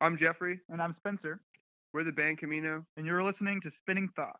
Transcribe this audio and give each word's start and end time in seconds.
I'm 0.00 0.16
Jeffrey. 0.16 0.60
And 0.68 0.80
I'm 0.80 0.94
Spencer. 0.98 1.40
We're 1.92 2.04
the 2.04 2.12
band 2.12 2.38
Camino. 2.38 2.84
And 2.96 3.04
you're 3.04 3.24
listening 3.24 3.60
to 3.62 3.70
Spinning 3.82 4.08
Thoughts. 4.14 4.38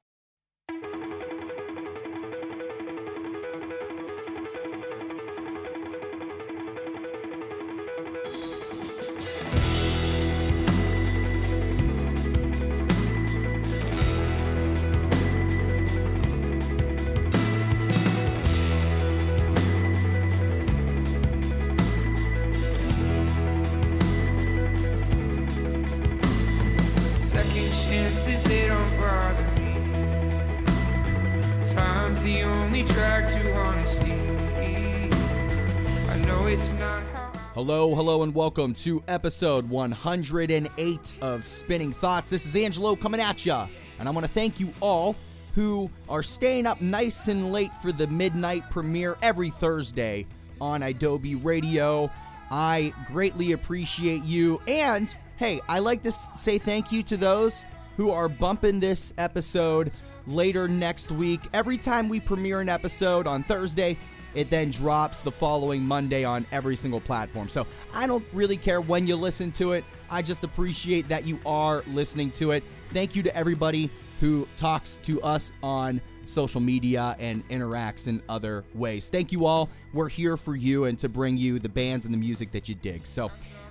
Hello, 37.70 37.94
hello, 37.94 38.22
and 38.22 38.34
welcome 38.34 38.72
to 38.72 39.04
episode 39.08 39.68
108 39.68 41.18
of 41.20 41.44
Spinning 41.44 41.92
Thoughts. 41.92 42.30
This 42.30 42.46
is 42.46 42.56
Angelo 42.56 42.96
coming 42.96 43.20
at 43.20 43.44
ya, 43.44 43.66
and 43.98 44.08
I 44.08 44.10
want 44.10 44.24
to 44.24 44.32
thank 44.32 44.58
you 44.58 44.72
all 44.80 45.14
who 45.54 45.90
are 46.08 46.22
staying 46.22 46.64
up 46.64 46.80
nice 46.80 47.28
and 47.28 47.52
late 47.52 47.70
for 47.82 47.92
the 47.92 48.06
midnight 48.06 48.62
premiere 48.70 49.18
every 49.20 49.50
Thursday 49.50 50.26
on 50.62 50.82
Adobe 50.82 51.34
Radio. 51.34 52.10
I 52.50 52.94
greatly 53.06 53.52
appreciate 53.52 54.24
you, 54.24 54.62
and 54.66 55.14
hey, 55.36 55.60
I 55.68 55.80
like 55.80 56.02
to 56.04 56.12
say 56.12 56.56
thank 56.56 56.90
you 56.90 57.02
to 57.02 57.18
those 57.18 57.66
who 57.98 58.08
are 58.08 58.30
bumping 58.30 58.80
this 58.80 59.12
episode 59.18 59.92
later 60.26 60.68
next 60.68 61.10
week. 61.10 61.42
Every 61.52 61.76
time 61.76 62.08
we 62.08 62.18
premiere 62.18 62.62
an 62.62 62.70
episode 62.70 63.26
on 63.26 63.42
Thursday, 63.42 63.98
it 64.34 64.50
then 64.50 64.70
drops 64.70 65.22
the 65.22 65.30
following 65.30 65.82
Monday 65.82 66.24
on 66.24 66.46
every 66.52 66.76
single 66.76 67.00
platform. 67.00 67.48
So 67.48 67.66
I 67.92 68.06
don't 68.06 68.24
really 68.32 68.56
care 68.56 68.80
when 68.80 69.06
you 69.06 69.16
listen 69.16 69.52
to 69.52 69.72
it. 69.72 69.84
I 70.10 70.22
just 70.22 70.44
appreciate 70.44 71.08
that 71.08 71.26
you 71.26 71.38
are 71.44 71.82
listening 71.86 72.30
to 72.32 72.52
it. 72.52 72.64
Thank 72.92 73.16
you 73.16 73.22
to 73.22 73.36
everybody 73.36 73.90
who 74.20 74.48
talks 74.56 74.98
to 75.04 75.20
us 75.22 75.52
on 75.62 76.00
social 76.24 76.60
media 76.60 77.16
and 77.18 77.46
interacts 77.48 78.06
in 78.06 78.22
other 78.28 78.64
ways. 78.74 79.08
Thank 79.08 79.32
you 79.32 79.46
all. 79.46 79.70
We're 79.92 80.08
here 80.08 80.36
for 80.36 80.56
you 80.56 80.84
and 80.84 80.98
to 80.98 81.08
bring 81.08 81.36
you 81.36 81.58
the 81.58 81.68
bands 81.68 82.04
and 82.04 82.12
the 82.12 82.18
music 82.18 82.50
that 82.52 82.68
you 82.68 82.74
dig. 82.74 83.06
So 83.06 83.30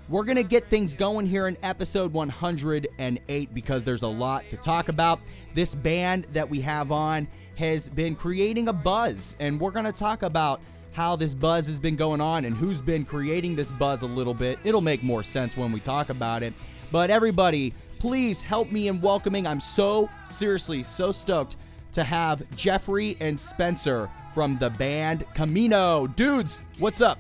we're 0.10 0.24
going 0.24 0.38
to 0.38 0.44
get 0.44 0.64
things 0.64 0.96
going 0.96 1.28
here 1.28 1.48
in 1.48 1.58
episode 1.64 2.14
108 2.14 3.54
because 3.54 3.86
there's 3.86 4.04
a 4.04 4.08
lot 4.08 4.50
to 4.50 4.58
talk 4.58 4.90
about. 4.90 5.20
This 5.54 5.76
band 5.76 6.26
that 6.32 6.50
we 6.50 6.62
have 6.62 6.92
on 6.92 7.28
has 7.58 7.90
been 7.90 8.16
creating 8.16 8.68
a 8.68 8.74
buzz, 8.74 9.36
and 9.40 9.60
we're 9.60 9.72
going 9.72 9.86
to 9.86 9.92
talk 9.92 10.22
about 10.24 10.62
how 10.94 11.16
this 11.16 11.36
buzz 11.36 11.68
has 11.68 11.80
been 11.80 11.96
going 11.96 12.22
on 12.22 12.46
and 12.46 12.56
who's 12.56 12.82
been 12.82 13.04
creating 13.04 13.56
this 13.56 13.72
buzz 13.72 14.04
a 14.04 14.08
little 14.08 14.34
bit. 14.34 14.58
It'll 14.64 14.82
make 14.82 15.04
more 15.04 15.24
sense 15.24 15.58
when 15.58 15.72
we 15.72 15.80
talk 15.80 16.10
about 16.10 16.44
it. 16.44 16.54
But 16.92 17.10
everybody, 17.10 17.74
please 18.00 18.42
help 18.42 18.72
me 18.72 18.88
in 18.88 19.02
welcoming. 19.02 19.46
I'm 19.46 19.62
so, 19.62 20.10
seriously, 20.30 20.84
so 20.84 21.12
stoked 21.12 21.58
to 21.94 22.04
have 22.04 22.44
Jeffrey 22.56 23.18
and 23.20 23.40
Spencer 23.40 24.10
from 24.34 24.58
the 24.60 24.70
band 24.70 25.26
Camino. 25.34 26.08
Dudes, 26.08 26.62
what's 26.78 27.02
up? 27.02 27.20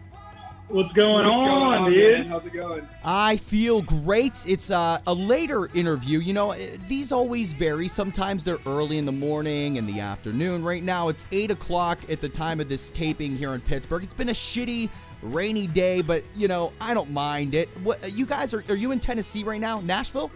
What's 0.69 0.91
going 0.91 1.25
What's 1.25 1.29
on, 1.29 1.45
going 1.47 1.83
on, 1.83 1.91
dude? 1.91 2.11
man? 2.11 2.25
How's 2.27 2.45
it 2.45 2.51
going? 2.51 2.85
I 3.05 3.37
feel 3.37 3.81
great. 3.81 4.45
It's 4.45 4.69
uh, 4.69 4.99
a 5.07 5.13
later 5.13 5.69
interview. 5.73 6.19
You 6.19 6.33
know, 6.33 6.55
these 6.89 7.13
always 7.13 7.53
vary. 7.53 7.87
Sometimes 7.87 8.43
they're 8.43 8.57
early 8.65 8.97
in 8.97 9.05
the 9.05 9.13
morning, 9.13 9.77
in 9.77 9.85
the 9.85 10.01
afternoon. 10.01 10.65
Right 10.65 10.83
now, 10.83 11.07
it's 11.07 11.25
8 11.31 11.51
o'clock 11.51 11.99
at 12.09 12.19
the 12.19 12.27
time 12.27 12.59
of 12.59 12.67
this 12.67 12.91
taping 12.91 13.37
here 13.37 13.53
in 13.55 13.61
Pittsburgh. 13.61 14.03
It's 14.03 14.13
been 14.13 14.27
a 14.27 14.33
shitty, 14.33 14.89
rainy 15.21 15.67
day, 15.67 16.01
but, 16.01 16.25
you 16.35 16.49
know, 16.49 16.73
I 16.81 16.93
don't 16.93 17.11
mind 17.11 17.55
it. 17.55 17.69
What, 17.81 18.11
you 18.11 18.25
guys, 18.25 18.53
are, 18.53 18.61
are 18.67 18.75
you 18.75 18.91
in 18.91 18.99
Tennessee 18.99 19.45
right 19.45 19.61
now? 19.61 19.79
Nashville? 19.79 20.31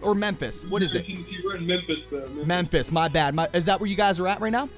Or 0.00 0.14
Memphis? 0.14 0.64
What 0.64 0.82
is 0.82 0.94
it? 0.94 1.04
We're 1.44 1.56
in 1.56 1.66
Memphis, 1.66 1.98
though. 2.10 2.20
Memphis. 2.28 2.46
Memphis, 2.46 2.90
my 2.92 3.08
bad. 3.08 3.34
My, 3.34 3.50
is 3.52 3.66
that 3.66 3.80
where 3.80 3.88
you 3.88 3.96
guys 3.96 4.18
are 4.18 4.28
at 4.28 4.40
right 4.40 4.52
now? 4.52 4.70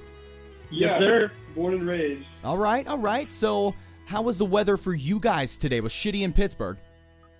Yeah, 0.70 0.98
Yes, 0.98 1.00
sir. 1.00 1.32
Born 1.54 1.74
and 1.74 1.86
raised. 1.86 2.26
All 2.42 2.58
right, 2.58 2.86
all 2.88 2.98
right. 2.98 3.30
So, 3.30 3.72
how 4.06 4.22
was 4.22 4.38
the 4.38 4.46
weather 4.46 4.76
for 4.76 4.94
you 4.94 5.20
guys 5.20 5.58
today? 5.58 5.76
It 5.76 5.82
was 5.82 5.92
shitty 5.92 6.22
in 6.22 6.32
Pittsburgh. 6.32 6.78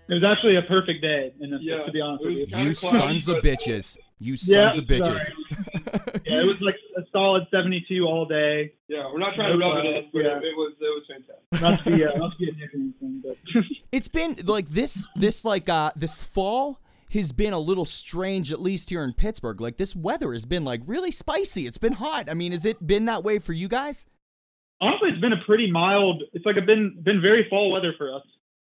It 0.09 0.15
was 0.15 0.23
actually 0.25 0.57
a 0.57 0.63
perfect 0.63 1.03
day, 1.03 1.33
in 1.41 1.51
this, 1.51 1.61
Yeah, 1.63 1.83
to 1.85 1.91
be 1.91 2.01
honest 2.01 2.23
with 2.25 2.35
was 2.35 2.39
you. 2.41 2.47
kinda 2.47 2.65
You 2.71 2.77
cloudy, 2.77 2.99
sons 3.21 3.29
of 3.29 3.37
bitches. 3.43 3.97
You 4.21 4.33
Yeah, 4.45 4.71
sons 4.73 4.79
of 4.79 4.85
bitches. 4.85 5.23
Yeah, 6.27 6.41
it 6.43 6.47
was 6.47 6.61
like 6.61 6.75
a 6.97 7.03
solid 7.13 7.47
72 7.53 8.05
all 8.05 8.25
day. 8.27 8.73
Yeah, 8.89 9.07
we're 9.13 9.19
not 9.19 9.35
trying 9.37 9.53
to 9.53 9.59
rub 9.65 9.79
it 9.79 9.87
in, 9.87 10.11
but 10.13 10.19
Yeah. 10.25 10.39
it, 10.39 10.45
it 10.45 10.57
was 10.57 10.73
it 10.81 10.85
was 10.85 11.05
fantastic. 11.09 11.63
Not 11.63 11.85
to 11.85 11.97
be, 11.97 12.05
uh, 12.05 12.13
not 12.19 12.33
to 12.33 12.39
be 12.39 12.49
a 12.49 12.53
dick 12.53 12.75
or 12.75 12.79
anything, 12.79 13.23
but 13.25 13.37
It's 13.93 14.09
been 14.09 14.37
like 14.45 14.69
this 14.69 15.07
this 15.15 15.45
like 15.45 15.69
uh 15.69 15.93
this 15.95 16.25
fall 16.25 16.81
has 17.13 17.31
been 17.33 17.53
a 17.53 17.59
little 17.61 17.85
strange 17.85 18.51
at 18.53 18.61
least 18.61 18.91
here 18.91 19.05
in 19.05 19.13
Pittsburgh. 19.13 19.61
Like 19.61 19.77
this 19.77 19.95
weather 19.95 20.33
has 20.33 20.45
been 20.45 20.65
like 20.65 20.81
really 20.87 21.13
spicy. 21.13 21.67
It's 21.69 21.79
been 21.79 21.93
hot. 21.95 22.29
I 22.29 22.35
mean, 22.35 22.51
has 22.53 22.65
it 22.65 22.85
been 22.85 23.05
that 23.05 23.23
way 23.23 23.39
for 23.39 23.53
you 23.53 23.69
guys? 23.69 24.07
Honestly, 24.81 25.11
it's 25.11 25.21
been 25.21 25.33
a 25.33 25.45
pretty 25.45 25.71
mild. 25.71 26.23
It's 26.33 26.47
like 26.47 26.57
a 26.57 26.63
been 26.63 26.99
been 27.03 27.21
very 27.21 27.47
fall 27.49 27.71
weather 27.71 27.95
for 27.97 28.15
us, 28.15 28.23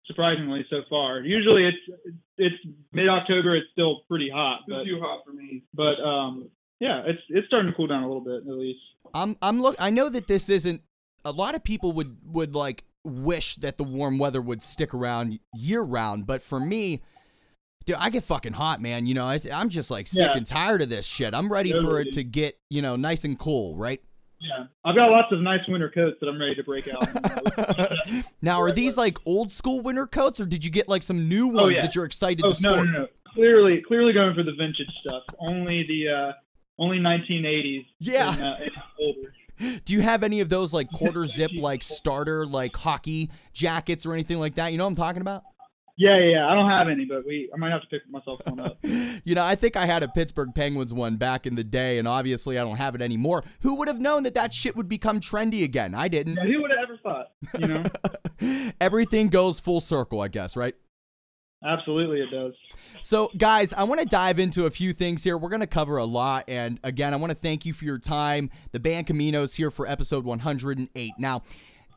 surprisingly 0.06 0.66
so 0.70 0.82
far. 0.90 1.20
Usually, 1.22 1.66
it's 1.68 2.14
it's 2.38 2.56
mid 2.94 3.08
October. 3.08 3.56
It's 3.56 3.68
still 3.72 4.02
pretty 4.08 4.30
hot, 4.30 4.62
but 4.68 4.84
too 4.84 5.00
hot 5.02 5.22
for 5.26 5.34
me. 5.34 5.64
but 5.74 6.00
um 6.02 6.50
yeah, 6.80 7.04
it's 7.06 7.22
it's 7.30 7.48
starting 7.48 7.72
to 7.72 7.76
cool 7.78 7.88
down 7.88 8.04
a 8.04 8.08
little 8.08 8.22
bit 8.24 8.48
at 8.50 8.58
least. 8.58 8.80
I'm 9.14 9.38
I'm 9.42 9.62
look 9.62 9.76
I 9.80 9.90
know 9.90 10.10
that 10.10 10.28
this 10.28 10.50
isn't 10.50 10.82
a 11.24 11.32
lot 11.32 11.56
of 11.56 11.64
people 11.64 11.92
would 11.94 12.18
would 12.26 12.54
like 12.56 12.84
wish 13.04 13.56
that 13.58 13.78
the 13.78 13.84
warm 13.84 14.18
weather 14.18 14.42
would 14.42 14.62
stick 14.62 14.94
around 14.94 15.40
year 15.54 15.82
round, 15.82 16.26
but 16.28 16.42
for 16.42 16.60
me 16.60 17.02
Dude, 17.86 17.98
I 17.98 18.10
get 18.10 18.24
fucking 18.24 18.54
hot, 18.54 18.82
man. 18.82 19.06
You 19.06 19.14
know, 19.14 19.26
I, 19.26 19.40
I'm 19.54 19.70
just 19.70 19.92
like 19.92 20.08
sick 20.08 20.28
Yeah. 20.32 20.36
and 20.36 20.44
tired 20.48 20.82
of 20.82 20.90
this 20.90 21.06
shit. 21.06 21.36
I'm 21.36 21.52
ready 21.52 21.72
for 21.72 22.00
it 22.00 22.14
to 22.14 22.24
get, 22.24 22.58
you 22.68 22.82
know, 22.82 22.96
nice 22.96 23.24
and 23.26 23.38
cool, 23.38 23.76
right? 23.76 24.02
Yeah, 24.42 24.66
I've 24.84 24.96
got 24.96 25.10
lots 25.10 25.32
of 25.32 25.40
nice 25.42 25.62
winter 25.68 25.90
coats 25.90 26.18
that 26.22 26.28
I'm 26.28 26.40
ready 26.40 26.56
to 26.56 26.64
break 26.64 26.88
out. 26.88 28.26
now, 28.42 28.62
are 28.62 28.72
these 28.72 28.98
like 28.98 29.18
old 29.26 29.52
school 29.52 29.82
winter 29.82 30.06
coats, 30.08 30.40
or 30.40 30.46
did 30.46 30.64
you 30.64 30.70
get 30.70 30.88
like 30.90 31.04
some 31.04 31.28
new 31.30 31.48
ones 31.48 31.62
Oh, 31.66 31.70
yeah. 31.70 31.82
that 31.82 31.96
you're 31.96 32.06
excited 32.06 32.44
oh 32.46 32.50
to 32.50 32.56
sport? 32.56 32.76
no, 32.78 32.84
no, 32.84 32.92
no. 33.02 33.08
clearly 33.34 33.82
clearly 33.88 34.14
going 34.14 34.36
for 34.36 34.44
the 34.44 34.52
vintage 34.52 34.90
stuff. 35.06 35.24
Only 35.40 35.86
the 35.88 36.10
uh 36.10 36.32
only 36.78 36.98
1980s. 36.98 37.86
Yeah. 38.00 38.34
and, 38.34 38.44
uh, 38.44 38.56
and. 39.00 39.86
Do 39.86 39.94
you 39.94 40.02
have 40.02 40.22
any 40.24 40.42
of 40.42 40.50
those 40.50 40.74
like 40.74 40.92
quarter 40.92 41.26
zip 41.28 41.52
like 41.58 41.82
starter 41.82 42.46
like 42.46 42.76
hockey 42.76 43.32
jackets 43.54 44.06
or 44.06 44.14
anything 44.14 44.38
like 44.38 44.56
that? 44.56 44.74
You 44.74 44.78
know 44.78 44.84
what 44.84 44.90
I'm 44.90 44.96
talking 44.96 45.22
about? 45.22 45.44
Yeah, 45.98 46.18
yeah, 46.18 46.32
yeah. 46.32 46.48
I 46.48 46.56
don't 46.56 46.70
have 46.70 46.90
any, 46.90 47.06
but 47.06 47.26
we 47.26 47.50
I 47.54 47.58
might 47.58 47.72
have 47.72 47.82
to 47.82 47.88
pick 47.88 48.02
myself 48.10 48.42
one 48.46 48.60
up. 48.60 48.78
You 49.28 49.34
know, 49.34 49.44
I 49.44 49.56
think 49.56 49.76
I 49.76 49.88
had 49.88 50.04
a 50.04 50.08
Pittsburgh 50.08 50.50
Penguins 50.54 50.94
one 50.94 51.16
back 51.16 51.48
in 51.48 51.56
the 51.56 51.64
day, 51.64 51.98
and 51.98 52.08
obviously 52.08 52.60
I 52.60 52.64
don't 52.64 52.76
have 52.76 52.94
it 52.94 53.02
anymore. 53.02 53.44
Who 53.62 53.76
would 53.78 53.88
have 53.88 54.00
known 54.00 54.22
that 54.24 54.36
that 54.36 54.54
shit 54.54 54.76
would 54.76 54.88
become 54.88 55.20
trendy 55.20 55.64
again? 55.64 55.96
I 55.96 56.10
didn't. 56.10 56.36
Yeah, 56.36 56.44
who 56.44 56.62
would 56.62 56.70
have 56.70 56.80
ever 56.84 56.98
thought? 57.02 57.32
You 57.58 57.68
know, 57.68 58.72
Everything 58.82 59.30
goes 59.30 59.60
full 59.60 59.82
circle, 59.82 60.22
I 60.22 60.28
guess, 60.28 60.56
right? 60.56 60.76
absolutely 61.64 62.20
it 62.20 62.30
does. 62.30 62.54
So, 63.02 63.32
guys, 63.38 63.74
I 63.74 63.84
want 63.84 64.00
to 64.00 64.06
dive 64.06 64.38
into 64.38 64.66
a 64.68 64.70
few 64.70 64.94
things 64.94 65.24
here. 65.24 65.38
We're 65.38 65.50
going 65.50 65.62
to 65.62 65.68
cover 65.68 65.98
a 65.98 66.06
lot. 66.06 66.46
And 66.48 66.80
again, 66.84 67.14
I 67.14 67.18
want 67.18 67.32
to 67.32 67.36
thank 67.38 67.66
you 67.66 67.74
for 67.74 67.86
your 67.86 67.98
time. 67.98 68.52
The 68.72 68.80
band 68.80 69.08
Caminos 69.08 69.56
here 69.56 69.72
for 69.72 69.88
episode 69.88 70.26
108. 70.26 71.14
Now, 71.18 71.42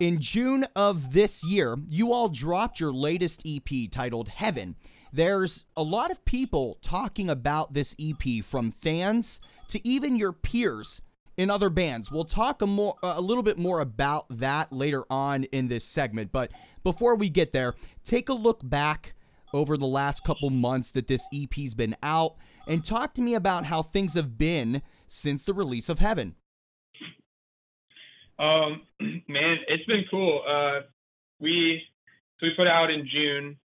in 0.01 0.21
June 0.21 0.65
of 0.77 1.13
this 1.13 1.43
year, 1.45 1.77
you 1.89 2.13
all 2.13 2.29
dropped 2.29 2.81
your 2.81 2.93
latest 2.93 3.43
EP 3.47 3.91
titled 3.91 4.29
Heaven. 4.29 4.77
There's 5.13 5.65
a 5.77 5.83
lot 5.83 6.11
of 6.11 6.25
people 6.25 6.79
talking 6.83 7.31
about 7.31 7.73
this 7.73 7.97
EP 8.01 8.45
from 8.45 8.71
fans 8.71 9.41
to 9.69 9.87
even 9.87 10.17
your 10.17 10.33
peers 10.33 11.01
in 11.37 11.51
other 11.51 11.71
bands. 11.71 12.11
We'll 12.13 12.25
talk 12.25 12.63
a 12.63 12.67
more 12.67 12.97
a 13.03 13.21
little 13.21 13.43
bit 13.43 13.59
more 13.59 13.81
about 13.81 14.27
that 14.31 14.73
later 14.73 15.05
on 15.11 15.45
in 15.45 15.69
this 15.69 15.85
segment, 15.85 16.33
but 16.33 16.51
before 16.85 17.15
we 17.15 17.29
get 17.29 17.53
there, 17.53 17.75
take 18.05 18.29
a 18.29 18.35
look 18.35 18.61
back 18.63 19.15
over 19.53 19.77
the 19.77 19.87
last 19.87 20.25
couple 20.25 20.51
months 20.51 20.93
that 20.93 21.07
this 21.07 21.27
EP's 21.33 21.75
been 21.75 21.97
out 22.03 22.35
and 22.67 22.85
talk 22.85 23.15
to 23.15 23.23
me 23.23 23.35
about 23.35 23.65
how 23.65 23.83
things 23.83 24.15
have 24.15 24.37
been 24.37 24.83
since 25.07 25.45
the 25.45 25.55
release 25.55 25.89
of 25.89 26.01
Heaven. 26.01 26.35
Um, 28.39 28.83
man, 29.29 29.59
it's 29.69 29.85
been 29.87 30.05
cool. 30.11 30.43
Uh, 30.49 30.81
we 31.41 31.83
so 32.41 32.47
we 32.47 32.55
put 32.57 32.67
out 32.67 32.91
in 32.91 33.07
June, 33.13 33.57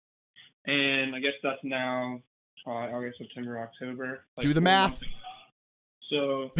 and 0.66 1.16
I 1.16 1.20
guess 1.20 1.34
that's 1.44 1.60
now 1.64 2.22
uh, 2.66 2.70
August, 2.70 3.18
September, 3.20 3.60
October. 3.60 4.26
like 4.38 4.46
Do 4.46 4.54
the 4.54 4.62
math. 4.62 5.02
So 6.10 6.52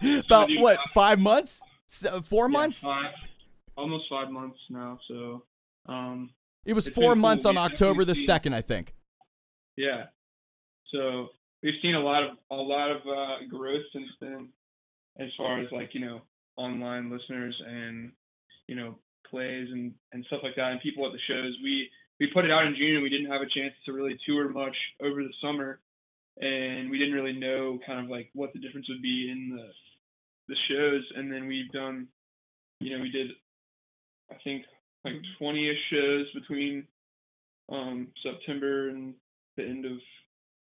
about 0.00 0.48
what, 0.56 0.78
math. 0.78 0.94
5 0.94 1.18
months? 1.20 1.62
So, 1.86 2.22
4 2.22 2.44
yeah, 2.48 2.52
months? 2.52 2.82
five, 2.82 3.12
almost 3.76 4.04
five 4.08 4.30
months 4.30 4.56
now. 4.70 4.98
So 5.08 5.42
um, 5.86 6.30
It 6.64 6.72
was 6.72 6.88
4 6.88 7.16
months 7.16 7.44
cool. 7.44 7.50
on 7.50 7.56
We 7.56 7.60
October 7.72 8.04
the 8.04 8.14
2nd, 8.14 8.54
I 8.54 8.62
think. 8.62 8.94
Yeah. 9.76 10.04
So 10.90 11.28
we've 11.62 11.74
seen 11.82 11.96
a 11.96 12.00
lot 12.00 12.22
of 12.22 12.36
a 12.50 12.54
lot 12.54 12.90
of 12.92 12.98
uh, 13.06 13.46
growth 13.50 13.82
since 13.92 14.08
then, 14.20 14.48
as 15.18 15.28
far 15.36 15.60
as 15.60 15.66
like 15.72 15.90
you 15.92 16.00
know 16.00 16.22
online 16.56 17.10
listeners 17.10 17.60
and 17.66 18.12
you 18.66 18.76
know 18.76 18.96
plays 19.30 19.68
and 19.70 19.92
and 20.12 20.24
stuff 20.26 20.40
like 20.42 20.56
that, 20.56 20.72
and 20.72 20.80
people 20.80 21.06
at 21.06 21.12
the 21.12 21.18
shows. 21.26 21.56
We 21.62 21.88
we 22.20 22.30
put 22.32 22.44
it 22.44 22.50
out 22.50 22.66
in 22.66 22.76
June, 22.76 22.94
and 22.94 23.02
we 23.02 23.10
didn't 23.10 23.30
have 23.30 23.42
a 23.42 23.50
chance 23.50 23.74
to 23.86 23.92
really 23.92 24.16
tour 24.26 24.48
much 24.48 24.76
over 25.02 25.22
the 25.22 25.32
summer, 25.42 25.80
and 26.40 26.90
we 26.90 26.98
didn't 26.98 27.14
really 27.14 27.38
know 27.38 27.78
kind 27.86 28.04
of 28.04 28.10
like 28.10 28.30
what 28.34 28.52
the 28.52 28.60
difference 28.60 28.88
would 28.88 29.02
be 29.02 29.30
in 29.30 29.56
the 29.56 29.68
the 30.48 30.56
shows. 30.68 31.02
And 31.16 31.32
then 31.32 31.46
we've 31.46 31.70
done, 31.72 32.06
you 32.80 32.94
know, 32.96 33.02
we 33.02 33.10
did, 33.10 33.30
I 34.30 34.36
think 34.44 34.64
like 35.04 35.14
20ish 35.40 35.74
shows 35.90 36.26
between 36.34 36.86
um 37.72 38.08
September 38.22 38.90
and 38.90 39.14
the 39.56 39.64
end 39.64 39.86
of 39.86 39.92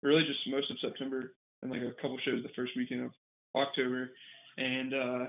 really 0.02 0.22
just 0.24 0.38
most 0.48 0.70
of 0.70 0.76
September 0.80 1.34
and 1.62 1.70
like 1.70 1.82
a 1.82 1.92
couple 2.00 2.18
shows 2.24 2.42
the 2.42 2.50
first 2.54 2.72
weekend 2.76 3.02
of 3.02 3.10
October 3.56 4.10
and 4.58 4.94
uh 4.94 5.26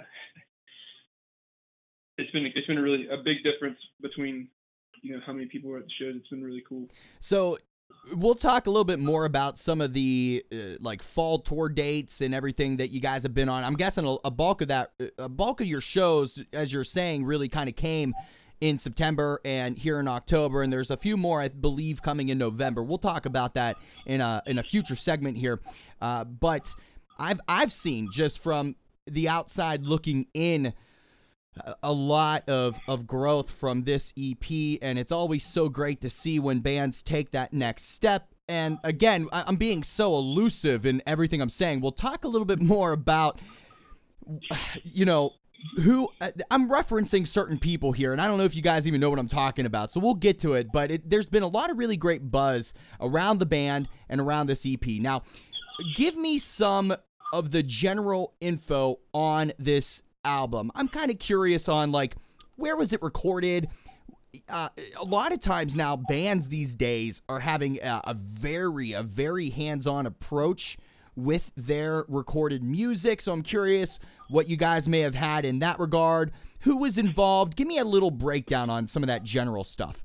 it's 2.18 2.32
been 2.32 2.46
it's 2.56 2.68
been 2.68 2.78
a 2.78 2.82
really 2.82 3.08
a 3.08 3.18
big 3.18 3.38
difference 3.44 3.78
between 4.02 4.48
you 5.02 5.14
know 5.14 5.22
how 5.26 5.34
many 5.34 5.46
people 5.48 5.70
were 5.70 5.78
at 5.78 5.86
the 5.86 5.92
shows 6.00 6.16
it's 6.16 6.30
been 6.30 6.44
really 6.44 6.64
cool 6.68 6.88
So 7.20 7.58
we'll 8.14 8.36
talk 8.36 8.68
a 8.68 8.70
little 8.70 8.86
bit 8.86 9.00
more 9.00 9.26
about 9.26 9.58
some 9.58 9.82
of 9.82 9.94
the 9.94 10.44
uh, 10.52 10.78
like 10.80 11.02
fall 11.02 11.40
tour 11.40 11.70
dates 11.70 12.22
and 12.22 12.34
everything 12.34 12.78
that 12.78 12.92
you 12.92 13.00
guys 13.00 13.24
have 13.24 13.34
been 13.34 13.50
on. 13.50 13.64
I'm 13.64 13.76
guessing 13.76 14.06
a, 14.06 14.16
a 14.26 14.32
bulk 14.32 14.62
of 14.62 14.68
that, 14.70 14.92
a 15.18 15.30
bulk 15.30 15.62
of 15.62 15.68
your 15.68 15.82
shows, 15.82 16.44
as 16.54 16.72
you're 16.72 16.84
saying, 16.84 17.26
really 17.26 17.48
kind 17.50 17.70
of 17.70 17.76
came 17.76 18.14
in 18.62 18.78
September 18.78 19.42
and 19.44 19.78
here 19.78 20.00
in 20.00 20.08
October, 20.08 20.62
and 20.62 20.72
there's 20.72 20.90
a 20.90 20.98
few 20.98 21.18
more 21.18 21.42
I 21.42 21.50
believe 21.50 22.02
coming 22.02 22.30
in 22.30 22.38
November. 22.38 22.84
We'll 22.84 22.98
talk 22.98 23.26
about 23.26 23.54
that 23.56 23.78
in 24.06 24.22
a 24.22 24.42
in 24.46 24.58
a 24.58 24.64
future 24.64 24.96
segment 24.96 25.38
here. 25.38 25.60
Uh, 26.02 26.24
but 26.24 26.74
I've 27.20 27.42
I've 27.48 27.72
seen 27.72 28.10
just 28.12 28.40
from 28.40 28.76
the 29.08 29.30
outside 29.30 29.86
looking 29.86 30.28
in 30.34 30.74
a- 31.84 31.94
lot 31.94 32.48
of 32.50 32.80
of 32.88 33.08
growth 33.08 33.50
from 33.50 33.84
this 33.84 34.14
EP, 34.18 34.78
and 34.82 35.00
it's 35.00 35.12
always 35.12 35.46
so 35.46 35.70
great 35.70 36.02
to 36.02 36.10
see 36.10 36.40
when 36.40 36.60
bands 36.60 37.04
take 37.04 37.32
that 37.32 37.54
next 37.54 37.84
step. 37.84 38.34
And 38.48 38.78
again, 38.84 39.28
I'm 39.32 39.56
being 39.56 39.82
so 39.82 40.16
elusive 40.16 40.86
in 40.86 41.02
everything 41.08 41.42
I'm 41.42 41.50
saying. 41.50 41.82
We'll 41.82 41.92
talk 41.92 42.26
a 42.26 42.28
little 42.28 42.46
bit 42.46 42.62
more 42.62 42.92
about, 42.92 43.40
you 44.84 45.06
know, 45.06 45.34
who 45.78 46.10
uh, 46.22 46.30
I'm 46.52 46.70
referencing 46.70 47.26
certain 47.26 47.58
people 47.58 47.92
here, 47.92 48.12
and 48.12 48.22
I 48.22 48.28
don't 48.28 48.38
know 48.38 48.44
if 48.44 48.56
you 48.56 48.62
guys 48.62 48.88
even 48.88 49.02
know 49.02 49.10
what 49.10 49.18
I'm 49.18 49.28
talking 49.28 49.66
about. 49.66 49.90
So 49.90 50.00
we'll 50.00 50.14
get 50.14 50.40
to 50.40 50.54
it. 50.54 50.72
But 50.72 50.92
it, 50.92 51.10
there's 51.10 51.28
been 51.28 51.42
a 51.42 51.48
lot 51.48 51.72
of 51.72 51.78
really 51.80 51.98
great 51.98 52.30
buzz 52.30 52.74
around 53.02 53.40
the 53.40 53.48
band 53.48 53.88
and 54.10 54.22
around 54.22 54.48
this 54.48 54.64
EP. 54.66 54.86
Now, 55.00 55.24
give 55.96 56.16
me 56.16 56.38
some 56.38 56.96
of 57.38 57.52
the 57.52 57.62
general 57.62 58.34
info 58.40 59.00
on 59.14 59.52
this 59.60 60.02
album. 60.24 60.72
I'm 60.74 60.88
kind 60.88 61.12
of 61.12 61.20
curious 61.20 61.68
on 61.68 61.92
like 61.92 62.16
where 62.56 62.78
was 62.78 62.94
it 62.94 63.02
recorded? 63.02 63.68
Uh, 64.48 64.70
a 65.00 65.04
lot 65.04 65.34
of 65.34 65.42
times 65.42 65.76
now, 65.76 65.96
bands 65.98 66.48
these 66.48 66.76
days 66.76 67.22
are 67.28 67.42
having 67.42 67.80
a, 67.82 68.02
a 68.06 68.14
very, 68.14 68.94
a 68.94 69.04
very 69.04 69.50
hands-on 69.50 70.06
approach 70.06 70.78
with 71.16 71.52
their 71.56 72.06
recorded 72.08 72.64
music. 72.64 73.22
So 73.22 73.34
I'm 73.34 73.42
curious 73.42 74.00
what 74.30 74.50
you 74.50 74.58
guys 74.58 74.88
may 74.88 75.02
have 75.02 75.16
had 75.16 75.46
in 75.46 75.60
that 75.60 75.80
regard. 75.80 76.32
Who 76.62 76.78
was 76.78 76.98
involved? 76.98 77.56
Give 77.56 77.68
me 77.68 77.78
a 77.78 77.86
little 77.86 78.12
breakdown 78.12 78.70
on 78.70 78.88
some 78.88 79.04
of 79.04 79.08
that 79.08 79.24
general 79.24 79.64
stuff. 79.64 80.04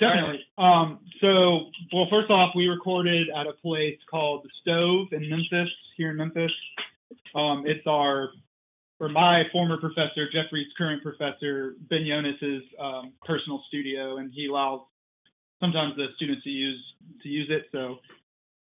Definitely. 0.00 0.40
Um, 0.58 1.00
so, 1.20 1.70
well, 1.92 2.06
first 2.10 2.30
off, 2.30 2.54
we 2.54 2.66
recorded 2.66 3.28
at 3.30 3.46
a 3.46 3.52
place 3.52 3.98
called 4.10 4.44
the 4.44 4.50
Stove 4.60 5.08
in 5.12 5.28
Memphis, 5.28 5.72
here 5.96 6.10
in 6.10 6.16
Memphis. 6.16 6.52
Um, 7.34 7.64
it's 7.66 7.86
our, 7.86 8.30
or 9.00 9.08
my 9.08 9.44
former 9.52 9.78
professor, 9.78 10.28
Jeffrey's 10.32 10.66
current 10.76 11.02
professor, 11.02 11.74
Ben 11.88 12.04
Jonas's 12.06 12.62
um, 12.80 13.12
personal 13.24 13.62
studio, 13.68 14.18
and 14.18 14.32
he 14.32 14.46
allows 14.46 14.80
sometimes 15.60 15.96
the 15.96 16.06
students 16.16 16.44
to 16.44 16.50
use 16.50 16.82
to 17.22 17.28
use 17.28 17.48
it. 17.50 17.66
So, 17.72 17.98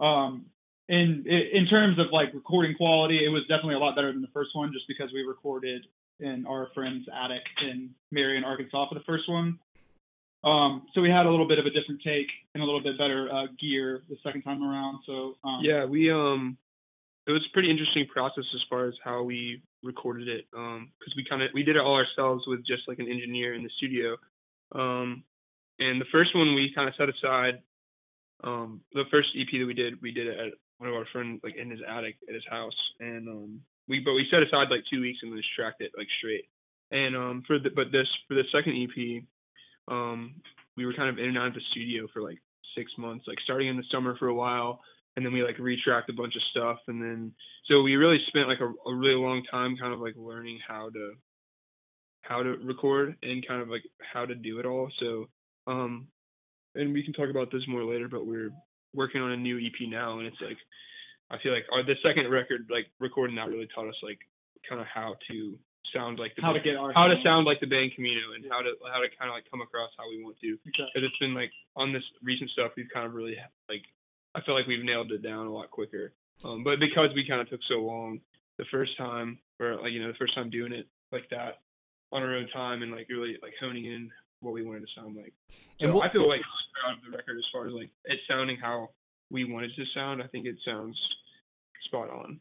um, 0.05 0.47
in 0.89 1.25
in 1.27 1.67
terms 1.67 1.99
of 1.99 2.07
like 2.13 2.35
recording 2.35 2.75
quality, 2.77 3.25
it 3.25 3.29
was 3.29 3.43
definitely 3.43 3.75
a 3.75 3.79
lot 3.79 3.95
better 3.95 4.13
than 4.13 4.23
the 4.23 4.29
first 4.29 4.51
one, 4.55 4.73
just 4.73 4.87
because 4.87 5.11
we 5.13 5.23
recorded 5.23 5.87
in 6.21 6.47
our 6.47 6.69
friend's 6.75 7.07
attic 7.13 7.43
in 7.63 7.91
Marion, 8.11 8.45
Arkansas, 8.45 8.89
for 8.89 8.95
the 8.95 9.05
first 9.05 9.29
one. 9.29 9.59
Um, 10.45 10.87
so 10.95 11.01
we 11.01 11.11
had 11.11 11.27
a 11.27 11.31
little 11.31 11.49
bit 11.49 11.59
of 11.59 11.67
a 11.67 11.71
different 11.71 12.01
take 12.03 12.29
and 12.55 12.63
a 12.63 12.67
little 12.67 12.83
bit 12.83 12.97
better 12.97 13.29
uh, 13.33 13.47
gear 13.61 14.03
the 14.09 14.17
second 14.23 14.43
time 14.43 14.63
around. 14.63 15.01
So 15.05 15.35
um, 15.45 15.61
yeah 15.63 15.85
we 15.85 16.11
um 16.13 16.57
it 17.29 17.33
was 17.33 17.47
a 17.47 17.53
pretty 17.53 17.71
interesting 17.71 18.07
process 18.07 18.45
as 18.55 18.63
far 18.71 18.89
as 18.89 18.95
how 19.05 19.23
we 19.23 19.63
recorded 19.85 20.29
it 20.29 20.47
um 20.57 20.91
because 20.99 21.15
we 21.15 21.25
kind 21.29 21.43
of 21.43 21.51
we 21.55 21.63
did 21.63 21.77
it 21.77 21.83
all 21.83 21.95
ourselves 21.95 22.45
with 22.47 22.67
just 22.67 22.89
like 22.89 22.99
an 22.99 23.09
engineer 23.09 23.55
in 23.55 23.63
the 23.63 23.71
studio. 23.77 24.17
Um 24.75 25.23
and 25.79 26.01
the 26.01 26.11
first 26.11 26.35
one 26.35 26.55
we 26.55 26.73
kind 26.75 26.89
of 26.89 26.95
set 26.97 27.09
aside 27.09 27.61
um 28.43 28.81
the 28.95 29.05
first 29.11 29.29
ep 29.39 29.49
that 29.53 29.67
we 29.67 29.75
did 29.75 30.01
we 30.01 30.11
did 30.11 30.27
it 30.27 30.39
at 30.39 30.53
one 30.79 30.89
of 30.89 30.97
our 30.97 31.07
friends 31.13 31.41
like 31.45 31.57
in 31.57 31.71
his 31.71 31.81
attic 31.87 32.17
at 32.29 32.35
his 32.35 32.47
house. 32.51 32.77
And 32.99 33.29
um 33.29 33.61
we 33.89 34.01
but 34.01 34.15
we 34.15 34.27
set 34.31 34.43
aside 34.43 34.71
like 34.71 34.85
two 34.91 35.03
weeks 35.03 35.21
and 35.23 35.31
then 35.31 35.39
just 35.39 35.55
tracked 35.55 35.83
it 35.83 35.93
like 35.97 36.09
straight. 36.19 36.47
And 36.91 37.15
um 37.15 37.43
for 37.47 37.59
the 37.59 37.71
but 37.71 37.93
this 37.93 38.09
for 38.27 38.35
the 38.35 38.45
second 38.51 38.75
ep 38.75 39.23
um 39.95 40.35
we 40.77 40.87
were 40.87 40.95
kind 40.95 41.11
of 41.11 41.19
in 41.19 41.27
and 41.27 41.39
out 41.39 41.49
of 41.49 41.55
the 41.55 41.61
studio 41.73 42.07
for 42.13 42.23
like 42.23 42.39
six 42.75 42.91
months 42.97 43.27
like 43.29 43.39
starting 43.45 43.69
in 43.69 43.77
the 43.77 43.85
summer 43.91 44.17
for 44.17 44.29
a 44.29 44.35
while 44.35 44.81
and 45.19 45.27
then 45.27 45.33
we 45.33 45.43
like 45.43 45.57
retracked 45.57 46.09
a 46.11 46.13
bunch 46.13 46.37
of 46.37 46.43
stuff 46.53 46.79
and 46.87 47.03
then 47.03 47.33
so 47.67 47.83
we 47.83 47.97
really 47.97 48.21
spent 48.29 48.47
like 48.47 48.61
a, 48.61 48.89
a 48.89 48.95
really 48.95 49.17
long 49.17 49.43
time 49.51 49.77
kind 49.77 49.93
of 49.93 49.99
like 49.99 50.15
learning 50.17 50.61
how 50.67 50.89
to 50.91 51.13
how 52.23 52.41
to 52.41 52.51
record 52.63 53.17
and 53.25 53.45
kind 53.45 53.61
of 53.61 53.69
like 53.69 53.83
how 54.13 54.25
to 54.25 54.37
do 54.37 54.61
it 54.61 54.67
all. 54.67 54.89
So 55.01 55.29
um 55.67 56.07
and 56.77 56.95
we 56.95 57.03
can 57.03 57.13
talk 57.13 57.31
about 57.31 57.51
this 57.51 57.67
more 57.67 57.83
later 57.83 58.07
but 58.07 58.27
we're 58.27 58.53
working 58.95 59.21
on 59.21 59.33
a 59.33 59.37
new 59.37 59.59
ep 59.59 59.89
now 59.89 60.19
and 60.19 60.29
it's 60.29 60.41
like 60.41 60.57
i 61.31 61.37
feel 61.43 61.53
like 61.53 61.67
our 61.73 61.83
the 61.83 61.97
second 62.03 62.31
record 62.31 62.69
like 62.71 62.87
recording 63.01 63.35
that 63.37 63.49
really 63.49 63.69
taught 63.75 63.89
us 63.89 63.99
like 64.03 64.21
kind 64.69 64.81
of 64.81 64.87
how 64.87 65.17
to 65.29 65.59
sound 65.93 66.19
like 66.19 66.35
the 66.37 66.43
how 66.43 66.53
to 66.53 66.61
get 66.61 66.77
our 66.77 66.93
how 66.93 67.09
to 67.09 67.17
sound 67.25 67.45
like 67.45 67.59
the 67.61 67.67
band 67.67 67.91
Camino 67.95 68.33
and 68.37 68.45
how 68.49 68.61
to 68.61 68.73
how 68.93 69.01
to 69.01 69.09
kind 69.19 69.31
of 69.31 69.35
like 69.35 69.51
come 69.51 69.61
across 69.61 69.91
how 69.99 70.09
we 70.09 70.23
want 70.23 70.37
to. 70.41 70.53
Okay. 70.69 70.87
because 70.95 71.09
it's 71.09 71.19
been 71.19 71.35
like 71.35 71.51
on 71.77 71.93
this 71.93 72.03
recent 72.23 72.51
stuff 72.51 72.73
we've 72.77 72.93
kind 72.93 73.07
of 73.07 73.15
really 73.15 73.37
like 73.69 73.83
I 74.39 74.45
feel 74.45 74.55
like 74.55 74.67
we've 74.67 74.85
nailed 74.85 75.11
it 75.13 75.23
down 75.23 75.47
a 75.47 75.53
lot 75.53 75.71
quicker. 75.71 76.13
Um, 76.45 76.63
but 76.63 76.79
because 76.79 77.11
we 77.15 77.27
kind 77.27 77.41
of 77.41 77.49
took 77.51 77.61
so 77.69 77.81
long 77.81 78.21
the 78.59 78.65
first 78.71 78.97
time, 78.97 79.39
or 79.61 79.75
like 79.83 79.93
you 79.93 80.01
know 80.01 80.09
the 80.09 80.19
first 80.19 80.35
time 80.35 80.51
doing 80.51 80.73
it 80.73 80.87
like 81.11 81.29
that 81.31 81.59
on 82.13 82.23
our 82.23 82.35
own 82.37 82.49
time 82.51 82.83
and 82.83 82.93
like 82.93 83.09
really 83.11 83.37
like 83.43 83.55
honing 83.61 83.85
in 83.87 84.11
what 84.41 84.53
we 84.55 84.63
wanted 84.65 84.81
to 84.81 84.87
sound 84.95 85.17
like. 85.17 85.33
And 85.81 85.91
So 85.91 85.97
what- 85.97 86.09
I 86.09 86.13
feel 86.13 86.29
like 86.29 86.41
proud 86.81 86.95
of 86.99 87.05
the 87.11 87.17
record 87.17 87.37
as 87.39 87.45
far 87.53 87.67
as 87.67 87.73
like 87.73 87.91
it 88.05 88.21
sounding 88.29 88.57
how 88.57 88.91
we 89.31 89.45
wanted 89.45 89.75
to 89.77 89.85
sound. 89.95 90.23
I 90.23 90.27
think 90.29 90.47
it 90.47 90.57
sounds 90.65 90.97
spot 91.87 92.09
on. 92.11 92.39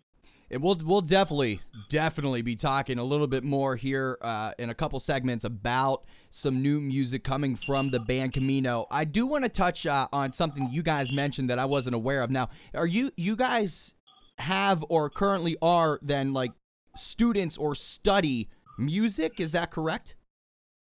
And 0.49 0.63
we'll 0.63 0.79
we'll 0.83 1.01
definitely 1.01 1.59
definitely 1.89 2.41
be 2.41 2.55
talking 2.55 2.99
a 2.99 3.03
little 3.03 3.27
bit 3.27 3.43
more 3.43 3.75
here 3.75 4.17
uh, 4.21 4.53
in 4.57 4.69
a 4.69 4.73
couple 4.73 4.99
segments 4.99 5.43
about 5.43 6.05
some 6.29 6.61
new 6.61 6.79
music 6.79 7.23
coming 7.23 7.55
from 7.55 7.89
the 7.89 7.99
band 7.99 8.33
Camino. 8.33 8.87
I 8.89 9.03
do 9.03 9.25
want 9.25 9.43
to 9.43 9.49
touch 9.49 9.85
uh, 9.85 10.07
on 10.13 10.31
something 10.31 10.69
you 10.71 10.83
guys 10.83 11.11
mentioned 11.11 11.49
that 11.49 11.59
I 11.59 11.65
wasn't 11.65 11.95
aware 11.95 12.21
of. 12.21 12.31
Now, 12.31 12.49
are 12.73 12.87
you 12.87 13.11
you 13.17 13.35
guys 13.35 13.93
have 14.37 14.85
or 14.89 15.09
currently 15.09 15.57
are 15.61 15.99
then 16.01 16.31
like 16.33 16.53
students 16.95 17.57
or 17.57 17.75
study 17.75 18.49
music? 18.77 19.39
Is 19.39 19.51
that 19.51 19.71
correct? 19.71 20.15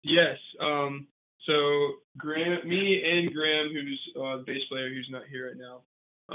Yes. 0.04 0.38
Um, 0.60 1.08
so 1.46 1.54
Graham, 2.18 2.68
me 2.68 3.04
and 3.06 3.34
Graham, 3.34 3.72
who's 3.74 4.02
uh, 4.16 4.38
the 4.38 4.44
bass 4.46 4.62
player, 4.70 4.90
who's 4.90 5.10
not 5.10 5.24
here 5.30 5.48
right 5.48 5.58
now, 5.58 5.82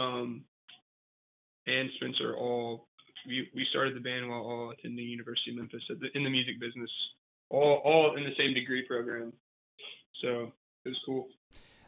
um, 0.01 0.45
and 1.67 1.91
Spencer, 1.97 2.37
all 2.37 2.88
we, 3.29 3.49
we 3.55 3.67
started 3.71 3.95
the 3.95 4.01
band 4.01 4.29
while 4.29 4.41
all 4.41 4.71
attending 4.71 5.07
University 5.07 5.51
of 5.51 5.59
Memphis 5.59 5.83
the, 5.89 6.09
in 6.15 6.25
the 6.25 6.31
music 6.31 6.59
business, 6.59 6.91
all 7.51 7.81
all 7.85 8.17
in 8.17 8.25
the 8.25 8.35
same 8.37 8.55
degree 8.55 8.85
program. 8.87 9.33
So 10.23 10.53
it 10.85 10.89
was 10.89 10.99
cool. 11.07 11.29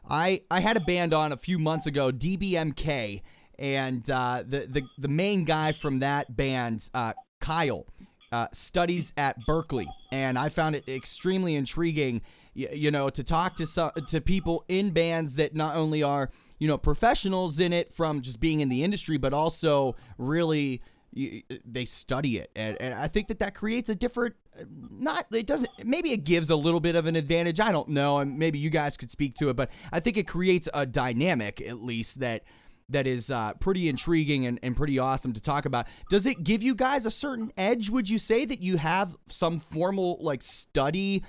I 0.08 0.42
I 0.50 0.60
had 0.60 0.76
a 0.76 0.80
band 0.80 1.14
on 1.14 1.32
a 1.32 1.36
few 1.36 1.58
months 1.58 1.86
ago, 1.86 2.12
DBMK, 2.12 3.22
and 3.58 4.08
uh, 4.10 4.44
the 4.46 4.60
the 4.60 4.82
the 4.98 5.08
main 5.08 5.44
guy 5.44 5.72
from 5.72 6.00
that 6.00 6.36
band, 6.36 6.88
uh, 6.94 7.14
Kyle, 7.40 7.86
uh, 8.30 8.48
studies 8.52 9.12
at 9.16 9.36
Berklee, 9.48 9.86
and 10.12 10.38
I 10.38 10.48
found 10.50 10.76
it 10.76 10.88
extremely 10.88 11.56
intriguing. 11.56 12.22
You, 12.54 12.68
you 12.72 12.90
know, 12.90 13.08
to 13.10 13.22
talk 13.22 13.56
to 13.56 13.66
some, 13.66 13.92
to 14.08 14.20
people 14.20 14.64
in 14.68 14.90
bands 14.90 15.36
that 15.36 15.54
not 15.54 15.76
only 15.76 16.02
are 16.02 16.30
you 16.58 16.68
know 16.68 16.78
professionals 16.78 17.58
in 17.58 17.72
it 17.72 17.92
from 17.92 18.20
just 18.20 18.40
being 18.40 18.60
in 18.60 18.68
the 18.68 18.84
industry, 18.84 19.16
but 19.18 19.32
also 19.32 19.96
really 20.18 20.82
y- 21.14 21.42
they 21.64 21.84
study 21.84 22.38
it, 22.38 22.50
and, 22.54 22.76
and 22.80 22.94
I 22.94 23.08
think 23.08 23.28
that 23.28 23.38
that 23.40 23.54
creates 23.54 23.88
a 23.88 23.94
different 23.94 24.34
not 24.90 25.26
it 25.32 25.46
doesn't 25.46 25.70
maybe 25.84 26.10
it 26.12 26.24
gives 26.24 26.50
a 26.50 26.56
little 26.56 26.80
bit 26.80 26.96
of 26.96 27.06
an 27.06 27.16
advantage. 27.16 27.60
I 27.60 27.72
don't 27.72 27.88
know. 27.88 28.18
And 28.18 28.38
maybe 28.38 28.58
you 28.58 28.68
guys 28.68 28.96
could 28.96 29.10
speak 29.10 29.34
to 29.36 29.48
it 29.48 29.54
but 29.56 29.70
i 29.92 30.00
think 30.00 30.16
it 30.16 30.26
creates 30.26 30.68
a 30.74 30.84
dynamic 30.84 31.60
at 31.62 31.76
least 31.80 32.20
that 32.20 32.42
that 32.90 33.06
is 33.06 33.30
uh, 33.30 33.54
pretty 33.54 33.88
intriguing 33.88 34.46
and, 34.46 34.58
and 34.62 34.76
pretty 34.76 34.98
awesome 34.98 35.32
to 35.32 35.40
talk 35.40 35.64
about. 35.64 35.86
Does 36.10 36.26
it 36.26 36.42
give 36.42 36.62
you 36.62 36.74
guys 36.74 37.06
a 37.06 37.10
certain 37.10 37.52
edge 37.56 37.88
would 37.88 38.08
you 38.08 38.18
say 38.18 38.44
that 38.44 38.62
you 38.62 38.76
have 38.76 39.16
some 39.26 39.60
formal 39.60 40.18
like 40.20 40.42
study 40.42 41.22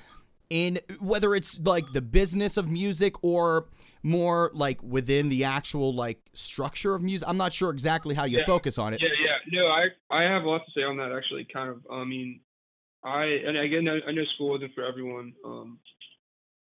in 0.50 0.80
whether 1.00 1.34
it's 1.34 1.60
like 1.62 1.86
the 1.94 2.02
business 2.02 2.58
of 2.58 2.70
music 2.70 3.14
or 3.24 3.68
more 4.04 4.52
like 4.54 4.82
within 4.82 5.30
the 5.30 5.44
actual 5.44 5.94
like 5.94 6.20
structure 6.34 6.96
of 6.96 7.02
music 7.02 7.28
i'm 7.28 7.38
not 7.38 7.54
sure 7.54 7.70
exactly 7.70 8.16
how 8.16 8.26
you 8.26 8.40
Yeah. 8.40 8.46
focus 8.46 8.78
on 8.78 8.94
it 8.94 9.02
Yeah, 9.02 9.10
yeah. 9.24 9.38
No, 9.60 9.68
I 9.68 9.88
I 10.10 10.24
have 10.24 10.44
a 10.44 10.50
lot 10.50 10.62
to 10.66 10.72
say 10.72 10.84
on 10.84 10.98
that 10.98 11.12
actually. 11.12 11.46
Kind 11.46 11.70
of. 11.70 11.82
I 11.92 12.04
mean, 12.04 12.40
I 13.04 13.26
and 13.26 13.58
again 13.58 13.88
I, 13.88 14.00
I 14.10 14.12
know 14.12 14.24
school 14.36 14.56
isn't 14.56 14.74
for 14.74 14.84
everyone. 14.86 15.34
Um, 15.44 15.80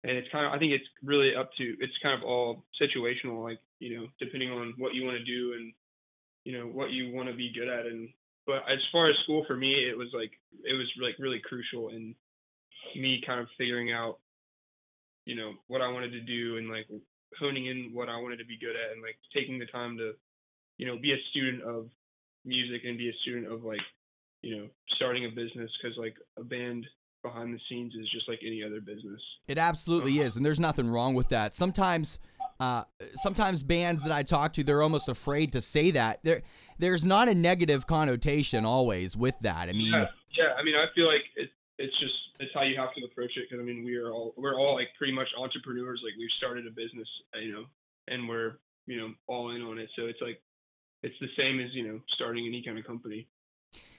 and 0.04 0.16
it's 0.18 0.28
kind 0.32 0.46
of 0.46 0.54
I 0.54 0.60
think 0.60 0.72
it's 0.74 0.86
really 1.04 1.36
up 1.36 1.50
to 1.58 1.64
it's 1.80 1.94
kind 2.02 2.18
of 2.18 2.24
all 2.24 2.64
situational. 2.82 3.44
Like 3.44 3.60
you 3.80 3.98
know, 4.00 4.08
depending 4.20 4.52
on 4.52 4.74
what 4.78 4.94
you 4.94 5.04
want 5.06 5.18
to 5.18 5.24
do 5.26 5.54
and 5.54 5.74
you 6.46 6.58
know 6.58 6.66
what 6.68 6.92
you 6.92 7.14
want 7.14 7.30
to 7.30 7.36
be 7.36 7.52
good 7.54 7.68
at. 7.68 7.86
And 7.88 8.10
but 8.46 8.64
as 8.70 8.80
far 8.92 9.10
as 9.10 9.18
school 9.24 9.44
for 9.48 9.56
me, 9.58 9.74
it 9.90 9.98
was 9.98 10.10
like 10.14 10.32
it 10.64 10.74
was 10.74 10.88
like 11.02 11.16
really 11.20 11.40
crucial 11.44 11.90
in 11.90 12.16
me 12.96 13.22
kind 13.26 13.40
of 13.40 13.48
figuring 13.58 13.92
out 13.92 14.20
you 15.26 15.36
know 15.36 15.54
what 15.68 15.82
I 15.82 15.90
wanted 15.92 16.12
to 16.12 16.22
do 16.22 16.58
and 16.58 16.70
like 16.70 16.88
honing 17.40 17.68
in 17.68 17.92
what 17.94 18.10
I 18.10 18.18
wanted 18.18 18.38
to 18.38 18.46
be 18.46 18.58
good 18.58 18.76
at 18.76 18.94
and 18.94 19.02
like 19.02 19.18
taking 19.34 19.60
the 19.60 19.66
time 19.68 19.98
to 19.98 20.14
you 20.78 20.88
know 20.88 20.98
be 20.98 21.12
a 21.14 21.18
student 21.32 21.64
of 21.64 21.90
music 22.46 22.82
and 22.86 22.98
be 22.98 23.10
a 23.10 23.14
student 23.22 23.52
of 23.52 23.64
like 23.64 23.82
you 24.42 24.58
know 24.58 24.68
starting 24.96 25.26
a 25.26 25.30
business 25.30 25.70
because 25.82 25.98
like 25.98 26.16
a 26.38 26.44
band 26.44 26.86
behind 27.22 27.54
the 27.54 27.60
scenes 27.70 27.94
is 27.94 28.10
just 28.12 28.28
like 28.28 28.40
any 28.44 28.64
other 28.64 28.82
business 28.82 29.22
It 29.48 29.60
absolutely 29.60 30.20
is, 30.20 30.38
and 30.38 30.46
there's 30.46 30.60
nothing 30.60 30.90
wrong 30.90 31.14
with 31.14 31.30
that. 31.30 31.54
Sometimes, 31.54 32.18
uh, 32.60 32.86
sometimes 33.16 33.62
bands 33.62 34.02
that 34.04 34.12
I 34.12 34.24
talk 34.24 34.54
to, 34.54 34.64
they're 34.64 34.82
almost 34.82 35.08
afraid 35.08 35.52
to 35.52 35.62
say 35.62 35.92
that. 35.92 36.22
There, 36.24 36.42
there's 36.80 37.06
not 37.06 37.30
a 37.30 37.36
negative 37.36 37.86
connotation 37.86 38.66
always 38.66 39.16
with 39.16 39.38
that. 39.42 39.70
I 39.70 39.74
mean, 39.74 39.94
yeah 39.94 40.08
yeah 40.38 40.54
i 40.58 40.64
mean 40.64 40.76
i 40.76 40.86
feel 40.96 41.08
like 41.08 41.24
it, 41.36 41.50
it's 41.82 41.98
just 42.00 42.14
it's 42.40 42.54
how 42.54 42.64
you 42.64 42.78
have 42.78 42.94
to 42.96 43.04
approach 43.06 43.32
it 43.38 43.46
because 43.50 43.62
i 43.62 43.66
mean 43.66 43.84
we 43.84 43.96
are 43.98 44.12
all 44.12 44.34
we're 44.38 44.58
all 44.60 44.76
like 44.76 44.90
pretty 44.98 45.14
much 45.14 45.28
entrepreneurs 45.38 46.02
like 46.04 46.14
we've 46.18 46.30
started 46.38 46.66
a 46.68 46.72
business 46.72 47.08
uh, 47.36 47.40
you 47.40 47.52
know 47.52 47.66
and 48.08 48.28
we're 48.30 48.54
you 48.86 48.98
know 49.00 49.10
all 49.28 49.52
in 49.56 49.62
on 49.62 49.78
it 49.78 49.90
so 49.96 50.06
it's 50.06 50.22
like 50.22 50.42
it's 51.04 51.16
the 51.20 51.28
same 51.38 51.60
as 51.60 51.74
you 51.74 51.88
know 51.88 52.00
starting 52.16 52.46
any 52.48 52.62
kind 52.64 52.78
of 52.78 52.86
company 52.86 53.28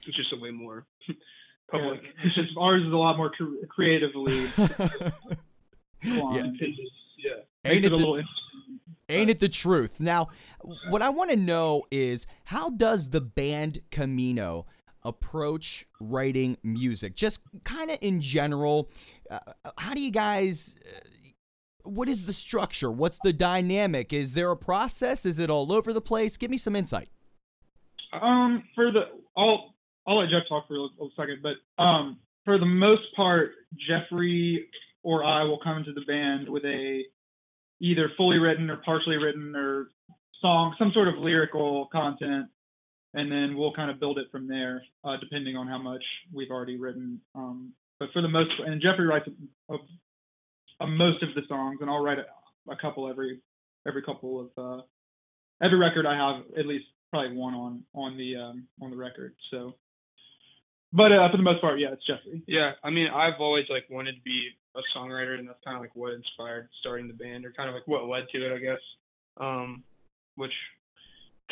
it's 0.07 0.15
just 0.17 0.33
a 0.33 0.37
way 0.39 0.51
more 0.51 0.85
public 1.71 2.01
It's 2.23 2.35
just 2.35 2.49
ours 2.57 2.81
is 2.85 2.91
a 2.93 2.95
lot 2.97 3.17
more 3.17 3.31
cre- 3.31 3.65
creatively. 3.69 4.49
inclined. 6.03 6.59
yeah 7.17 7.31
ain't 7.65 7.85
it 7.85 7.85
it 7.85 7.87
a 7.87 7.89
the, 7.89 7.95
little 7.95 8.15
interesting. 8.15 8.79
ain't 9.09 9.29
it 9.29 9.39
the 9.39 9.49
truth? 9.49 9.99
Now, 9.99 10.29
what 10.89 11.01
I 11.01 11.09
want 11.09 11.31
to 11.31 11.37
know 11.37 11.83
is 11.91 12.25
how 12.45 12.69
does 12.69 13.09
the 13.11 13.21
band 13.21 13.79
Camino 13.91 14.65
approach 15.05 15.85
writing 15.99 16.57
music? 16.63 17.15
Just 17.15 17.41
kind 17.63 17.91
of 17.91 17.97
in 18.01 18.19
general, 18.19 18.89
uh, 19.29 19.39
how 19.77 19.93
do 19.93 20.01
you 20.01 20.11
guys? 20.11 20.75
Uh, 20.85 20.99
what 21.83 22.07
is 22.07 22.25
the 22.25 22.33
structure? 22.33 22.89
What's 22.89 23.19
the 23.23 23.33
dynamic? 23.33 24.13
Is 24.13 24.35
there 24.35 24.51
a 24.51 24.57
process? 24.57 25.25
Is 25.25 25.37
it 25.37 25.49
all 25.49 25.71
over 25.73 25.91
the 25.91 26.01
place? 26.01 26.37
Give 26.37 26.49
me 26.49 26.57
some 26.57 26.75
insight. 26.75 27.09
Um, 28.13 28.63
for 28.75 28.91
the 28.91 29.01
I'll 29.35 29.73
I'll 30.07 30.19
let 30.19 30.29
Jeff 30.29 30.43
talk 30.47 30.67
for 30.67 30.75
a, 30.75 30.83
a 30.83 31.09
second, 31.17 31.43
but 31.43 31.55
um, 31.81 32.19
for 32.45 32.57
the 32.57 32.65
most 32.65 33.03
part, 33.15 33.51
Jeffrey 33.87 34.67
or 35.03 35.23
I 35.23 35.43
will 35.43 35.59
come 35.59 35.77
into 35.77 35.93
the 35.93 36.05
band 36.07 36.49
with 36.49 36.63
a 36.65 37.03
either 37.81 38.11
fully 38.15 38.37
written 38.37 38.69
or 38.69 38.77
partially 38.77 39.17
written 39.17 39.55
or 39.55 39.87
song, 40.41 40.75
some 40.79 40.91
sort 40.93 41.07
of 41.07 41.15
lyrical 41.17 41.87
content, 41.91 42.47
and 43.13 43.31
then 43.31 43.55
we'll 43.57 43.73
kind 43.73 43.91
of 43.91 43.99
build 43.99 44.17
it 44.17 44.27
from 44.31 44.47
there, 44.47 44.83
uh, 45.03 45.17
depending 45.19 45.55
on 45.55 45.67
how 45.67 45.77
much 45.77 46.03
we've 46.33 46.49
already 46.49 46.77
written. 46.77 47.21
Um, 47.35 47.73
but 47.99 48.09
for 48.11 48.21
the 48.21 48.27
most, 48.27 48.51
and 48.65 48.81
Jeffrey 48.81 49.05
writes 49.05 49.27
a, 49.69 49.73
a, 49.73 49.77
a 50.81 50.87
most 50.87 51.21
of 51.23 51.29
the 51.35 51.41
songs, 51.47 51.77
and 51.81 51.89
I'll 51.89 52.03
write 52.03 52.19
a, 52.19 52.71
a 52.71 52.75
couple 52.75 53.09
every 53.09 53.39
every 53.87 54.01
couple 54.01 54.39
of 54.39 54.49
uh, 54.57 54.81
every 55.61 55.77
record 55.77 56.05
I 56.05 56.15
have 56.15 56.43
at 56.57 56.65
least 56.65 56.85
probably 57.11 57.37
one 57.37 57.53
on 57.53 57.83
on 57.93 58.17
the 58.17 58.35
um, 58.35 58.67
on 58.81 58.89
the 58.89 58.97
record. 58.97 59.35
So, 59.51 59.75
but 60.91 61.11
uh, 61.11 61.29
for 61.29 61.37
the 61.37 61.43
most 61.43 61.61
part, 61.61 61.79
yeah, 61.79 61.93
it's 61.93 62.05
Jeffrey. 62.05 62.41
Yeah, 62.47 62.71
I 62.83 62.89
mean, 62.89 63.07
I've 63.13 63.39
always 63.39 63.65
like 63.69 63.85
wanted 63.89 64.15
to 64.15 64.21
be 64.21 64.49
a 64.75 64.81
songwriter, 64.97 65.37
and 65.37 65.47
that's 65.47 65.59
kind 65.63 65.77
of 65.77 65.81
like 65.81 65.95
what 65.95 66.13
inspired 66.13 66.67
starting 66.79 67.07
the 67.07 67.13
band, 67.13 67.45
or 67.45 67.53
kind 67.53 67.69
of 67.69 67.75
like 67.75 67.87
what 67.87 68.05
led 68.05 68.23
to 68.31 68.45
it, 68.45 68.55
I 68.55 68.59
guess. 68.59 68.81
Um, 69.37 69.83
which 70.35 70.51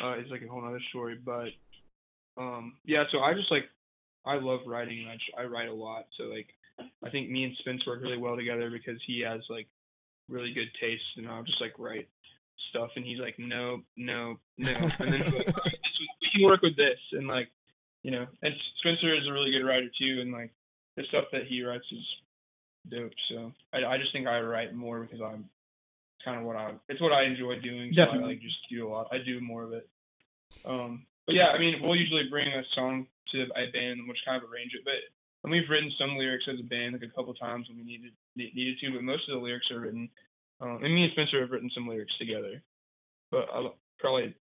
uh, 0.01 0.17
is 0.17 0.31
like 0.31 0.41
a 0.41 0.47
whole 0.47 0.65
other 0.65 0.81
story, 0.89 1.17
but 1.23 1.49
um, 2.37 2.73
yeah. 2.85 3.03
So 3.11 3.19
I 3.19 3.33
just 3.33 3.51
like 3.51 3.65
I 4.25 4.35
love 4.35 4.61
writing, 4.65 5.07
I 5.07 5.41
I 5.41 5.45
write 5.45 5.69
a 5.69 5.73
lot. 5.73 6.05
So 6.17 6.23
like 6.23 6.47
I 7.03 7.09
think 7.09 7.29
me 7.29 7.43
and 7.43 7.55
Spence 7.59 7.85
work 7.85 8.01
really 8.01 8.17
well 8.17 8.35
together 8.35 8.69
because 8.69 8.99
he 9.05 9.21
has 9.21 9.41
like 9.49 9.67
really 10.29 10.53
good 10.53 10.69
taste, 10.79 11.03
and 11.17 11.27
I'll 11.27 11.43
just 11.43 11.61
like 11.61 11.77
write 11.77 12.07
stuff, 12.69 12.89
and 12.95 13.05
he's 13.05 13.19
like, 13.19 13.35
no, 13.37 13.81
no, 13.97 14.39
no, 14.57 14.71
and 14.99 15.13
then 15.13 15.19
like, 15.19 15.47
"All 15.47 15.63
right, 15.65 15.79
we 16.21 16.29
can 16.33 16.45
work 16.45 16.61
with 16.61 16.77
this, 16.77 16.99
and 17.11 17.27
like 17.27 17.49
you 18.03 18.11
know, 18.11 18.25
and 18.41 18.53
Spencer 18.79 19.13
is 19.13 19.27
a 19.27 19.31
really 19.33 19.51
good 19.51 19.65
writer 19.65 19.89
too, 19.99 20.19
and 20.21 20.31
like 20.31 20.51
the 20.97 21.03
stuff 21.09 21.25
that 21.31 21.47
he 21.47 21.63
writes 21.63 21.85
is 21.91 22.05
dope. 22.89 23.11
So 23.29 23.51
I, 23.73 23.85
I 23.85 23.97
just 23.97 24.11
think 24.11 24.27
I 24.27 24.39
write 24.41 24.73
more 24.73 25.01
because 25.01 25.21
I'm 25.21 25.45
kind 26.23 26.39
of 26.39 26.45
what 26.45 26.55
I 26.55 26.73
it's 26.89 27.01
what 27.01 27.11
I 27.11 27.23
enjoy 27.23 27.59
doing. 27.59 27.91
So 27.95 28.03
I 28.03 28.17
like 28.17 28.41
just 28.41 28.57
do 28.69 28.87
a 28.87 28.89
lot. 28.89 29.07
I 29.11 29.17
do 29.19 29.39
more 29.41 29.63
of 29.63 29.73
it. 29.73 29.87
Um, 30.65 31.05
but 31.25 31.35
yeah, 31.35 31.49
I 31.49 31.59
mean, 31.59 31.81
we'll 31.81 31.95
usually 31.95 32.29
bring 32.29 32.47
a 32.47 32.63
song 32.75 33.07
to 33.31 33.43
a 33.43 33.71
band 33.71 33.99
and 33.99 34.07
we'll 34.07 34.15
just 34.15 34.25
kind 34.25 34.41
of 34.41 34.49
arrange 34.49 34.73
it. 34.73 34.81
But 34.83 34.99
and 35.43 35.51
we've 35.51 35.69
written 35.69 35.91
some 35.97 36.17
lyrics 36.17 36.45
as 36.51 36.59
a 36.59 36.63
band 36.63 36.93
like 36.93 37.03
a 37.03 37.15
couple 37.15 37.33
times 37.33 37.67
when 37.67 37.77
we 37.77 37.83
needed 37.83 38.13
needed 38.35 38.77
to. 38.81 38.93
But 38.93 39.03
most 39.03 39.29
of 39.29 39.35
the 39.35 39.43
lyrics 39.43 39.69
are 39.71 39.79
written. 39.79 40.09
Um, 40.59 40.83
and 40.83 40.93
me 40.93 41.03
and 41.03 41.11
Spencer 41.13 41.41
have 41.41 41.51
written 41.51 41.71
some 41.73 41.87
lyrics 41.87 42.13
together. 42.19 42.61
But 43.31 43.47
I, 43.53 43.69
probably 43.99 44.35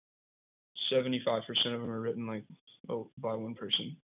seventy 0.90 1.22
five 1.24 1.42
percent 1.46 1.74
of 1.74 1.80
them 1.80 1.90
are 1.90 2.00
written 2.00 2.26
like 2.26 2.44
oh, 2.88 3.10
by 3.18 3.34
one 3.34 3.54
person. 3.54 3.96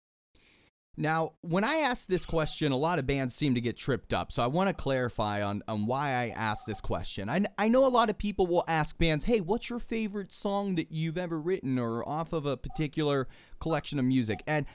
Now, 0.97 1.33
when 1.41 1.65
I 1.65 1.77
ask 1.77 2.09
this 2.09 2.25
question, 2.25 2.71
a 2.71 2.77
lot 2.77 2.99
of 2.99 3.07
bands 3.07 3.35
seem 3.35 3.55
to 3.55 3.61
get 3.61 3.77
tripped 3.77 4.15
up. 4.15 4.31
So 4.31 4.43
I 4.43 4.47
want 4.47 4.69
to 4.69 4.75
clarify 4.75 5.43
on, 5.43 5.63
on 5.67 5.87
why 5.87 6.11
I 6.11 6.29
asked 6.37 6.67
this 6.67 6.81
question. 6.81 7.29
I, 7.29 7.45
I 7.59 7.69
know 7.69 7.87
a 7.87 7.89
lot 7.89 8.11
of 8.11 8.19
people 8.19 8.47
will 8.47 8.65
ask 8.69 8.97
bands, 8.97 9.25
hey, 9.25 9.41
what's 9.41 9.69
your 9.69 9.81
favorite 9.81 10.33
song 10.33 10.77
that 10.77 10.93
you've 10.93 11.19
ever 11.19 11.41
written 11.41 11.79
or 11.79 12.09
off 12.09 12.33
of 12.33 12.47
a 12.47 12.57
particular 12.57 13.27
collection 13.61 13.99
of 13.99 14.05
music? 14.05 14.43
And 14.47 14.67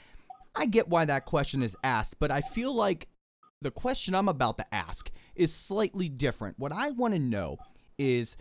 I 0.55 0.65
get 0.65 0.89
why 0.89 1.05
that 1.05 1.25
question 1.25 1.63
is 1.63 1.77
asked, 1.83 2.19
but 2.19 2.31
I 2.31 2.41
feel 2.41 2.73
like 2.73 3.07
the 3.61 3.71
question 3.71 4.13
I'm 4.13 4.29
about 4.29 4.57
to 4.57 4.75
ask 4.75 5.09
is 5.35 5.53
slightly 5.53 6.09
different. 6.09 6.59
What 6.59 6.71
I 6.71 6.91
want 6.91 7.13
to 7.13 7.19
know 7.19 7.57
is 7.97 8.35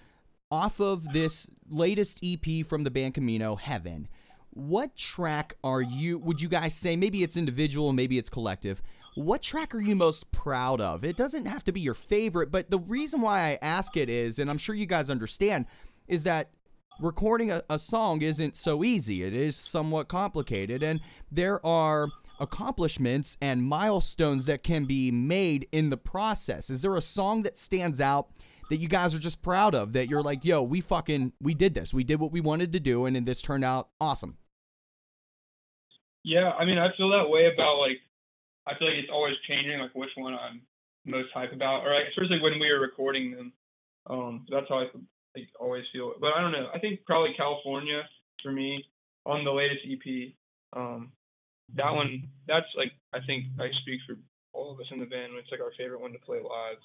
off 0.51 0.81
of 0.81 1.13
this 1.13 1.51
latest 1.69 2.21
EP 2.25 2.67
from 2.67 2.85
the 2.85 2.91
band 2.91 3.15
Camino, 3.15 3.57
Heaven, 3.57 4.09
what 4.51 4.97
track 4.97 5.55
are 5.63 5.83
you 5.83 6.19
would 6.19 6.41
you 6.41 6.49
guys 6.49 6.75
say 6.75 6.97
maybe 6.97 7.23
it's 7.23 7.37
individual 7.37 7.93
maybe 7.93 8.19
it's 8.19 8.29
collective 8.31 8.83
what 9.15 9.43
track 9.43 9.75
are 9.75 9.81
you 9.81 9.97
most 9.97 10.31
proud 10.31 10.81
of? 10.81 11.03
It 11.03 11.17
doesn't 11.17 11.47
have 11.47 11.65
to 11.65 11.73
be 11.73 11.81
your 11.81 11.95
favorite 11.95 12.53
but 12.53 12.71
the 12.71 12.79
reason 12.79 13.21
why 13.21 13.41
i 13.41 13.59
ask 13.63 13.97
it 13.97 14.09
is 14.09 14.39
and 14.39 14.51
i'm 14.51 14.59
sure 14.59 14.75
you 14.75 14.87
guys 14.87 15.11
understand 15.11 15.67
is 16.07 16.25
that 16.25 16.51
recording 17.01 17.51
a, 17.51 17.63
a 17.71 17.79
song 17.79 18.23
isn't 18.23 18.57
so 18.57 18.83
easy. 18.83 19.23
It 19.23 19.35
is 19.35 19.57
somewhat 19.57 20.09
complicated 20.09 20.83
and 20.83 21.01
there 21.31 21.65
are 21.65 22.09
accomplishments 22.41 23.37
and 23.41 23.63
milestones 23.63 24.47
that 24.47 24.63
can 24.63 24.85
be 24.85 25.11
made 25.11 25.67
in 25.73 25.91
the 25.91 25.97
process. 25.97 26.71
Is 26.71 26.83
there 26.83 26.97
a 26.97 27.01
song 27.03 27.43
that 27.43 27.57
stands 27.57 28.01
out 28.01 28.29
that 28.71 28.77
you 28.77 28.89
guys 28.89 29.15
are 29.15 29.19
just 29.19 29.43
proud 29.43 29.75
of 29.75 29.93
that 29.93 30.09
you're 30.09 30.23
like 30.23 30.45
yo 30.45 30.63
we 30.63 30.81
fucking 30.81 31.33
we 31.41 31.55
did 31.55 31.75
this 31.75 31.95
we 31.95 32.05
did 32.05 32.21
what 32.21 32.33
we 32.33 32.41
wanted 32.41 32.73
to 32.73 32.81
do 32.81 33.07
and 33.07 33.17
then 33.17 33.25
this 33.25 33.41
turned 33.41 33.65
out 33.65 33.89
awesome 34.01 34.37
Yeah, 36.25 36.53
I 36.59 36.65
mean, 36.65 36.79
I 36.79 36.89
feel 36.97 37.11
that 37.11 37.31
way 37.31 37.49
about 37.53 37.79
like, 37.79 38.05
I 38.67 38.77
feel 38.79 38.89
like 38.89 38.99
it's 38.99 39.13
always 39.13 39.37
changing, 39.49 39.79
like 39.79 39.95
which 39.95 40.11
one 40.17 40.35
I'm 40.35 40.61
most 41.07 41.29
hype 41.33 41.53
about, 41.53 41.87
or 41.87 41.95
like 41.95 42.05
especially 42.11 42.41
when 42.41 42.61
we 42.61 42.71
were 42.71 42.81
recording 42.81 43.33
them. 43.33 43.53
Um, 44.11 44.47
that's 44.51 44.69
how 44.69 44.81
I 44.81 44.87
like, 45.35 45.49
always 45.59 45.85
feel. 45.93 46.13
But 46.21 46.33
I 46.37 46.43
don't 46.43 46.53
know. 46.53 46.69
I 46.75 46.79
think 46.79 47.01
probably 47.07 47.33
California 47.37 48.03
for 48.43 48.53
me 48.53 48.85
on 49.25 49.45
the 49.45 49.53
latest 49.53 49.81
EP. 49.89 50.33
Um, 50.77 51.13
that 51.77 51.93
one, 51.95 52.29
that's 52.47 52.69
like 52.77 52.93
I 53.15 53.25
think 53.25 53.47
I 53.59 53.69
speak 53.81 54.01
for 54.07 54.17
all 54.53 54.73
of 54.73 54.81
us 54.81 54.87
in 54.93 55.01
the 55.01 55.07
band. 55.07 55.33
It's 55.39 55.51
like 55.51 55.61
our 55.61 55.73
favorite 55.79 56.01
one 56.01 56.13
to 56.13 56.19
play 56.19 56.39
live. 56.39 56.77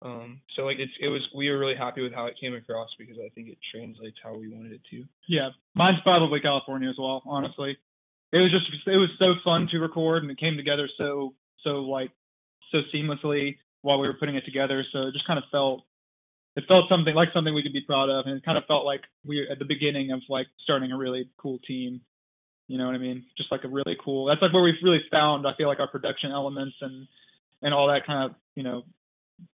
Um, 0.00 0.40
so 0.54 0.62
like 0.62 0.78
it's 0.78 0.92
it 1.00 1.08
was 1.08 1.22
we 1.34 1.50
were 1.50 1.58
really 1.58 1.74
happy 1.74 2.02
with 2.02 2.12
how 2.12 2.26
it 2.26 2.34
came 2.40 2.54
across 2.54 2.88
because 2.98 3.16
I 3.18 3.30
think 3.34 3.48
it 3.48 3.58
translates 3.74 4.16
how 4.22 4.36
we 4.36 4.48
wanted 4.48 4.72
it 4.72 4.80
to. 4.90 5.04
Yeah, 5.26 5.50
mine's 5.74 6.00
probably 6.02 6.40
California 6.40 6.88
as 6.88 6.96
well. 6.98 7.22
Honestly, 7.26 7.76
it 8.32 8.38
was 8.38 8.52
just 8.52 8.66
it 8.86 8.96
was 8.96 9.10
so 9.18 9.34
fun 9.42 9.68
to 9.72 9.78
record 9.78 10.22
and 10.22 10.30
it 10.30 10.38
came 10.38 10.56
together 10.56 10.88
so 10.96 11.34
so 11.64 11.80
like 11.80 12.10
so 12.70 12.78
seamlessly 12.94 13.56
while 13.82 13.98
we 13.98 14.06
were 14.06 14.14
putting 14.14 14.36
it 14.36 14.44
together. 14.44 14.84
So 14.92 15.08
it 15.08 15.12
just 15.12 15.26
kind 15.26 15.38
of 15.38 15.44
felt 15.50 15.82
it 16.56 16.64
felt 16.68 16.88
something 16.88 17.14
like 17.14 17.28
something 17.32 17.54
we 17.54 17.62
could 17.62 17.72
be 17.72 17.82
proud 17.82 18.10
of, 18.10 18.26
and 18.26 18.36
it 18.36 18.44
kind 18.44 18.58
of 18.58 18.64
felt 18.66 18.84
like 18.84 19.02
we 19.24 19.48
at 19.50 19.58
the 19.58 19.64
beginning 19.64 20.12
of 20.12 20.20
like 20.28 20.46
starting 20.62 20.92
a 20.92 20.96
really 20.96 21.28
cool 21.38 21.58
team. 21.60 22.00
You 22.66 22.78
know 22.78 22.86
what 22.86 22.94
I 22.94 22.98
mean? 22.98 23.24
Just 23.36 23.50
like 23.50 23.64
a 23.64 23.68
really 23.68 23.96
cool. 24.04 24.26
That's 24.26 24.42
like 24.42 24.52
where 24.52 24.62
we've 24.62 24.74
really 24.82 25.02
found. 25.10 25.46
I 25.46 25.54
feel 25.54 25.68
like 25.68 25.80
our 25.80 25.88
production 25.88 26.30
elements 26.30 26.76
and 26.80 27.06
and 27.62 27.74
all 27.74 27.88
that 27.88 28.06
kind 28.06 28.30
of 28.30 28.36
you 28.54 28.62
know 28.62 28.84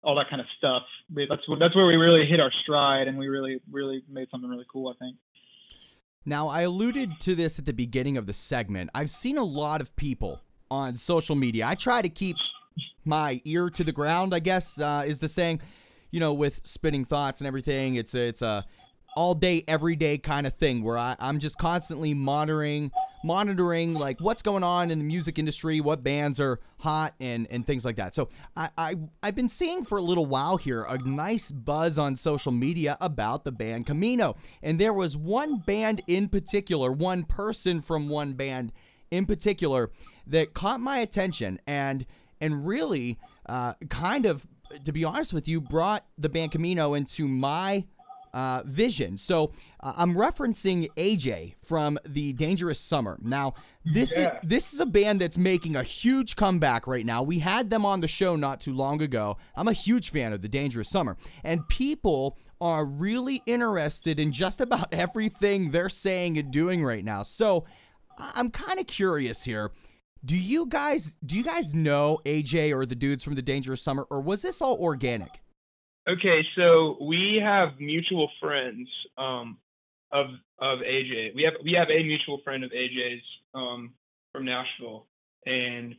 all 0.02 0.14
that 0.16 0.28
kind 0.30 0.40
of 0.40 0.46
stuff. 0.58 0.82
That's 1.10 1.42
that's 1.58 1.76
where 1.76 1.86
we 1.86 1.96
really 1.96 2.26
hit 2.26 2.40
our 2.40 2.52
stride, 2.62 3.08
and 3.08 3.18
we 3.18 3.28
really 3.28 3.60
really 3.70 4.02
made 4.08 4.28
something 4.30 4.48
really 4.48 4.66
cool. 4.70 4.88
I 4.88 5.04
think. 5.04 5.16
Now, 6.26 6.48
I 6.48 6.62
alluded 6.62 7.20
to 7.20 7.34
this 7.34 7.58
at 7.58 7.66
the 7.66 7.74
beginning 7.74 8.16
of 8.16 8.26
the 8.26 8.32
segment. 8.32 8.88
I've 8.94 9.10
seen 9.10 9.36
a 9.36 9.44
lot 9.44 9.82
of 9.82 9.94
people 9.94 10.40
on 10.70 10.96
social 10.96 11.36
media. 11.36 11.66
I 11.66 11.74
try 11.74 12.00
to 12.00 12.08
keep 12.08 12.36
my 13.04 13.42
ear 13.44 13.68
to 13.68 13.84
the 13.84 13.92
ground, 13.92 14.34
I 14.34 14.38
guess, 14.38 14.80
uh, 14.80 15.04
is 15.06 15.18
the 15.18 15.28
saying. 15.28 15.60
You 16.10 16.20
know, 16.20 16.32
with 16.32 16.60
spinning 16.62 17.04
thoughts 17.04 17.40
and 17.40 17.48
everything, 17.48 17.96
it's 17.96 18.14
a, 18.14 18.28
it's 18.28 18.40
a 18.40 18.64
all 19.16 19.34
day, 19.34 19.64
every 19.66 19.96
day 19.96 20.16
kind 20.16 20.46
of 20.46 20.54
thing 20.54 20.82
where 20.82 20.96
I, 20.96 21.16
I'm 21.18 21.40
just 21.40 21.58
constantly 21.58 22.14
monitoring, 22.14 22.92
monitoring 23.24 23.94
like 23.94 24.20
what's 24.20 24.42
going 24.42 24.62
on 24.62 24.90
in 24.90 24.98
the 24.98 25.04
music 25.04 25.38
industry, 25.38 25.80
what 25.80 26.04
bands 26.04 26.38
are 26.38 26.60
hot, 26.78 27.14
and 27.18 27.48
and 27.50 27.66
things 27.66 27.84
like 27.84 27.96
that. 27.96 28.14
So 28.14 28.28
I, 28.56 28.70
I 28.76 28.96
I've 29.22 29.34
been 29.34 29.48
seeing 29.48 29.84
for 29.84 29.98
a 29.98 30.02
little 30.02 30.26
while 30.26 30.58
here 30.58 30.82
a 30.82 30.98
nice 30.98 31.50
buzz 31.50 31.98
on 31.98 32.14
social 32.14 32.52
media 32.52 32.96
about 33.00 33.44
the 33.44 33.52
band 33.52 33.86
Camino, 33.86 34.36
and 34.62 34.78
there 34.78 34.92
was 34.92 35.16
one 35.16 35.58
band 35.58 36.02
in 36.06 36.28
particular, 36.28 36.92
one 36.92 37.24
person 37.24 37.80
from 37.80 38.08
one 38.08 38.34
band 38.34 38.72
in 39.10 39.26
particular 39.26 39.90
that 40.26 40.54
caught 40.54 40.80
my 40.80 40.98
attention 40.98 41.58
and 41.66 42.06
and 42.40 42.66
really 42.66 43.18
uh, 43.46 43.74
kind 43.88 44.26
of 44.26 44.46
to 44.84 44.92
be 44.92 45.04
honest 45.04 45.32
with 45.32 45.46
you 45.48 45.60
brought 45.60 46.04
the 46.18 46.28
band 46.28 46.52
Camino 46.52 46.94
into 46.94 47.28
my 47.28 47.84
uh, 48.34 48.62
vision. 48.66 49.16
So 49.16 49.52
uh, 49.80 49.92
I'm 49.96 50.14
referencing 50.14 50.88
AJ 50.96 51.54
from 51.62 51.98
the 52.04 52.32
Dangerous 52.34 52.80
Summer. 52.80 53.16
Now 53.22 53.54
this 53.84 54.16
Yeah. 54.18 54.34
is 54.42 54.48
this 54.48 54.74
is 54.74 54.80
a 54.80 54.86
band 54.86 55.20
that's 55.20 55.38
making 55.38 55.76
a 55.76 55.82
huge 55.84 56.34
comeback 56.36 56.86
right 56.86 57.06
now. 57.06 57.22
We 57.22 57.38
had 57.38 57.70
them 57.70 57.86
on 57.86 58.00
the 58.00 58.08
show 58.08 58.34
not 58.36 58.60
too 58.60 58.74
long 58.74 59.00
ago. 59.00 59.36
I'm 59.56 59.68
a 59.68 59.72
huge 59.72 60.10
fan 60.10 60.32
of 60.32 60.42
the 60.42 60.48
Dangerous 60.48 60.90
Summer, 60.90 61.16
and 61.44 61.66
people 61.68 62.36
are 62.60 62.84
really 62.84 63.42
interested 63.46 64.18
in 64.18 64.32
just 64.32 64.60
about 64.60 64.88
everything 64.92 65.70
they're 65.70 65.88
saying 65.88 66.36
and 66.36 66.50
doing 66.50 66.84
right 66.84 67.04
now. 67.04 67.22
So 67.22 67.64
I'm 68.18 68.50
kind 68.50 68.80
of 68.80 68.86
curious 68.86 69.44
here. 69.44 69.70
Do 70.24 70.36
you 70.36 70.66
guys 70.66 71.16
do 71.24 71.36
you 71.36 71.44
guys 71.44 71.72
know 71.74 72.18
AJ 72.24 72.74
or 72.74 72.84
the 72.86 72.94
dudes 72.96 73.22
from 73.22 73.34
the 73.36 73.42
Dangerous 73.42 73.80
Summer, 73.82 74.06
or 74.10 74.20
was 74.20 74.42
this 74.42 74.60
all 74.60 74.76
organic? 74.76 75.40
Okay, 76.06 76.44
so 76.54 76.98
we 77.00 77.40
have 77.42 77.80
mutual 77.80 78.30
friends 78.38 78.88
um, 79.16 79.56
of 80.12 80.26
of 80.58 80.80
AJ. 80.80 81.34
We 81.34 81.44
have 81.44 81.54
we 81.62 81.72
have 81.72 81.88
a 81.88 82.02
mutual 82.02 82.40
friend 82.44 82.62
of 82.62 82.72
AJ's 82.72 83.22
um, 83.54 83.94
from 84.30 84.44
Nashville, 84.44 85.06
and 85.46 85.94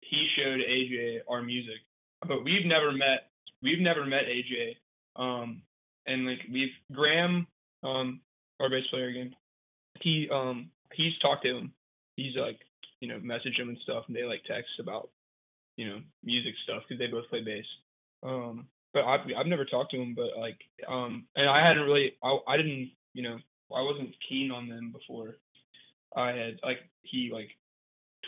he 0.00 0.26
showed 0.36 0.60
AJ 0.60 1.20
our 1.28 1.42
music, 1.42 1.80
but 2.26 2.42
we've 2.44 2.64
never 2.64 2.92
met. 2.92 3.30
We've 3.62 3.78
never 3.78 4.06
met 4.06 4.22
AJ, 4.24 4.76
um, 5.16 5.60
and 6.06 6.26
like 6.26 6.40
we've 6.50 6.72
Graham, 6.90 7.46
um, 7.84 8.20
our 8.58 8.70
bass 8.70 8.86
player 8.88 9.08
again. 9.08 9.36
He 10.00 10.30
um 10.32 10.70
he's 10.94 11.18
talked 11.18 11.44
to 11.44 11.58
him. 11.58 11.74
He's 12.16 12.36
like 12.36 12.58
you 13.00 13.08
know 13.08 13.18
message 13.20 13.58
him 13.58 13.68
and 13.68 13.78
stuff, 13.82 14.04
and 14.06 14.16
they 14.16 14.24
like 14.24 14.44
text 14.44 14.70
about 14.80 15.10
you 15.76 15.90
know 15.90 16.00
music 16.24 16.54
stuff 16.64 16.84
because 16.88 16.98
they 16.98 17.06
both 17.06 17.28
play 17.28 17.42
bass. 17.42 17.66
But 18.94 19.04
I've 19.04 19.20
I've 19.38 19.46
never 19.46 19.64
talked 19.64 19.90
to 19.92 19.96
him, 20.00 20.14
but 20.14 20.38
like 20.38 20.58
um, 20.88 21.26
and 21.36 21.48
I 21.48 21.66
hadn't 21.66 21.84
really 21.84 22.12
I 22.22 22.38
I 22.46 22.56
didn't 22.56 22.90
you 23.14 23.22
know 23.22 23.36
I 23.74 23.80
wasn't 23.82 24.14
keen 24.28 24.50
on 24.50 24.68
them 24.68 24.92
before. 24.92 25.36
I 26.16 26.28
had 26.32 26.60
like 26.62 26.78
he 27.02 27.30
like 27.32 27.48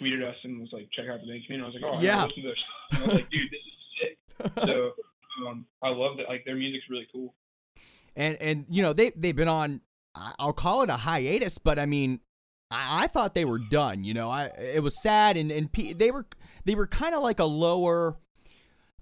tweeted 0.00 0.26
us 0.28 0.36
and 0.44 0.60
was 0.60 0.70
like 0.72 0.88
check 0.92 1.06
out 1.08 1.20
the 1.20 1.26
band 1.26 1.42
Camino. 1.46 1.64
I 1.64 1.66
was 1.66 1.74
like 1.74 1.84
oh 1.84 2.00
Yeah. 2.00 2.16
yeah. 2.16 2.24
listen 2.24 2.42
to 2.42 2.52
I 2.92 3.06
was 3.06 3.14
like 3.14 3.30
dude 3.30 3.50
this 3.50 3.60
is 3.60 4.52
sick. 4.56 4.68
So 4.68 4.92
um, 5.48 5.66
I 5.82 5.90
love 5.90 6.16
that 6.16 6.28
like 6.28 6.44
their 6.44 6.56
music's 6.56 6.88
really 6.88 7.06
cool. 7.12 7.34
and 8.16 8.36
and 8.40 8.64
you 8.70 8.82
know 8.82 8.92
they 8.92 9.10
they've 9.16 9.36
been 9.36 9.48
on 9.48 9.82
I- 10.14 10.34
I'll 10.38 10.52
call 10.54 10.82
it 10.82 10.88
a 10.90 10.96
hiatus, 10.96 11.58
but 11.58 11.78
I 11.78 11.84
mean 11.86 12.20
I, 12.70 13.04
I 13.04 13.06
thought 13.08 13.34
they 13.34 13.44
were 13.44 13.58
done. 13.58 14.02
You 14.04 14.14
know, 14.14 14.30
I 14.30 14.46
it 14.46 14.82
was 14.82 15.00
sad 15.02 15.36
and 15.36 15.50
and 15.52 15.70
pe- 15.70 15.92
they 15.92 16.10
were 16.10 16.26
they 16.64 16.74
were 16.74 16.86
kind 16.86 17.14
of 17.14 17.22
like 17.22 17.38
a 17.38 17.44
lower 17.44 18.16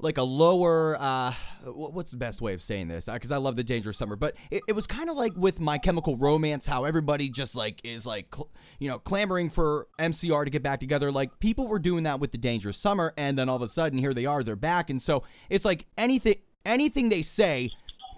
like 0.02 0.18
a 0.18 0.22
lower 0.22 0.96
uh 1.00 1.32
what's 1.64 2.10
the 2.10 2.16
best 2.16 2.40
way 2.40 2.54
of 2.54 2.62
saying 2.62 2.88
this? 2.88 3.06
Because 3.06 3.30
i 3.30 3.36
love 3.36 3.56
the 3.56 3.64
dangerous 3.64 3.96
summer 3.96 4.16
but 4.16 4.34
it, 4.50 4.62
it 4.68 4.74
was 4.74 4.86
kind 4.86 5.08
of 5.08 5.16
like 5.16 5.32
with 5.36 5.60
my 5.60 5.78
chemical 5.78 6.16
romance 6.16 6.66
how 6.66 6.84
everybody 6.84 7.28
just 7.28 7.56
like 7.56 7.80
is 7.84 8.04
like 8.04 8.34
cl- 8.34 8.50
you 8.78 8.88
know 8.88 8.98
clamoring 8.98 9.48
for 9.48 9.86
mcr 9.98 10.44
to 10.44 10.50
get 10.50 10.62
back 10.62 10.80
together. 10.80 11.10
Like 11.12 11.38
people 11.38 11.68
were 11.68 11.78
doing 11.78 12.02
that 12.04 12.20
with 12.20 12.32
the 12.32 12.38
dangerous 12.38 12.76
summer 12.76 13.14
and 13.16 13.38
then 13.38 13.48
all 13.48 13.56
of 13.56 13.62
a 13.62 13.68
sudden 13.68 13.98
here 13.98 14.12
they 14.12 14.26
are 14.26 14.42
they're 14.42 14.56
back. 14.56 14.90
And 14.90 15.00
so 15.00 15.22
it's 15.48 15.64
like 15.64 15.86
anything 15.96 16.36
anything 16.66 17.08
they 17.08 17.22
say 17.22 17.70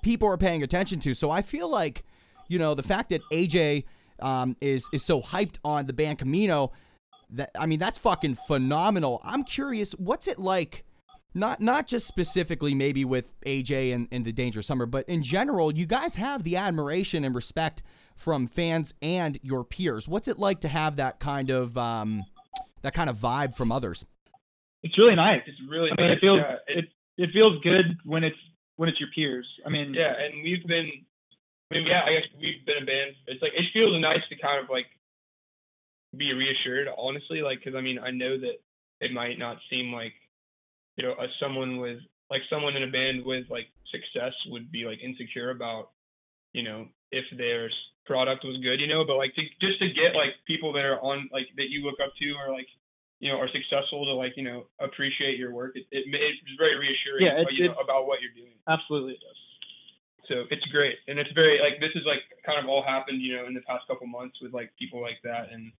people 0.02 0.28
are 0.28 0.38
paying 0.38 0.62
attention 0.62 0.98
to. 1.00 1.14
So 1.14 1.30
i 1.30 1.42
feel 1.42 1.68
like 1.68 2.04
you 2.48 2.58
know 2.58 2.74
the 2.74 2.82
fact 2.82 3.10
that 3.10 3.20
aj 3.32 3.84
um, 4.20 4.56
is 4.60 4.88
is 4.92 5.04
so 5.04 5.20
hyped 5.20 5.58
on 5.64 5.86
the 5.86 5.92
band 5.92 6.18
camino 6.18 6.72
that 7.30 7.50
i 7.58 7.66
mean 7.66 7.78
that's 7.78 7.98
fucking 7.98 8.36
phenomenal. 8.46 9.20
I'm 9.22 9.44
curious 9.44 9.92
what's 9.92 10.28
it 10.28 10.38
like 10.38 10.84
not 11.34 11.60
not 11.60 11.86
just 11.86 12.06
specifically 12.06 12.74
maybe 12.74 13.04
with 13.04 13.38
AJ 13.42 13.94
and, 13.94 14.08
and 14.10 14.24
the 14.24 14.32
Dangerous 14.32 14.66
Summer, 14.66 14.86
but 14.86 15.08
in 15.08 15.22
general, 15.22 15.72
you 15.72 15.86
guys 15.86 16.14
have 16.16 16.44
the 16.44 16.56
admiration 16.56 17.24
and 17.24 17.34
respect 17.34 17.82
from 18.16 18.46
fans 18.46 18.94
and 19.02 19.38
your 19.42 19.64
peers. 19.64 20.08
What's 20.08 20.28
it 20.28 20.38
like 20.38 20.60
to 20.60 20.68
have 20.68 20.96
that 20.96 21.18
kind 21.18 21.50
of 21.50 21.76
um, 21.76 22.24
that 22.82 22.94
kind 22.94 23.10
of 23.10 23.16
vibe 23.16 23.56
from 23.56 23.72
others? 23.72 24.04
It's 24.82 24.96
really 24.98 25.16
nice. 25.16 25.42
It's 25.46 25.58
really 25.68 25.90
I 25.90 26.00
mean, 26.00 26.10
nice. 26.10 26.18
it 26.18 26.20
feels 26.20 26.40
yeah, 26.40 26.56
it 26.68 26.84
it 27.16 27.30
feels 27.32 27.60
good 27.62 27.98
when 28.04 28.22
it's 28.22 28.36
when 28.76 28.88
it's 28.88 29.00
your 29.00 29.08
peers. 29.14 29.46
I 29.66 29.70
mean, 29.70 29.94
Yeah, 29.94 30.12
and 30.18 30.42
we've 30.42 30.66
been, 30.66 30.90
I 31.70 31.74
mean, 31.74 31.86
yeah, 31.86 32.02
I 32.04 32.12
guess 32.12 32.28
we've 32.40 32.64
been 32.66 32.82
a 32.82 32.86
band. 32.86 33.14
It's 33.26 33.42
like 33.42 33.52
it 33.54 33.64
feels 33.72 34.00
nice 34.00 34.22
to 34.28 34.36
kind 34.36 34.62
of 34.62 34.70
like 34.70 34.86
be 36.16 36.32
reassured, 36.32 36.88
honestly, 36.96 37.42
like 37.42 37.58
because 37.58 37.76
I 37.76 37.80
mean 37.80 37.98
I 37.98 38.10
know 38.10 38.38
that 38.38 38.60
it 39.00 39.12
might 39.12 39.38
not 39.38 39.58
seem 39.70 39.92
like 39.92 40.12
you 40.96 41.04
know 41.04 41.14
as 41.22 41.30
someone 41.40 41.78
with 41.78 41.98
like 42.30 42.42
someone 42.50 42.76
in 42.76 42.82
a 42.82 42.90
band 42.90 43.24
with 43.24 43.44
like 43.50 43.66
success 43.90 44.32
would 44.48 44.70
be 44.72 44.84
like 44.84 44.98
insecure 45.00 45.50
about 45.50 45.90
you 46.52 46.62
know 46.62 46.86
if 47.12 47.24
their 47.38 47.70
product 48.06 48.44
was 48.44 48.58
good, 48.60 48.80
you 48.80 48.86
know, 48.86 49.04
but 49.04 49.16
like 49.16 49.34
to, 49.34 49.42
just 49.60 49.78
to 49.80 49.88
get 49.88 50.14
like 50.14 50.34
people 50.46 50.72
that 50.74 50.84
are 50.84 51.00
on 51.00 51.28
like 51.32 51.46
that 51.56 51.70
you 51.70 51.84
look 51.84 51.96
up 52.04 52.12
to 52.20 52.26
or 52.34 52.52
like 52.52 52.66
you 53.20 53.30
know 53.32 53.38
are 53.38 53.48
successful 53.48 54.04
to 54.04 54.12
like 54.12 54.36
you 54.36 54.42
know 54.44 54.66
appreciate 54.80 55.38
your 55.38 55.52
work. 55.52 55.72
It, 55.76 55.86
it 55.90 56.04
it's 56.12 56.58
very 56.58 56.76
reassuring. 56.76 57.24
Yeah, 57.26 57.40
it- 57.40 57.48
you 57.52 57.68
know, 57.68 57.74
about 57.80 58.06
what 58.06 58.18
you're 58.20 58.34
doing. 58.36 58.52
absolutely 58.68 59.14
it 59.14 59.20
does. 59.20 59.40
So 60.28 60.44
it's 60.50 60.64
great, 60.72 60.96
and 61.06 61.18
it's 61.18 61.30
very 61.32 61.60
like 61.60 61.80
this 61.80 61.92
is 61.94 62.04
like 62.06 62.20
kind 62.46 62.58
of 62.58 62.68
all 62.68 62.82
happened, 62.82 63.20
you 63.20 63.36
know, 63.36 63.44
in 63.46 63.52
the 63.54 63.60
past 63.60 63.86
couple 63.86 64.06
months 64.06 64.36
with 64.40 64.52
like 64.54 64.70
people 64.78 65.00
like 65.00 65.18
that, 65.22 65.52
and 65.52 65.70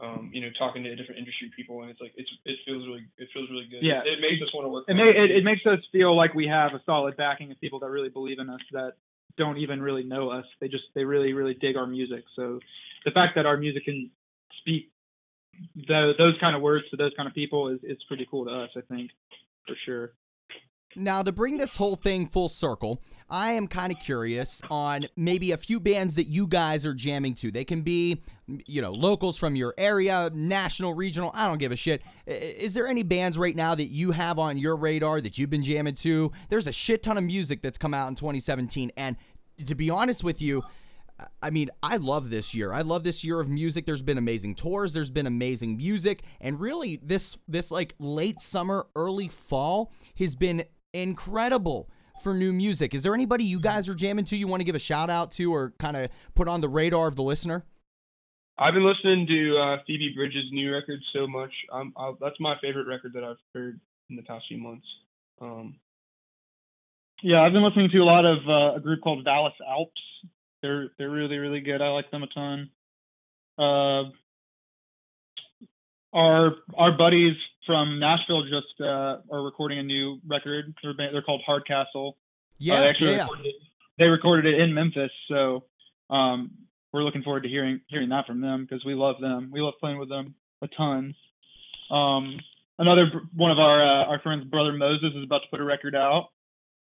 um, 0.00 0.30
you 0.32 0.40
know, 0.40 0.48
talking 0.58 0.82
to 0.84 0.94
different 0.96 1.18
industry 1.18 1.50
people, 1.54 1.82
and 1.82 1.90
it's 1.90 2.00
like 2.00 2.12
it's 2.16 2.30
it 2.44 2.58
feels 2.64 2.86
really 2.86 3.06
it 3.18 3.28
feels 3.32 3.48
really 3.50 3.66
good. 3.70 3.82
Yeah. 3.82 4.02
it 4.04 4.20
makes 4.20 4.42
us 4.42 4.52
want 4.54 4.64
to 4.64 4.68
work. 4.68 4.84
It, 4.88 4.94
may, 4.94 5.10
it, 5.10 5.30
it 5.30 5.44
makes 5.44 5.64
us 5.66 5.78
feel 5.92 6.16
like 6.16 6.34
we 6.34 6.46
have 6.46 6.72
a 6.72 6.82
solid 6.86 7.16
backing 7.16 7.50
of 7.50 7.60
people 7.60 7.78
that 7.80 7.90
really 7.90 8.08
believe 8.08 8.38
in 8.38 8.48
us 8.48 8.60
that 8.72 8.94
don't 9.36 9.58
even 9.58 9.82
really 9.82 10.02
know 10.02 10.30
us. 10.30 10.44
They 10.60 10.68
just 10.68 10.84
they 10.94 11.04
really 11.04 11.32
really 11.32 11.54
dig 11.54 11.76
our 11.76 11.86
music. 11.86 12.24
So 12.36 12.60
the 13.04 13.10
fact 13.10 13.34
that 13.36 13.46
our 13.46 13.56
music 13.56 13.84
can 13.84 14.10
speak 14.58 14.90
tho- 15.88 16.14
those 16.16 16.34
kind 16.40 16.56
of 16.56 16.62
words 16.62 16.88
to 16.90 16.96
those 16.96 17.12
kind 17.16 17.28
of 17.28 17.34
people 17.34 17.68
is 17.68 17.80
is 17.82 17.98
pretty 18.08 18.26
cool 18.30 18.46
to 18.46 18.50
us. 18.50 18.70
I 18.76 18.80
think 18.82 19.10
for 19.66 19.76
sure. 19.84 20.12
Now, 20.94 21.22
to 21.22 21.32
bring 21.32 21.56
this 21.56 21.76
whole 21.76 21.96
thing 21.96 22.26
full 22.26 22.48
circle, 22.48 23.02
I 23.30 23.52
am 23.52 23.66
kind 23.66 23.90
of 23.92 23.98
curious 23.98 24.60
on 24.70 25.06
maybe 25.16 25.52
a 25.52 25.56
few 25.56 25.80
bands 25.80 26.16
that 26.16 26.26
you 26.26 26.46
guys 26.46 26.84
are 26.84 26.92
jamming 26.92 27.34
to. 27.36 27.50
They 27.50 27.64
can 27.64 27.80
be, 27.80 28.20
you 28.46 28.82
know, 28.82 28.92
locals 28.92 29.38
from 29.38 29.56
your 29.56 29.74
area, 29.78 30.30
national, 30.34 30.92
regional, 30.94 31.30
I 31.34 31.46
don't 31.46 31.58
give 31.58 31.72
a 31.72 31.76
shit. 31.76 32.02
Is 32.26 32.74
there 32.74 32.86
any 32.86 33.02
bands 33.02 33.38
right 33.38 33.56
now 33.56 33.74
that 33.74 33.86
you 33.86 34.10
have 34.10 34.38
on 34.38 34.58
your 34.58 34.76
radar 34.76 35.20
that 35.22 35.38
you've 35.38 35.50
been 35.50 35.62
jamming 35.62 35.94
to? 35.94 36.30
There's 36.50 36.66
a 36.66 36.72
shit 36.72 37.02
ton 37.02 37.16
of 37.16 37.24
music 37.24 37.62
that's 37.62 37.78
come 37.78 37.94
out 37.94 38.08
in 38.08 38.14
2017, 38.14 38.92
and 38.96 39.16
to 39.64 39.74
be 39.74 39.88
honest 39.88 40.22
with 40.22 40.42
you, 40.42 40.62
I 41.40 41.50
mean, 41.50 41.70
I 41.82 41.96
love 41.96 42.30
this 42.30 42.54
year. 42.54 42.72
I 42.72 42.80
love 42.80 43.04
this 43.04 43.22
year 43.22 43.38
of 43.38 43.48
music. 43.48 43.86
There's 43.86 44.02
been 44.02 44.18
amazing 44.18 44.56
tours, 44.56 44.92
there's 44.92 45.10
been 45.10 45.26
amazing 45.26 45.76
music, 45.76 46.22
and 46.40 46.60
really 46.60 46.98
this 47.02 47.38
this 47.48 47.70
like 47.70 47.94
late 47.98 48.40
summer, 48.40 48.86
early 48.96 49.28
fall 49.28 49.92
has 50.18 50.34
been 50.34 50.64
incredible 50.92 51.88
for 52.22 52.34
new 52.34 52.52
music. 52.52 52.94
Is 52.94 53.02
there 53.02 53.14
anybody 53.14 53.44
you 53.44 53.60
guys 53.60 53.88
are 53.88 53.94
jamming 53.94 54.24
to 54.26 54.36
you 54.36 54.46
want 54.46 54.60
to 54.60 54.64
give 54.64 54.74
a 54.74 54.80
shout 54.80 55.10
out 55.10 55.30
to 55.32 55.52
or 55.52 55.72
kind 55.78 55.96
of 55.96 56.08
put 56.34 56.48
on 56.48 56.60
the 56.60 56.68
radar 56.68 57.08
of 57.08 57.16
the 57.16 57.22
listener? 57.22 57.64
I've 58.58 58.74
been 58.74 58.84
listening 58.86 59.26
to 59.26 59.58
uh, 59.58 59.76
Phoebe 59.86 60.12
Bridgers' 60.14 60.48
new 60.52 60.72
record 60.72 61.00
so 61.12 61.26
much. 61.26 61.52
Um, 61.72 61.92
i 61.96 62.12
that's 62.20 62.38
my 62.38 62.56
favorite 62.60 62.86
record 62.86 63.14
that 63.14 63.24
I've 63.24 63.38
heard 63.54 63.80
in 64.10 64.16
the 64.16 64.22
past 64.22 64.44
few 64.46 64.58
months. 64.58 64.86
Um, 65.40 65.76
Yeah, 67.22 67.40
I've 67.40 67.52
been 67.52 67.64
listening 67.64 67.90
to 67.90 67.98
a 67.98 68.04
lot 68.04 68.24
of 68.24 68.38
uh, 68.48 68.76
a 68.76 68.80
group 68.80 69.00
called 69.00 69.24
Dallas 69.24 69.54
Alps. 69.66 70.00
They're 70.60 70.90
they're 70.98 71.10
really 71.10 71.38
really 71.38 71.60
good. 71.60 71.80
I 71.80 71.88
like 71.88 72.10
them 72.10 72.22
a 72.22 72.26
ton. 72.28 72.70
Uh, 73.58 74.10
our 76.12 76.56
our 76.76 76.92
buddies 76.96 77.36
from 77.66 77.98
Nashville 77.98 78.42
just 78.42 78.80
uh, 78.80 79.18
are 79.30 79.42
recording 79.42 79.78
a 79.78 79.82
new 79.82 80.18
record. 80.26 80.74
They're 80.82 80.94
they're 80.96 81.22
called 81.22 81.42
Hardcastle. 81.46 82.16
Uh, 82.16 82.20
Yeah, 82.58 82.80
they 82.80 82.88
actually 82.88 83.12
yeah. 83.12 83.20
recorded 83.22 83.46
it, 83.46 83.54
they 83.98 84.04
recorded 84.06 84.54
it 84.54 84.60
in 84.60 84.74
Memphis, 84.74 85.10
so 85.28 85.64
um, 86.10 86.50
we're 86.92 87.02
looking 87.04 87.22
forward 87.22 87.42
to 87.44 87.48
hearing 87.48 87.80
hearing 87.88 88.08
that 88.10 88.26
from 88.26 88.40
them 88.40 88.66
because 88.68 88.84
we 88.84 88.94
love 88.94 89.16
them. 89.20 89.50
We 89.52 89.60
love 89.60 89.74
playing 89.80 89.98
with 89.98 90.08
them 90.08 90.34
a 90.60 90.68
ton. 90.68 91.14
Um, 91.90 92.38
another 92.78 93.10
one 93.34 93.50
of 93.50 93.58
our 93.58 93.82
uh, 93.82 94.04
our 94.06 94.20
friends, 94.20 94.44
brother 94.44 94.72
Moses, 94.72 95.12
is 95.14 95.24
about 95.24 95.42
to 95.42 95.48
put 95.50 95.60
a 95.60 95.64
record 95.64 95.94
out. 95.94 96.28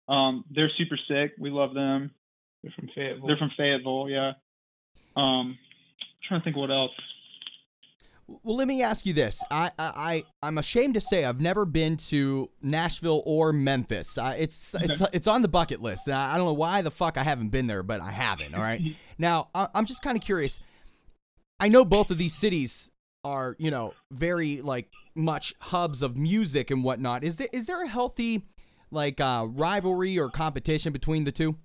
Um, 0.08 0.46
they're 0.50 0.72
super 0.78 0.98
sick. 1.08 1.34
We 1.38 1.50
love 1.50 1.74
them. 1.74 2.12
they're 2.64 2.72
from 2.76 2.90
Fayetteville. 2.96 3.28
They're 3.28 3.38
from 3.38 3.52
Fayetteville, 3.58 4.08
yeah. 4.10 4.32
Um, 5.18 5.58
trying 6.28 6.40
to 6.40 6.44
think 6.46 6.56
what 6.56 6.72
else. 6.72 6.92
Well, 8.28 8.58
let 8.58 8.68
me 8.68 8.84
ask 8.84 9.06
you 9.06 9.14
this. 9.14 9.42
I, 9.50 9.72
I, 9.80 9.92
I 9.96 10.24
I'm 10.44 10.58
ashamed 10.58 10.96
to 10.96 11.02
say 11.02 11.24
I've 11.24 11.40
never 11.40 11.66
been 11.66 11.96
to 11.98 12.50
Nashville 12.62 13.24
or 13.26 13.54
Memphis. 13.54 14.18
Uh, 14.18 14.36
it's 14.38 14.76
it's 14.76 15.02
it's 15.14 15.28
on 15.28 15.42
the 15.42 15.48
bucket 15.48 15.82
list, 15.82 16.08
and 16.08 16.16
I, 16.16 16.34
I 16.34 16.38
don't 16.38 16.46
know 16.46 16.54
why 16.54 16.82
the 16.82 16.92
fuck 16.92 17.18
I 17.18 17.24
haven't 17.24 17.50
been 17.50 17.68
there, 17.68 17.84
but 17.84 18.02
I 18.02 18.12
haven't. 18.12 18.54
All 18.54 18.62
right. 18.62 18.82
now 19.18 19.48
I, 19.56 19.70
I'm 19.74 19.86
just 19.86 20.02
kind 20.02 20.18
of 20.18 20.24
curious. 20.24 20.60
I 21.60 21.70
know 21.70 21.86
both 21.86 22.12
of 22.12 22.18
these 22.18 22.34
cities 22.34 22.92
are 23.24 23.56
you 23.60 23.72
know 23.72 23.94
very 24.12 24.62
like 24.62 24.90
much 25.16 25.54
hubs 25.60 26.02
of 26.02 26.18
music 26.18 26.70
and 26.70 26.84
whatnot. 26.84 27.24
Is 27.24 27.38
there 27.38 27.50
is 27.54 27.68
there 27.68 27.82
a 27.84 27.88
healthy 27.88 28.44
like 28.92 29.22
uh, 29.22 29.46
rivalry 29.50 30.20
or 30.20 30.30
competition 30.30 30.92
between 30.92 31.24
the 31.24 31.32
two? 31.32 31.56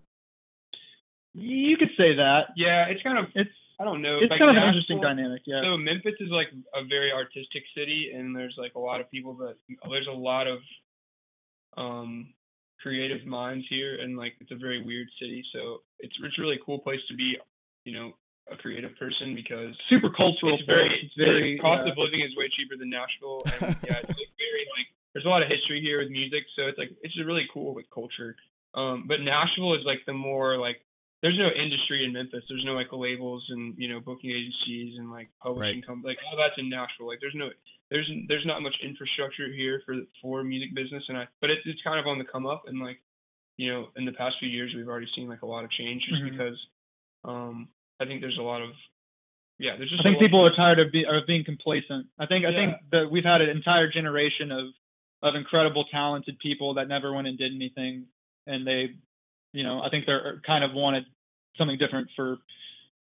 You 1.34 1.76
could 1.76 1.90
say 1.96 2.14
that. 2.16 2.48
yeah, 2.56 2.86
it's 2.88 3.02
kind 3.02 3.18
of 3.18 3.26
It's 3.34 3.50
I 3.82 3.84
don't 3.84 4.00
know. 4.00 4.18
it's 4.22 4.30
like 4.30 4.38
kind 4.38 4.56
of 4.56 4.62
an 4.62 4.68
interesting 4.68 5.00
dynamic, 5.00 5.42
yeah. 5.44 5.60
So 5.60 5.76
Memphis 5.76 6.14
is 6.20 6.30
like 6.30 6.46
a 6.72 6.86
very 6.86 7.10
artistic 7.10 7.64
city, 7.76 8.12
and 8.14 8.30
there's 8.30 8.54
like 8.56 8.74
a 8.76 8.78
lot 8.78 9.00
of 9.00 9.10
people 9.10 9.34
that 9.42 9.56
there's 9.90 10.06
a 10.06 10.14
lot 10.14 10.46
of 10.46 10.60
um 11.76 12.32
creative 12.80 13.26
minds 13.26 13.66
here, 13.68 13.98
and 14.00 14.16
like 14.16 14.34
it's 14.38 14.52
a 14.52 14.56
very 14.56 14.84
weird 14.84 15.08
city. 15.18 15.42
So 15.52 15.82
it's 15.98 16.14
it's 16.22 16.38
a 16.38 16.42
really 16.42 16.60
cool 16.64 16.78
place 16.78 17.00
to 17.08 17.16
be, 17.16 17.36
you 17.84 17.92
know, 17.92 18.12
a 18.52 18.56
creative 18.56 18.96
person 19.00 19.34
because 19.34 19.74
Super 19.90 20.10
cultural. 20.10 20.54
it's 20.54 20.62
very. 20.64 20.86
It's 21.02 21.14
very 21.18 21.58
cost 21.58 21.82
yeah. 21.84 21.90
of 21.90 21.98
living 21.98 22.20
is 22.20 22.36
way 22.36 22.48
cheaper 22.54 22.76
than 22.78 22.88
Nashville, 22.88 23.42
and 23.46 23.74
yeah, 23.82 23.98
it's 23.98 24.14
like 24.14 24.30
very 24.38 24.64
like 24.78 24.86
there's 25.12 25.26
a 25.26 25.28
lot 25.28 25.42
of 25.42 25.48
history 25.48 25.80
here 25.80 25.98
with 25.98 26.08
music, 26.08 26.44
so 26.54 26.70
it's 26.70 26.78
like 26.78 26.90
it's 27.02 27.14
just 27.14 27.26
really 27.26 27.50
cool 27.52 27.74
with 27.74 27.86
culture. 27.92 28.36
Um, 28.74 29.06
but 29.08 29.20
Nashville 29.20 29.74
is 29.74 29.82
like 29.84 30.06
the 30.06 30.14
more 30.14 30.56
like 30.56 30.86
there's 31.22 31.38
no 31.38 31.48
industry 31.50 32.04
in 32.04 32.12
Memphis. 32.12 32.44
There's 32.48 32.64
no 32.64 32.72
like 32.74 32.92
labels 32.92 33.44
and 33.50 33.74
you 33.78 33.88
know 33.88 34.00
booking 34.00 34.30
agencies 34.30 34.98
and 34.98 35.10
like 35.10 35.28
publishing 35.42 35.82
companies. 35.82 36.16
Like 36.16 36.18
all 36.30 36.36
that's 36.36 36.58
in 36.58 36.68
Nashville. 36.68 37.06
Like 37.08 37.20
there's 37.20 37.34
no 37.36 37.50
there's 37.90 38.10
there's 38.28 38.46
not 38.46 38.62
much 38.62 38.74
infrastructure 38.82 39.48
here 39.52 39.82
for 39.86 39.96
for 40.20 40.42
music 40.42 40.74
business, 40.74 41.04
and 41.08 41.16
I 41.18 41.26
but 41.40 41.50
it's 41.50 41.62
it's 41.64 41.82
kind 41.82 41.98
of 42.00 42.06
on 42.06 42.18
the 42.18 42.24
come 42.24 42.46
up, 42.46 42.64
and 42.66 42.80
like 42.80 43.00
you 43.56 43.72
know 43.72 43.88
in 43.96 44.04
the 44.04 44.12
past 44.12 44.36
few 44.40 44.48
years 44.48 44.72
we've 44.74 44.88
already 44.88 45.08
seen 45.14 45.28
like 45.28 45.42
a 45.42 45.46
lot 45.46 45.64
of 45.64 45.70
change 45.70 46.02
just 46.08 46.22
Mhm. 46.22 46.30
because 46.30 46.58
um 47.24 47.68
I 48.00 48.04
think 48.04 48.20
there's 48.20 48.38
a 48.38 48.42
lot 48.42 48.62
of 48.62 48.70
yeah 49.58 49.76
there's 49.76 49.90
just 49.90 50.00
I 50.00 50.04
think 50.04 50.18
people 50.18 50.44
are 50.44 50.54
tired 50.54 50.80
of, 50.80 50.90
be, 50.90 51.04
of 51.04 51.26
being 51.26 51.44
complacent. 51.44 52.06
I 52.18 52.26
think 52.26 52.44
I 52.44 52.52
think 52.52 52.74
that 52.90 53.10
we've 53.10 53.24
had 53.24 53.40
an 53.42 53.48
entire 53.50 53.88
generation 53.88 54.50
of 54.50 54.66
of 55.22 55.36
incredible, 55.36 55.84
talented 55.84 56.36
people 56.40 56.74
that 56.74 56.88
never 56.88 57.12
went 57.12 57.28
and 57.28 57.38
did 57.38 57.54
anything, 57.54 58.06
and 58.48 58.66
they, 58.66 58.96
you 59.52 59.64
know, 59.64 59.82
I 59.82 59.90
think 59.90 60.06
they're 60.06 60.40
kind 60.46 60.64
of 60.64 60.72
wanted 60.72 61.04
something 61.56 61.78
different 61.78 62.08
for 62.16 62.38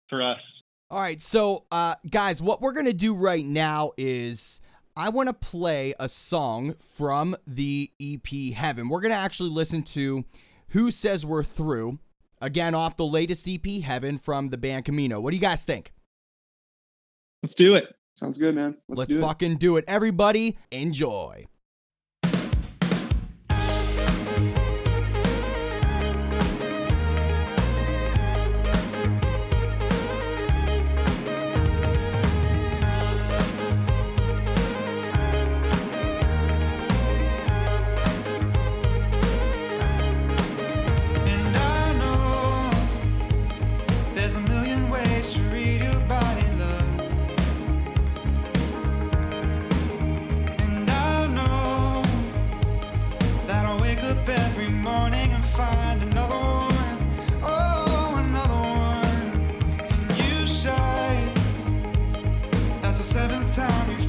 for 0.09 0.23
us. 0.23 0.39
All 0.91 1.01
right, 1.01 1.21
so 1.21 1.65
uh, 1.73 1.97
guys, 2.09 2.41
what 2.41 2.61
we're 2.61 2.73
gonna 2.73 2.93
do 2.93 3.15
right 3.15 3.45
now 3.45 3.91
is 3.97 4.61
I 4.95 5.09
want 5.09 5.29
to 5.29 5.33
play 5.35 5.95
a 5.99 6.09
song 6.09 6.75
from 6.79 7.37
the 7.47 7.91
EP 8.01 8.55
Heaven. 8.55 8.89
We're 8.89 9.01
gonna 9.01 9.15
actually 9.15 9.51
listen 9.51 9.83
to 9.83 10.25
"Who 10.69 10.91
Says 10.91 11.27
We're 11.27 11.43
Through" 11.43 11.99
again 12.41 12.75
off 12.75 12.97
the 12.97 13.07
latest 13.07 13.49
EP 13.49 13.83
Heaven 13.83 14.17
from 14.17 14.49
the 14.49 14.59
band 14.59 14.85
Camino. 14.85 15.21
What 15.21 15.31
do 15.31 15.37
you 15.37 15.43
guys 15.43 15.65
think? 15.65 15.93
Let's 17.43 17.55
do 17.55 17.75
it. 17.75 17.93
Sounds 18.15 18.39
good, 18.39 18.55
man. 18.55 18.77
Let's, 18.89 18.99
Let's 19.01 19.13
do 19.15 19.19
it. 19.19 19.23
fucking 19.23 19.57
do 19.57 19.77
it, 19.77 19.85
everybody! 19.89 20.57
Enjoy. 20.71 21.47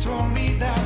told 0.08 0.32
me 0.34 0.54
that 0.54 0.77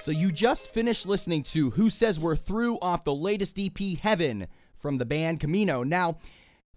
So 0.00 0.12
you 0.12 0.32
just 0.32 0.70
finished 0.70 1.06
listening 1.06 1.42
to 1.42 1.70
Who 1.72 1.90
Says 1.90 2.18
We're 2.18 2.34
Through 2.34 2.78
off 2.80 3.04
the 3.04 3.14
latest 3.14 3.58
EP 3.58 3.98
Heaven 4.00 4.46
from 4.74 4.96
the 4.96 5.04
band 5.04 5.40
Camino. 5.40 5.82
Now, 5.82 6.16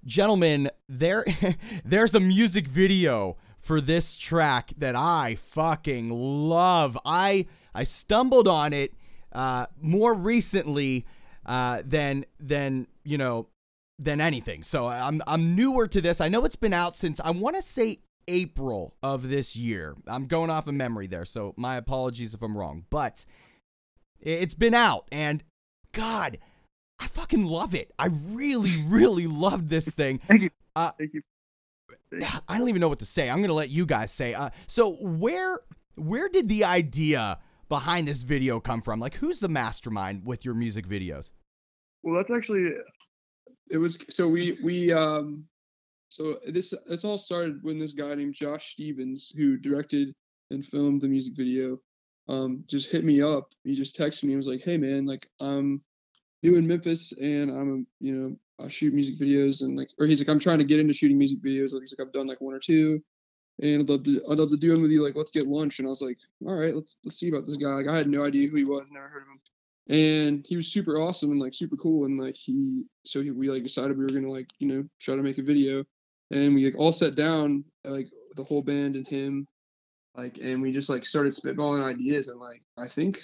gentlemen, 0.03 0.69
there 0.89 1.23
there's 1.86 2.15
a 2.15 2.19
music 2.19 2.67
video 2.67 3.38
for 3.57 3.79
this 3.79 4.17
track 4.17 4.73
that 4.77 4.97
I 4.97 5.36
fucking 5.36 6.09
love. 6.09 6.97
I 7.05 7.45
I 7.73 7.86
stumbled 7.86 8.49
on 8.49 8.73
it 8.73 8.93
uh, 9.31 9.67
more 9.79 10.13
recently 10.13 11.05
uh, 11.45 11.81
than 11.86 12.25
than 12.41 12.88
you 13.05 13.17
know 13.17 13.47
than 13.99 14.19
anything. 14.19 14.63
So 14.63 14.88
I'm 14.88 15.21
I'm 15.27 15.55
newer 15.55 15.88
to 15.88 16.01
this. 16.01 16.19
I 16.19 16.27
know 16.27 16.43
it's 16.43 16.57
been 16.57 16.73
out 16.73 16.93
since 16.93 17.21
I 17.21 17.31
want 17.31 17.55
to 17.55 17.62
say 17.62 17.99
April 18.27 18.95
of 19.03 19.29
this 19.29 19.55
year. 19.55 19.95
I'm 20.07 20.27
going 20.27 20.49
off 20.49 20.67
of 20.67 20.73
memory 20.73 21.07
there, 21.07 21.25
so 21.25 21.53
my 21.57 21.77
apologies 21.77 22.33
if 22.33 22.41
I'm 22.41 22.57
wrong. 22.57 22.86
But 22.89 23.25
it's 24.19 24.53
been 24.53 24.73
out, 24.73 25.07
and 25.12 25.43
God, 25.91 26.38
I 26.99 27.07
fucking 27.07 27.45
love 27.45 27.75
it. 27.75 27.91
I 27.97 28.07
really, 28.07 28.83
really 28.86 29.27
loved 29.27 29.69
this 29.69 29.89
thing. 29.89 30.19
Thank 30.27 30.43
you. 30.43 30.49
Uh, 30.75 30.91
Thank 30.97 31.13
you. 31.13 31.21
I 32.47 32.57
don't 32.57 32.69
even 32.69 32.79
know 32.79 32.89
what 32.89 32.99
to 32.99 33.05
say. 33.05 33.29
I'm 33.29 33.41
gonna 33.41 33.53
let 33.53 33.69
you 33.69 33.86
guys 33.86 34.12
say. 34.12 34.33
Uh, 34.33 34.51
so 34.67 34.93
where 34.93 35.59
where 35.95 36.29
did 36.29 36.47
the 36.47 36.65
idea 36.65 37.39
behind 37.69 38.07
this 38.07 38.23
video 38.23 38.59
come 38.59 38.81
from? 38.81 38.99
Like, 38.99 39.15
who's 39.15 39.39
the 39.39 39.49
mastermind 39.49 40.25
with 40.25 40.45
your 40.45 40.53
music 40.53 40.88
videos? 40.88 41.31
Well, 42.03 42.15
that's 42.15 42.29
actually 42.29 42.69
it 43.69 43.77
was 43.77 43.97
so 44.09 44.27
we 44.27 44.57
we 44.63 44.91
um 44.93 45.45
so 46.13 46.38
this 46.47 46.76
this 46.86 47.04
all 47.04 47.17
started 47.17 47.63
when 47.63 47.80
this 47.80 47.93
guy 47.93 48.13
named 48.13 48.36
Josh 48.36 48.73
Stevens 48.73 49.34
who 49.36 49.58
directed 49.58 50.13
and 50.52 50.63
filmed 50.63 51.02
the 51.02 51.08
music 51.08 51.34
video 51.36 51.80
um 52.30 52.63
just 52.67 52.91
hit 52.91 53.04
me 53.04 53.23
up. 53.23 53.49
He 53.63 53.73
just 53.73 53.97
texted 53.97 54.26
me 54.26 54.34
and 54.34 54.38
was 54.38 54.45
like, 54.45 54.62
"Hey 54.62 54.78
man, 54.78 55.08
like 55.08 55.28
I'm 55.39 55.82
new 56.43 56.56
in 56.56 56.67
Memphis 56.67 57.13
and 57.13 57.49
I'm 57.49 57.88
you 57.99 58.13
know 58.13 58.63
I 58.63 58.69
shoot 58.69 58.93
music 58.93 59.19
videos 59.19 59.62
and 59.62 59.76
like 59.76 59.89
or 59.97 60.06
he's 60.06 60.19
like 60.19 60.30
I'm 60.30 60.39
trying 60.39 60.60
to 60.60 60.65
get 60.65 60.80
into 60.80 60.93
shooting 60.93 61.17
music 61.17 61.41
videos. 61.41 61.73
Like 61.73 61.82
he's 61.82 61.95
like 61.97 62.06
I've 62.06 62.13
done 62.13 62.28
like 62.28 62.41
one 62.41 62.54
or 62.54 62.60
two 62.60 63.02
and 63.60 63.82
I'd 63.82 63.89
love 63.89 64.04
to 64.04 64.21
I'd 64.30 64.38
love 64.38 64.52
to 64.52 64.58
do 64.58 64.71
one 64.71 64.84
with 64.84 64.91
you. 64.91 65.04
Like 65.04 65.15
let's 65.15 65.32
get 65.32 65.47
lunch. 65.47 65.80
And 65.80 65.88
I 65.88 65.89
was 65.89 66.02
like, 66.04 66.19
all 66.45 66.54
right, 66.54 66.76
let's 66.76 66.95
let's 67.04 67.17
see 67.17 67.30
about 67.30 67.47
this 67.47 67.58
guy. 67.58 67.69
Like 67.69 67.88
I 67.88 67.97
had 67.97 68.08
no 68.08 68.23
idea 68.23 68.47
who 68.47 68.58
he 68.58 68.65
was, 68.65 68.86
never 68.91 69.08
heard 69.08 69.23
of 69.23 69.30
him 69.30 69.39
and 69.88 70.45
he 70.47 70.56
was 70.56 70.67
super 70.67 71.02
awesome 71.02 71.32
and 71.32 71.41
like 71.41 71.54
super 71.54 71.76
cool 71.76 72.06
and 72.06 72.17
like 72.17 72.36
he 72.36 72.84
so 73.06 73.21
he, 73.21 73.32
we 73.32 73.49
like 73.49 73.63
decided 73.63 73.97
we 73.97 74.04
were 74.04 74.10
gonna 74.12 74.32
like 74.32 74.47
you 74.60 74.67
know 74.67 74.84
try 75.02 75.15
to 75.15 75.21
make 75.21 75.38
a 75.39 75.43
video 75.43 75.84
and 76.33 76.55
we 76.55 76.65
like 76.65 76.77
all 76.77 76.91
sat 76.91 77.15
down 77.15 77.63
like 77.85 78.07
the 78.35 78.43
whole 78.43 78.61
band 78.61 78.95
and 78.95 79.07
him 79.07 79.47
like 80.15 80.37
and 80.41 80.61
we 80.61 80.71
just 80.71 80.89
like 80.89 81.05
started 81.05 81.33
spitballing 81.33 81.83
ideas 81.83 82.27
and 82.27 82.39
like 82.39 82.61
i 82.77 82.87
think 82.87 83.21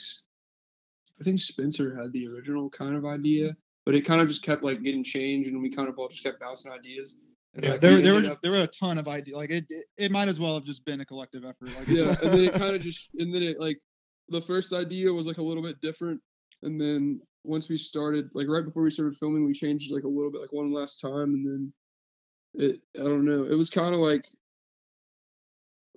i 1.20 1.24
think 1.24 1.40
spencer 1.40 1.96
had 1.96 2.12
the 2.14 2.28
original 2.28 2.70
kind 2.70 2.96
of 2.96 3.06
idea 3.06 3.56
but 3.86 3.96
it 3.96 4.06
kind 4.06 4.22
of 4.22 4.28
just 4.28 4.44
kept 4.44 4.64
like 4.64 4.84
getting 4.84 5.04
changed 5.04 5.50
and 5.50 5.62
we 5.62 5.70
kind 5.70 5.90
of 5.90 5.98
all 5.98 6.08
just 6.08 6.24
kept 6.24 6.40
bouncing 6.40 6.72
ideas 6.72 7.16
and, 7.56 7.64
Yeah, 7.64 7.72
like, 7.72 7.82
there, 7.82 8.02
there 8.02 8.14
were 8.14 8.32
up- 8.32 8.42
there 8.44 8.52
were 8.52 8.62
a 8.62 8.68
ton 8.68 9.00
of 9.00 9.08
ideas. 9.08 9.36
Like 9.36 9.50
it, 9.50 9.66
it, 9.70 9.86
it 9.98 10.12
might 10.12 10.28
as 10.28 10.40
well 10.40 10.54
have 10.54 10.66
just 10.66 10.86
been 10.86 11.02
a 11.02 11.06
collective 11.06 11.44
effort. 11.44 11.70
Like 11.78 11.88
yeah 11.88 12.16
and 12.22 12.32
then 12.34 12.46
it 12.46 12.54
kind 12.64 12.76
of 12.76 12.82
just 12.82 13.10
and 13.18 13.34
then 13.34 13.42
it 13.42 13.60
like 13.60 13.80
the 14.30 14.42
first 14.42 14.74
idea 14.74 15.12
was 15.12 15.26
like 15.26 15.40
a 15.40 15.44
little 15.44 15.64
bit 15.64 15.82
different 15.82 16.22
and 16.62 16.80
then 16.80 17.20
once 17.44 17.68
we 17.70 17.78
started 17.78 18.30
like 18.36 18.48
right 18.48 18.66
before 18.66 18.84
we 18.84 18.92
started 18.92 19.18
filming 19.18 19.46
we 19.46 19.54
changed 19.54 19.92
like 19.92 20.04
a 20.04 20.08
little 20.08 20.32
bit 20.32 20.42
like 20.42 20.54
one 20.54 20.72
last 20.72 21.00
time 21.02 21.34
and 21.34 21.46
then 21.48 21.74
it 22.56 22.80
i 22.96 23.04
don't 23.04 23.26
know 23.26 23.46
it 23.46 23.56
was 23.56 23.70
kind 23.70 23.94
of 23.94 24.02
like 24.02 24.26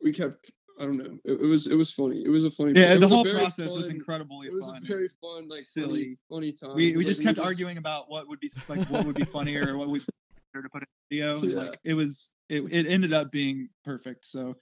we 0.03 0.13
kept 0.13 0.51
i 0.79 0.85
don't 0.85 0.99
know 0.99 1.19
it, 1.25 1.33
it 1.33 1.47
was 1.47 1.67
it 1.67 1.75
was 1.75 1.91
funny 1.91 2.23
it 2.25 2.29
was 2.29 2.45
a 2.45 2.51
funny 2.51 2.79
yeah, 2.79 2.97
the 2.97 3.09
whole 3.09 3.25
very 3.25 3.37
process 3.37 3.71
was 3.71 3.87
fun- 3.87 3.97
incredibly 3.97 4.49
it 4.49 4.53
was 4.53 4.67
fun. 4.67 4.83
a 4.83 4.87
very 4.87 5.09
fun 5.21 5.49
like 5.49 5.61
silly. 5.61 6.17
funny, 6.29 6.53
funny 6.53 6.53
time 6.53 6.75
we 6.77 6.93
we 6.93 6.99
Like, 6.99 7.07
just 7.07 7.23
kept 7.23 7.39
arguing 7.39 7.79
about 7.79 8.11
what 8.11 8.29
would 8.29 8.41
be 8.41 8.51
like 8.69 8.89
what 8.91 9.07
would 9.07 9.15
be 9.17 9.25
funnier 9.25 9.75
or 9.75 9.79
what 9.79 9.89
would 9.89 10.01
be 10.01 10.07
better 10.53 10.63
to 10.63 10.69
put 10.69 10.83
in 10.83 10.89
the 11.11 11.17
video. 11.17 11.43
Yeah. 11.43 11.57
Like 11.57 11.81
it 11.85 11.95
was 11.95 12.31
it, 12.49 12.61
it 12.71 12.87
ended 12.87 13.13
up 13.13 13.31
being 13.33 13.69
perfect. 13.85 14.27
So 14.27 14.57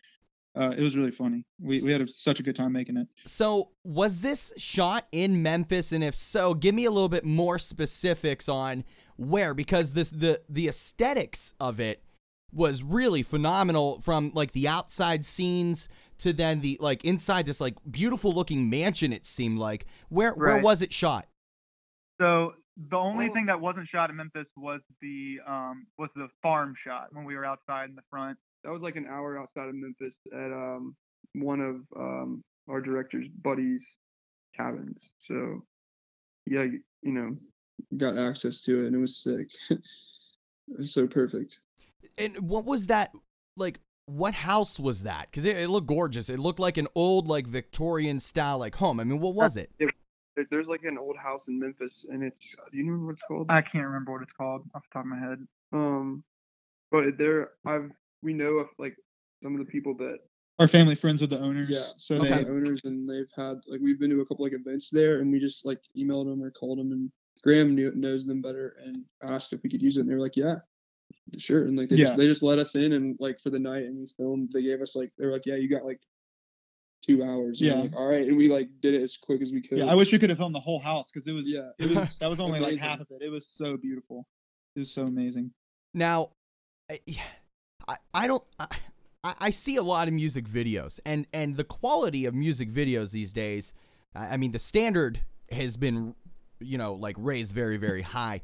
uh, 0.56 0.74
it 0.76 0.82
was 0.82 0.96
really 0.96 1.10
funny. 1.12 1.44
We 1.60 1.82
we 1.82 1.92
had 1.92 2.00
a, 2.00 2.08
such 2.08 2.40
a 2.40 2.42
good 2.42 2.56
time 2.56 2.72
making 2.72 2.96
it. 2.96 3.06
So, 3.24 3.70
was 3.84 4.20
this 4.20 4.52
shot 4.56 5.06
in 5.12 5.42
Memphis? 5.42 5.92
And 5.92 6.02
if 6.02 6.16
so, 6.16 6.54
give 6.54 6.74
me 6.74 6.86
a 6.86 6.90
little 6.90 7.08
bit 7.08 7.24
more 7.24 7.58
specifics 7.58 8.48
on 8.48 8.84
where, 9.20 9.54
because 9.54 9.92
this 9.92 10.10
the 10.10 10.40
the 10.48 10.66
aesthetics 10.68 11.54
of 11.60 11.78
it 11.78 12.02
was 12.52 12.82
really 12.82 13.22
phenomenal. 13.22 14.00
From 14.00 14.32
like 14.34 14.52
the 14.52 14.66
outside 14.66 15.24
scenes 15.24 15.88
to 16.18 16.32
then 16.32 16.60
the 16.60 16.76
like 16.80 17.04
inside 17.04 17.46
this 17.46 17.60
like 17.60 17.74
beautiful 17.90 18.32
looking 18.32 18.68
mansion. 18.70 19.12
It 19.12 19.24
seemed 19.26 19.58
like 19.58 19.86
where 20.08 20.32
where 20.32 20.54
Right. 20.54 20.64
was 20.64 20.82
it 20.82 20.92
shot? 20.92 21.26
So 22.20 22.54
the 22.76 22.96
only 22.96 23.28
Oh. 23.28 23.34
thing 23.34 23.46
that 23.46 23.60
wasn't 23.60 23.88
shot 23.88 24.10
in 24.10 24.16
Memphis 24.16 24.46
was 24.56 24.80
the 25.02 25.38
um 25.46 25.86
was 25.98 26.10
the 26.16 26.28
farm 26.42 26.74
shot 26.84 27.08
when 27.12 27.24
we 27.24 27.36
were 27.36 27.44
outside 27.44 27.88
in 27.90 27.94
the 27.94 28.02
front. 28.10 28.38
that 28.64 28.70
was 28.72 28.82
like 28.82 28.96
an 28.96 29.06
hour 29.06 29.38
outside 29.38 29.68
of 29.68 29.74
memphis 29.74 30.14
at 30.34 30.52
um 30.52 30.94
one 31.34 31.60
of 31.60 31.76
um 31.96 32.42
our 32.68 32.80
director's 32.82 33.26
buddies 33.42 33.80
cabins 34.54 35.00
so 35.26 35.62
yeah 36.46 36.64
you, 36.64 36.80
you 37.02 37.12
know 37.12 37.36
got 37.96 38.16
access 38.18 38.60
to 38.62 38.82
it 38.82 38.86
and 38.86 38.94
it 38.96 38.98
was 38.98 39.16
sick 39.22 39.48
it 39.70 39.80
was 40.78 40.92
so 40.92 41.06
perfect 41.06 41.58
And 42.18 42.36
what 42.48 42.64
was 42.64 42.86
that 42.88 43.10
like? 43.56 43.80
What 44.06 44.34
house 44.34 44.80
was 44.80 45.04
that? 45.04 45.28
Because 45.30 45.44
it, 45.44 45.56
it 45.56 45.68
looked 45.68 45.86
gorgeous. 45.86 46.28
It 46.28 46.40
looked 46.40 46.58
like 46.58 46.76
an 46.78 46.88
old 46.96 47.28
like 47.28 47.46
Victorian 47.46 48.18
style 48.18 48.58
like 48.58 48.74
home. 48.74 48.98
I 48.98 49.04
mean, 49.04 49.20
what 49.20 49.34
was 49.36 49.56
it? 49.56 49.70
There- 49.78 49.90
there's 50.50 50.66
like 50.68 50.84
an 50.84 50.96
old 50.96 51.16
house 51.18 51.42
in 51.48 51.58
memphis 51.58 52.06
and 52.08 52.22
it's 52.22 52.36
do 52.72 52.78
you 52.78 52.84
remember 52.84 53.06
what 53.06 53.12
it's 53.12 53.22
called 53.28 53.46
I 53.50 53.60
can't 53.60 53.84
remember 53.84 54.12
what 54.12 54.22
it's 54.22 54.32
called 54.32 54.62
off 54.74 54.82
the 54.90 54.94
top 54.94 55.04
of 55.04 55.10
my 55.10 55.18
head. 55.18 55.46
um 55.74 56.24
but 56.90 57.18
there 57.18 57.50
i've 57.66 57.90
we 58.22 58.32
know 58.32 58.54
of 58.54 58.68
like 58.78 58.96
some 59.42 59.52
of 59.54 59.58
the 59.58 59.70
people 59.70 59.94
that 59.98 60.16
Our 60.58 60.66
family 60.68 60.94
friends 60.94 61.20
with 61.20 61.28
the 61.30 61.40
owners. 61.40 61.68
yeah 61.70 61.82
So 61.98 62.16
some 62.16 62.20
of 62.26 62.28
they 62.32 62.44
the 62.44 62.48
owners 62.50 62.80
and 62.84 63.06
they've 63.10 63.30
had 63.36 63.56
like 63.66 63.80
we've 63.82 64.00
been 64.00 64.08
to 64.10 64.20
a 64.22 64.24
couple 64.26 64.44
like 64.46 64.54
events 64.54 64.88
there 64.88 65.20
and 65.20 65.30
we 65.30 65.40
just 65.40 65.66
like 65.66 65.80
emailed 65.94 66.24
them 66.26 66.42
or 66.42 66.50
called 66.50 66.78
them 66.78 66.92
and 66.92 67.10
graham 67.42 67.74
knew, 67.74 67.92
knows 67.94 68.26
them 68.26 68.40
better 68.42 68.76
and 68.84 69.04
asked 69.22 69.52
if 69.52 69.62
we 69.62 69.70
could 69.70 69.82
use 69.82 69.96
it 69.96 70.00
and 70.00 70.08
they 70.10 70.14
were 70.14 70.20
like 70.20 70.36
yeah 70.36 70.56
sure 71.38 71.64
and 71.66 71.76
like 71.76 71.88
they 71.88 71.96
Yeah. 71.96 72.06
just 72.06 72.16
they 72.16 72.26
just 72.26 72.42
let 72.42 72.58
us 72.58 72.74
in 72.74 72.92
and 72.92 73.16
like 73.20 73.40
for 73.40 73.50
the 73.50 73.58
night 73.58 73.84
and 73.84 73.98
we 73.98 74.08
filmed 74.16 74.50
they 74.52 74.62
gave 74.62 74.80
us 74.80 74.94
like 74.96 75.10
they 75.18 75.26
were 75.26 75.32
like 75.32 75.46
yeah 75.46 75.56
you 75.56 75.68
got 75.68 75.84
like 75.84 76.00
two 77.06 77.22
hours 77.24 77.60
and 77.60 77.70
Yeah. 77.70 77.80
like, 77.80 77.96
all 77.96 78.06
right 78.06 78.26
and 78.28 78.36
we 78.36 78.48
like 78.48 78.68
did 78.80 78.94
it 78.94 79.02
as 79.02 79.16
quick 79.16 79.40
as 79.42 79.52
we 79.52 79.62
could 79.62 79.78
Yeah, 79.78 79.86
I 79.86 79.94
wish 79.94 80.12
we 80.12 80.18
could 80.18 80.30
have 80.30 80.38
filmed 80.38 80.54
the 80.54 80.60
whole 80.60 80.80
house 80.80 81.10
because 81.10 81.26
it 81.26 81.32
was 81.32 81.48
Yeah. 81.48 81.70
it 81.78 81.86
was 81.88 82.16
that 82.20 82.28
was 82.28 82.40
only 82.40 82.60
like 82.60 82.78
half 82.78 83.00
of 83.00 83.06
it. 83.10 83.22
It 83.22 83.30
was 83.30 83.46
so 83.46 83.76
beautiful. 83.76 84.26
It 84.76 84.80
was 84.80 84.92
so 84.92 85.02
amazing. 85.04 85.50
Now, 85.94 86.30
I, 86.88 87.00
I, 87.88 87.96
I 88.14 88.26
don't. 88.28 88.44
I, 88.60 88.68
I 89.24 89.50
see 89.50 89.76
a 89.76 89.82
lot 89.82 90.06
of 90.08 90.14
music 90.14 90.46
videos, 90.46 91.00
and 91.04 91.26
and 91.32 91.56
the 91.56 91.64
quality 91.64 92.24
of 92.24 92.34
music 92.34 92.70
videos 92.70 93.10
these 93.12 93.32
days. 93.32 93.74
I 94.14 94.34
I 94.34 94.36
mean, 94.36 94.52
the 94.52 94.58
standard 94.58 95.22
has 95.50 95.76
been, 95.76 96.14
you 96.60 96.78
know, 96.78 96.94
like 96.94 97.16
raised 97.18 97.54
very 97.54 97.76
very 97.76 98.02
high. 98.02 98.42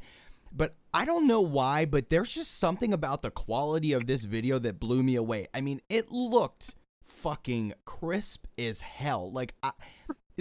But 0.51 0.75
I 0.93 1.05
don't 1.05 1.27
know 1.27 1.41
why, 1.41 1.85
but 1.85 2.09
there's 2.09 2.33
just 2.33 2.57
something 2.57 2.93
about 2.93 3.21
the 3.21 3.29
quality 3.31 3.91
of 3.93 4.07
this 4.07 4.23
video 4.23 4.59
that 4.59 4.79
blew 4.79 5.03
me 5.03 5.15
away. 5.15 5.47
I 5.53 5.61
mean, 5.61 5.81
it 5.89 6.09
looked 6.11 6.73
fucking 7.03 7.73
crisp 7.85 8.45
as 8.57 8.81
hell. 8.81 9.31
Like, 9.31 9.55
I, 9.61 9.71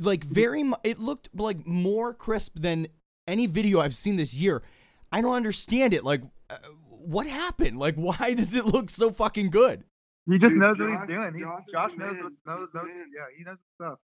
like 0.01 0.23
very. 0.25 0.63
mu- 0.63 0.77
It 0.85 0.99
looked 1.01 1.29
like 1.35 1.67
more 1.67 2.15
crisp 2.15 2.61
than 2.61 2.87
any 3.27 3.47
video 3.47 3.81
I've 3.81 3.95
seen 3.97 4.17
this 4.17 4.35
year. 4.35 4.63
I 5.11 5.21
don't 5.21 5.35
understand 5.35 5.93
it. 5.93 6.05
Like, 6.05 6.23
uh, 6.49 6.57
what 6.89 7.27
happened? 7.27 7.79
Like, 7.79 7.95
why 7.97 8.35
does 8.35 8.55
it 8.55 8.65
look 8.65 8.91
so 8.91 9.11
fucking 9.11 9.51
good? 9.51 9.85
He 10.27 10.39
just 10.39 10.51
Dude, 10.51 10.59
knows 10.59 10.77
what 10.79 10.89
he's 10.91 11.09
doing. 11.09 11.35
He, 11.35 11.41
Josh 11.41 11.63
Josh 11.73 11.91
the 11.97 12.05
knows 12.05 12.17
what 12.23 12.33
knows, 12.47 12.69
He's 12.69 12.73
the 12.73 12.79
knows 12.79 12.87
man. 12.89 13.07
yeah, 13.15 13.27
he 13.37 13.45
knows 13.45 13.59
stuff. 13.75 13.99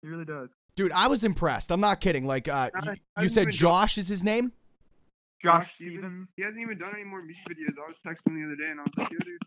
He 0.00 0.08
really 0.08 0.24
does. 0.24 0.48
Dude, 0.76 0.92
I 0.92 1.06
was 1.08 1.24
impressed. 1.24 1.70
I'm 1.70 1.80
not 1.80 2.00
kidding. 2.00 2.24
Like, 2.24 2.48
uh, 2.48 2.70
I- 2.74 2.80
y- 2.86 2.96
I 3.16 3.22
you 3.24 3.28
said 3.28 3.42
even 3.42 3.50
don't- 3.50 3.58
Josh 3.58 3.98
is 3.98 4.08
his 4.08 4.24
name? 4.24 4.52
Josh 5.44 5.66
Stevens. 5.74 5.98
Stevens. 5.98 6.28
he 6.36 6.42
hasn't 6.42 6.60
even 6.60 6.78
done 6.78 6.92
any 6.94 7.02
more 7.02 7.20
music 7.20 7.42
videos 7.50 7.74
i 7.76 7.88
was 7.88 7.96
texting 8.06 8.38
the 8.38 8.46
other 8.46 8.54
day 8.54 8.70
and 8.70 8.78
i 8.78 8.84
was 8.84 8.92
like 8.96 9.10
yo 9.10 9.18
dude 9.24 9.38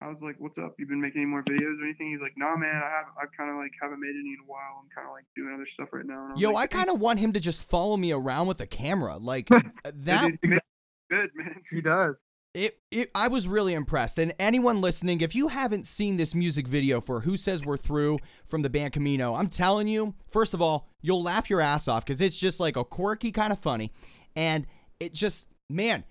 I 0.00 0.08
was 0.08 0.18
like, 0.20 0.36
"What's 0.38 0.58
up? 0.58 0.74
You 0.78 0.86
been 0.86 1.00
making 1.00 1.22
any 1.22 1.30
more 1.30 1.42
videos 1.44 1.80
or 1.80 1.84
anything?" 1.84 2.10
He's 2.10 2.20
like, 2.20 2.34
"Nah, 2.36 2.56
man. 2.56 2.74
I 2.76 2.90
have. 2.90 3.06
I 3.16 3.24
kind 3.38 3.48
of 3.48 3.56
like 3.56 3.70
haven't 3.80 4.00
made 4.00 4.10
any 4.10 4.34
in 4.34 4.38
a 4.42 4.46
while. 4.46 4.82
I'm 4.82 4.88
kind 4.94 5.06
of 5.08 5.12
like 5.14 5.24
doing 5.34 5.54
other 5.54 5.66
stuff 5.72 5.88
right 5.92 6.04
now." 6.04 6.24
And 6.24 6.30
I 6.30 6.32
was 6.34 6.40
Yo, 6.42 6.56
I 6.56 6.66
kind 6.66 6.90
of 6.90 7.00
want 7.00 7.20
him 7.20 7.32
to 7.32 7.40
just 7.40 7.66
follow 7.70 7.96
me 7.96 8.12
around 8.12 8.46
with 8.48 8.60
a 8.60 8.66
camera. 8.66 9.16
Like, 9.16 9.48
that 9.84 10.26
Dude, 10.28 10.38
he 10.42 10.48
makes 10.48 10.60
it 10.60 11.14
good, 11.14 11.30
man. 11.34 11.62
He 11.70 11.80
does. 11.80 12.16
It, 12.54 12.78
it 12.90 13.10
I 13.14 13.28
was 13.28 13.48
really 13.48 13.74
impressed. 13.74 14.18
And 14.18 14.32
anyone 14.38 14.80
listening, 14.80 15.20
if 15.20 15.34
you 15.34 15.48
haven't 15.48 15.86
seen 15.86 16.16
this 16.16 16.34
music 16.34 16.68
video 16.68 17.00
for 17.00 17.20
Who 17.20 17.36
Says 17.36 17.64
We're 17.64 17.76
Through 17.76 18.18
from 18.46 18.62
the 18.62 18.70
band 18.70 18.92
Camino, 18.92 19.34
I'm 19.34 19.48
telling 19.48 19.88
you, 19.88 20.14
first 20.28 20.54
of 20.54 20.62
all, 20.62 20.88
you'll 21.02 21.22
laugh 21.22 21.50
your 21.50 21.60
ass 21.60 21.88
off 21.88 22.04
because 22.06 22.20
it's 22.20 22.38
just 22.38 22.60
like 22.60 22.76
a 22.76 22.84
quirky 22.84 23.32
kind 23.32 23.52
of 23.52 23.58
funny. 23.58 23.92
And 24.36 24.66
it 25.00 25.12
just, 25.12 25.48
man, 25.68 26.04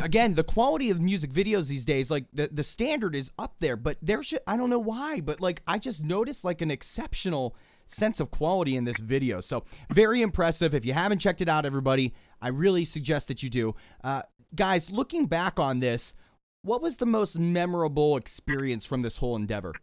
again, 0.00 0.34
the 0.34 0.44
quality 0.44 0.90
of 0.90 1.00
music 1.00 1.30
videos 1.30 1.68
these 1.68 1.84
days, 1.84 2.10
like 2.10 2.26
the, 2.32 2.48
the 2.52 2.64
standard 2.64 3.14
is 3.14 3.30
up 3.38 3.54
there, 3.60 3.76
but 3.76 3.98
there's, 4.02 4.30
ju- 4.30 4.38
I 4.46 4.56
don't 4.56 4.70
know 4.70 4.80
why, 4.80 5.20
but 5.20 5.40
like 5.40 5.62
I 5.66 5.78
just 5.78 6.02
noticed 6.04 6.44
like 6.44 6.60
an 6.60 6.70
exceptional 6.72 7.56
sense 7.86 8.20
of 8.20 8.30
quality 8.30 8.76
in 8.76 8.84
this 8.84 8.98
video. 8.98 9.40
So 9.40 9.64
very 9.90 10.22
impressive. 10.22 10.74
If 10.74 10.84
you 10.84 10.94
haven't 10.94 11.18
checked 11.18 11.40
it 11.40 11.48
out, 11.48 11.66
everybody, 11.66 12.14
I 12.40 12.48
really 12.48 12.84
suggest 12.84 13.28
that 13.28 13.42
you 13.42 13.50
do. 13.50 13.74
Uh, 14.02 14.22
guys, 14.54 14.90
looking 14.90 15.26
back 15.26 15.58
on 15.58 15.80
this, 15.80 16.14
what 16.62 16.82
was 16.82 16.96
the 16.96 17.06
most 17.06 17.38
memorable 17.38 18.16
experience 18.16 18.86
from 18.86 19.02
this 19.02 19.16
whole 19.16 19.36
endeavor? 19.36 19.74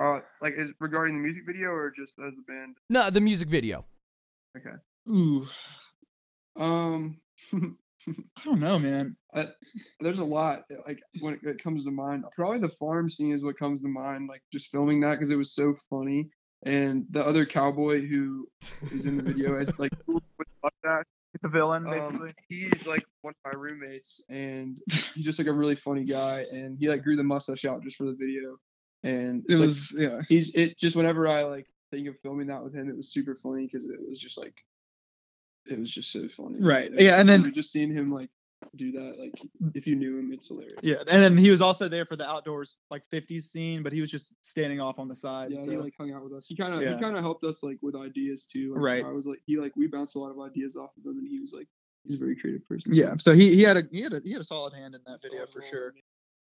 Uh, 0.00 0.20
like 0.40 0.54
is 0.56 0.70
regarding 0.78 1.16
the 1.16 1.22
music 1.22 1.42
video 1.46 1.70
or 1.70 1.90
just 1.90 2.12
as 2.24 2.32
a 2.38 2.50
band? 2.50 2.76
No, 2.88 3.10
the 3.10 3.20
music 3.20 3.48
video. 3.48 3.84
Okay. 4.56 4.76
Ooh. 5.08 5.46
Um. 6.56 7.18
I 8.08 8.44
don't 8.44 8.60
know, 8.60 8.78
man. 8.78 9.16
I, 9.34 9.48
there's 10.00 10.20
a 10.20 10.24
lot 10.24 10.62
like 10.86 11.00
when 11.20 11.34
it, 11.34 11.40
it 11.42 11.62
comes 11.62 11.84
to 11.84 11.90
mind. 11.90 12.24
Probably 12.34 12.60
the 12.60 12.74
farm 12.76 13.10
scene 13.10 13.32
is 13.32 13.44
what 13.44 13.58
comes 13.58 13.82
to 13.82 13.88
mind. 13.88 14.28
Like 14.28 14.42
just 14.52 14.68
filming 14.68 15.00
that 15.00 15.12
because 15.12 15.30
it 15.30 15.36
was 15.36 15.54
so 15.54 15.74
funny. 15.90 16.30
And 16.64 17.04
the 17.10 17.22
other 17.22 17.44
cowboy 17.44 18.06
who 18.06 18.48
is 18.92 19.06
in 19.06 19.16
the 19.16 19.22
video 19.22 19.58
as 19.58 19.78
like 19.78 19.92
with 20.06 20.22
mustache. 21.42 21.50
The 21.52 21.58
villain, 21.58 21.86
Um, 21.86 22.32
he's 22.48 22.72
like 22.86 23.04
one 23.22 23.34
of 23.44 23.52
my 23.52 23.58
roommates, 23.58 24.20
and 24.28 24.78
he's 25.14 25.24
just 25.24 25.38
like 25.38 25.48
a 25.48 25.52
really 25.52 25.76
funny 25.76 26.04
guy. 26.04 26.46
And 26.52 26.78
he 26.78 26.88
like 26.88 27.02
grew 27.02 27.16
the 27.16 27.22
mustache 27.22 27.64
out 27.64 27.82
just 27.82 27.96
for 27.96 28.04
the 28.04 28.12
video. 28.18 28.56
And 29.04 29.44
It 29.48 29.52
it's, 29.52 29.60
like, 29.60 29.66
was 29.68 29.94
yeah. 29.96 30.20
he's 30.28 30.50
it 30.54 30.78
just 30.78 30.96
whenever 30.96 31.28
I 31.28 31.44
like 31.44 31.66
think 31.90 32.08
of 32.08 32.18
filming 32.20 32.48
that 32.48 32.62
with 32.64 32.74
him, 32.74 32.88
it 32.90 32.96
was 32.96 33.12
super 33.12 33.34
funny 33.36 33.66
because 33.66 33.88
it 33.88 33.98
was 34.08 34.18
just 34.18 34.36
like 34.38 34.54
it 35.66 35.78
was 35.78 35.90
just 35.90 36.10
so 36.12 36.28
funny. 36.28 36.60
Right. 36.60 36.90
Yeah, 36.92 37.10
was 37.12 37.20
and 37.20 37.28
so- 37.28 37.38
then- 37.44 37.52
just 37.52 37.70
seeing 37.72 37.92
him 37.92 38.10
like 38.12 38.30
do 38.76 38.92
that, 38.92 39.16
like 39.18 39.32
if 39.74 39.86
you 39.86 39.94
knew 39.94 40.18
him, 40.18 40.32
it's 40.32 40.48
hilarious. 40.48 40.80
Yeah, 40.82 40.96
and 41.06 41.22
then 41.22 41.36
he 41.36 41.50
was 41.50 41.60
also 41.60 41.88
there 41.88 42.04
for 42.04 42.16
the 42.16 42.28
outdoors 42.28 42.76
like 42.90 43.02
50s 43.12 43.44
scene, 43.44 43.82
but 43.82 43.92
he 43.92 44.00
was 44.00 44.10
just 44.10 44.32
standing 44.42 44.80
off 44.80 44.98
on 44.98 45.08
the 45.08 45.16
side. 45.16 45.50
Yeah, 45.50 45.60
so. 45.60 45.70
he 45.70 45.76
like 45.76 45.94
hung 45.98 46.12
out 46.12 46.24
with 46.24 46.32
us. 46.32 46.46
He 46.46 46.56
kind 46.56 46.74
of 46.74 46.82
Yeah. 46.82 46.94
he 46.94 47.00
kind 47.00 47.16
of 47.16 47.22
helped 47.22 47.44
us 47.44 47.62
like 47.62 47.78
with 47.82 47.94
ideas 47.94 48.46
too. 48.46 48.74
Like, 48.74 48.82
Right. 48.82 49.04
I 49.04 49.10
was 49.10 49.26
like 49.26 49.40
he 49.46 49.58
like 49.58 49.72
we 49.76 49.86
bounced 49.86 50.16
a 50.16 50.18
lot 50.18 50.30
of 50.30 50.40
ideas 50.40 50.76
off 50.76 50.90
of 50.96 51.04
him, 51.04 51.18
and 51.18 51.28
he 51.28 51.40
was 51.40 51.52
like 51.52 51.68
he's 52.04 52.16
a 52.16 52.18
very 52.18 52.36
creative 52.36 52.66
person. 52.68 52.94
yeah, 52.94 53.14
so 53.18 53.32
he, 53.32 53.54
he 53.54 53.62
had 53.62 53.76
a 53.76 53.82
he 53.90 54.02
had 54.02 54.12
a 54.12 54.20
he 54.24 54.32
had 54.32 54.40
a 54.40 54.44
solid 54.44 54.72
hand 54.74 54.94
in 54.94 55.00
that 55.06 55.22
video 55.22 55.46
for 55.52 55.62
sure. 55.62 55.94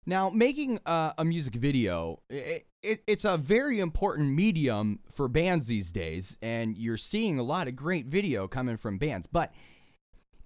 Now, 0.05 0.29
making 0.29 0.79
uh, 0.85 1.13
a 1.17 1.23
music 1.23 1.55
video, 1.55 2.19
it, 2.29 2.67
it, 2.81 3.03
it's 3.07 3.23
a 3.23 3.37
very 3.37 3.79
important 3.79 4.31
medium 4.31 4.99
for 5.09 5.29
bands 5.29 5.67
these 5.67 5.93
days, 5.93 6.37
and 6.41 6.77
you're 6.77 6.97
seeing 6.97 7.39
a 7.39 7.43
lot 7.43 7.69
of 7.69 7.75
great 7.77 8.07
video 8.07 8.45
coming 8.45 8.75
from 8.75 8.97
bands. 8.97 9.27
But 9.27 9.53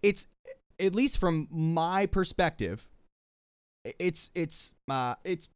it's, 0.04 0.28
at 0.80 0.96
least 0.96 1.18
from 1.18 1.48
my 1.52 2.06
perspective, 2.06 2.88
it's 4.00 4.32
it's 4.36 4.74
uh, 4.90 5.16
it's 5.24 5.50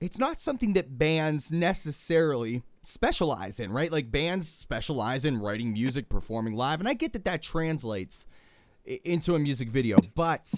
it's 0.00 0.18
not 0.18 0.40
something 0.40 0.72
that 0.74 0.98
bands 0.98 1.52
necessarily 1.52 2.62
specialize 2.82 3.60
in, 3.60 3.72
right? 3.72 3.90
Like 3.90 4.10
bands 4.10 4.48
specialize 4.48 5.24
in 5.24 5.40
writing 5.40 5.72
music, 5.72 6.08
performing 6.08 6.54
live, 6.54 6.80
and 6.80 6.88
I 6.88 6.94
get 6.94 7.12
that 7.12 7.24
that 7.24 7.42
translates 7.42 8.26
into 8.84 9.34
a 9.34 9.38
music 9.38 9.68
video, 9.68 9.98
but 10.14 10.52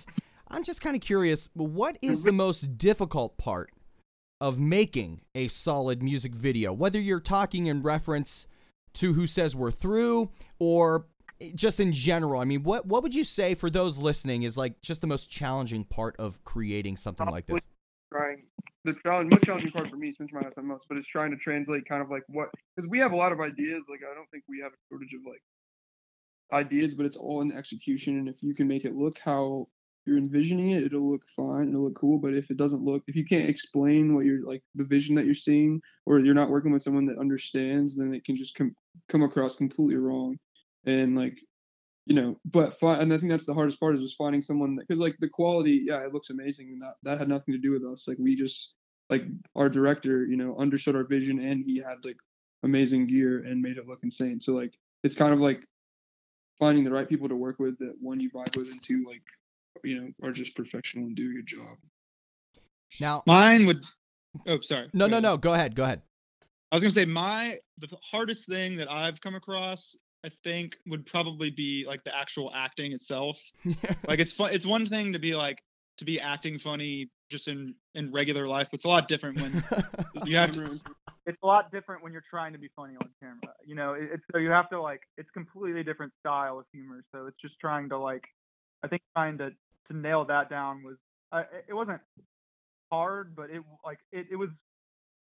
I'm 0.49 0.63
just 0.63 0.81
kind 0.81 0.97
of 0.97 1.03
curious, 1.03 1.49
what 1.55 1.99
is 2.03 2.23
the 2.23 2.33
most 2.33 2.79
difficult 2.79 3.37
part 3.39 3.71
of 4.41 4.61
making 4.61 5.23
a 5.35 5.49
solid 5.49 6.03
music 6.03 6.35
video? 6.35 6.73
Whether 6.73 7.01
you're 7.01 7.21
talking 7.21 7.67
in 7.67 7.83
reference 7.83 8.47
to 8.95 9.13
who 9.13 9.27
says 9.27 9.55
we're 9.55 9.71
through 9.71 10.31
or 10.59 11.07
just 11.55 11.81
in 11.81 11.93
general. 11.93 12.41
I 12.41 12.45
mean, 12.45 12.63
what 12.63 12.87
what 12.87 13.03
would 13.03 13.15
you 13.15 13.25
say 13.25 13.55
for 13.55 13.71
those 13.71 13.99
listening 13.99 14.43
is 14.43 14.57
like 14.57 14.81
just 14.83 15.01
the 15.01 15.07
most 15.07 15.31
challenging 15.31 15.85
part 15.85 16.17
of 16.19 16.43
creating 16.45 16.97
something 16.97 17.27
like 17.29 17.47
this? 17.47 17.67
trying 18.13 18.43
the 18.85 18.95
challenge 19.03 19.31
most 19.33 19.43
challenging 19.43 19.71
part 19.73 19.91
for 19.91 19.97
me 19.97 20.15
since 20.17 20.31
my 20.33 20.43
FM 20.43 20.65
most, 20.65 20.85
but 20.89 20.97
it's 20.97 21.09
trying 21.09 21.31
to 21.33 21.37
translate 21.37 21.89
kind 21.89 22.01
of 22.01 22.11
like 22.11 22.23
what 22.29 22.49
because 22.75 22.89
we 22.89 22.99
have 22.99 23.13
a 23.13 23.17
lot 23.17 23.33
of 23.33 23.41
ideas. 23.41 23.83
Like 23.91 24.01
I 24.11 24.15
don't 24.15 24.31
think 24.31 24.45
we 24.49 24.61
have 24.63 24.73
a 24.73 24.81
shortage 24.89 25.13
of 25.13 25.21
like 25.27 25.43
ideas, 26.53 26.95
but 26.95 27.07
it's 27.07 27.17
all 27.17 27.43
in 27.43 27.49
the 27.49 27.57
execution. 27.57 28.19
And 28.19 28.29
if 28.29 28.43
you 28.43 28.55
can 28.55 28.69
make 28.69 28.85
it 28.85 28.95
look 28.95 29.19
how 29.23 29.67
you're 30.07 30.19
envisioning 30.19 30.71
it, 30.71 30.85
it'll 30.85 31.11
look 31.11 31.25
fine, 31.35 31.69
it'll 31.69 31.85
look 31.85 31.97
cool. 31.97 32.19
But 32.19 32.35
if 32.35 32.51
it 32.51 32.57
doesn't 32.57 32.85
look, 32.85 33.03
if 33.09 33.17
you 33.17 33.25
can't 33.25 33.51
explain 33.51 34.15
what 34.15 34.25
you're 34.25 34.47
like 34.47 34.63
the 34.77 34.85
vision 34.85 35.17
that 35.17 35.27
you're 35.27 35.35
seeing, 35.35 35.81
or 36.07 36.21
you're 36.21 36.35
not 36.35 36.51
working 36.51 36.73
with 36.73 36.83
someone 36.83 37.07
that 37.07 37.19
understands, 37.19 37.97
then 37.97 38.15
it 38.15 38.25
can 38.25 38.37
just 38.37 38.55
come 38.55 38.75
come 39.11 39.23
across 39.23 39.57
completely 39.57 39.97
wrong. 39.97 40.39
And 40.87 41.17
like 41.17 41.39
you 42.07 42.15
know, 42.15 42.39
but 42.45 42.79
fi- 42.79 43.01
and 43.01 43.13
I 43.13 43.19
think 43.19 43.31
that's 43.33 43.47
the 43.47 43.55
hardest 43.55 43.81
part 43.81 43.97
is 43.97 44.01
just 44.01 44.17
finding 44.17 44.41
someone 44.41 44.77
because 44.77 45.01
like 45.01 45.17
the 45.19 45.29
quality, 45.29 45.83
yeah, 45.87 46.05
it 46.05 46.15
looks 46.15 46.31
amazing, 46.31 46.69
and 46.69 46.83
that 46.83 46.95
that 47.03 47.19
had 47.19 47.29
nothing 47.29 47.53
to 47.53 47.59
do 47.59 47.73
with 47.73 47.85
us. 47.85 48.07
Like 48.07 48.19
we 48.19 48.37
just 48.37 48.75
like 49.11 49.23
our 49.57 49.69
director, 49.69 50.25
you 50.25 50.37
know, 50.37 50.57
understood 50.57 50.95
our 50.97 51.05
vision, 51.05 51.41
and 51.41 51.65
he 51.65 51.79
had 51.79 52.05
like 52.05 52.17
amazing 52.63 53.07
gear 53.09 53.45
and 53.45 53.61
made 53.61 53.77
it 53.77 53.87
look 53.89 54.01
insane. 54.05 54.41
So 54.41 54.53
like 54.53 54.75
it's 55.03 55.17
kind 55.17 55.33
of 55.35 55.41
like 55.41 55.67
finding 56.59 56.85
the 56.85 56.91
right 56.93 57.09
people 57.09 57.29
to 57.29 57.37
work 57.37 57.59
with 57.59 57.77
that 57.79 57.95
one 58.01 58.21
you 58.21 58.31
vibe 58.31 58.57
with, 58.57 58.69
and 58.69 58.81
two 58.83 59.05
like 59.07 59.23
you 59.83 60.01
know 60.01 60.27
are 60.29 60.33
just 60.33 60.55
professional 60.55 61.07
and 61.07 61.17
do 61.17 61.31
a 61.31 61.35
good 61.35 61.47
job. 61.47 61.77
Now, 63.01 63.25
Mine 63.27 63.67
would. 63.67 63.83
Oh, 64.47 64.61
sorry. 64.61 64.89
no, 64.93 65.07
Go 65.07 65.11
no, 65.11 65.13
ahead. 65.15 65.23
no, 65.23 65.37
go 65.39 65.55
ahead, 65.55 65.75
go 65.75 65.85
ahead. 65.85 66.03
I 66.71 66.77
was 66.77 66.83
gonna 66.83 66.93
say 66.93 67.05
my 67.05 67.59
the 67.79 67.89
hardest 68.03 68.47
thing 68.47 68.77
that 68.77 68.91
I've 68.91 69.21
come 69.21 69.35
across, 69.35 69.97
I 70.25 70.31
think, 70.45 70.77
would 70.87 71.07
probably 71.07 71.51
be 71.51 71.85
like 71.87 72.03
the 72.05 72.17
actual 72.17 72.51
acting 72.55 72.93
itself. 72.93 73.39
like 74.09 74.19
it's 74.19 74.33
fun. 74.33 74.53
It's 74.53 74.67
one 74.67 74.89
thing 74.89 75.13
to 75.13 75.19
be 75.19 75.35
like 75.35 75.59
to 75.99 76.05
be 76.05 76.21
acting 76.21 76.59
funny 76.59 77.11
just 77.31 77.49
in 77.49 77.75
in 77.95 78.13
regular 78.13 78.47
life, 78.47 78.69
but 78.71 78.79
it's 78.79 78.85
a 78.85 78.89
lot 78.89 79.09
different 79.09 79.41
when 79.41 79.63
you 80.25 80.37
have. 80.37 80.53
To, 80.53 80.81
it's 81.27 81.39
a 81.43 81.47
lot 81.47 81.71
different 81.73 82.03
when 82.03 82.13
you're 82.13 82.25
trying 82.29 82.53
to 82.53 82.59
be 82.59 82.71
funny 82.77 82.95
on 83.01 83.09
camera. 83.21 83.55
You 83.65 83.75
know, 83.75 83.95
it, 83.95 84.09
it's 84.15 84.23
so 84.33 84.39
you 84.39 84.51
have 84.51 84.69
to 84.71 84.81
like 84.81 85.01
it's 85.17 85.31
completely 85.31 85.83
different 85.83 86.13
style 86.21 86.59
of 86.59 86.67
humor. 86.73 87.03
So 87.13 87.27
it's 87.27 87.41
just 87.41 87.55
trying 87.61 87.89
to 87.91 87.99
like, 87.99 88.25
I 88.83 88.89
think 88.89 89.03
trying 89.17 89.39
to 89.39 89.51
to 89.91 89.97
nail 89.97 90.25
that 90.25 90.51
down 90.51 90.83
was 90.83 90.97
uh, 91.33 91.43
it- 91.53 91.67
it 91.69 91.75
wasn't 91.75 92.01
hard, 92.91 93.35
but 93.37 93.51
it 93.51 93.63
like 93.85 93.99
it, 94.13 94.27
it 94.31 94.37
was 94.37 94.51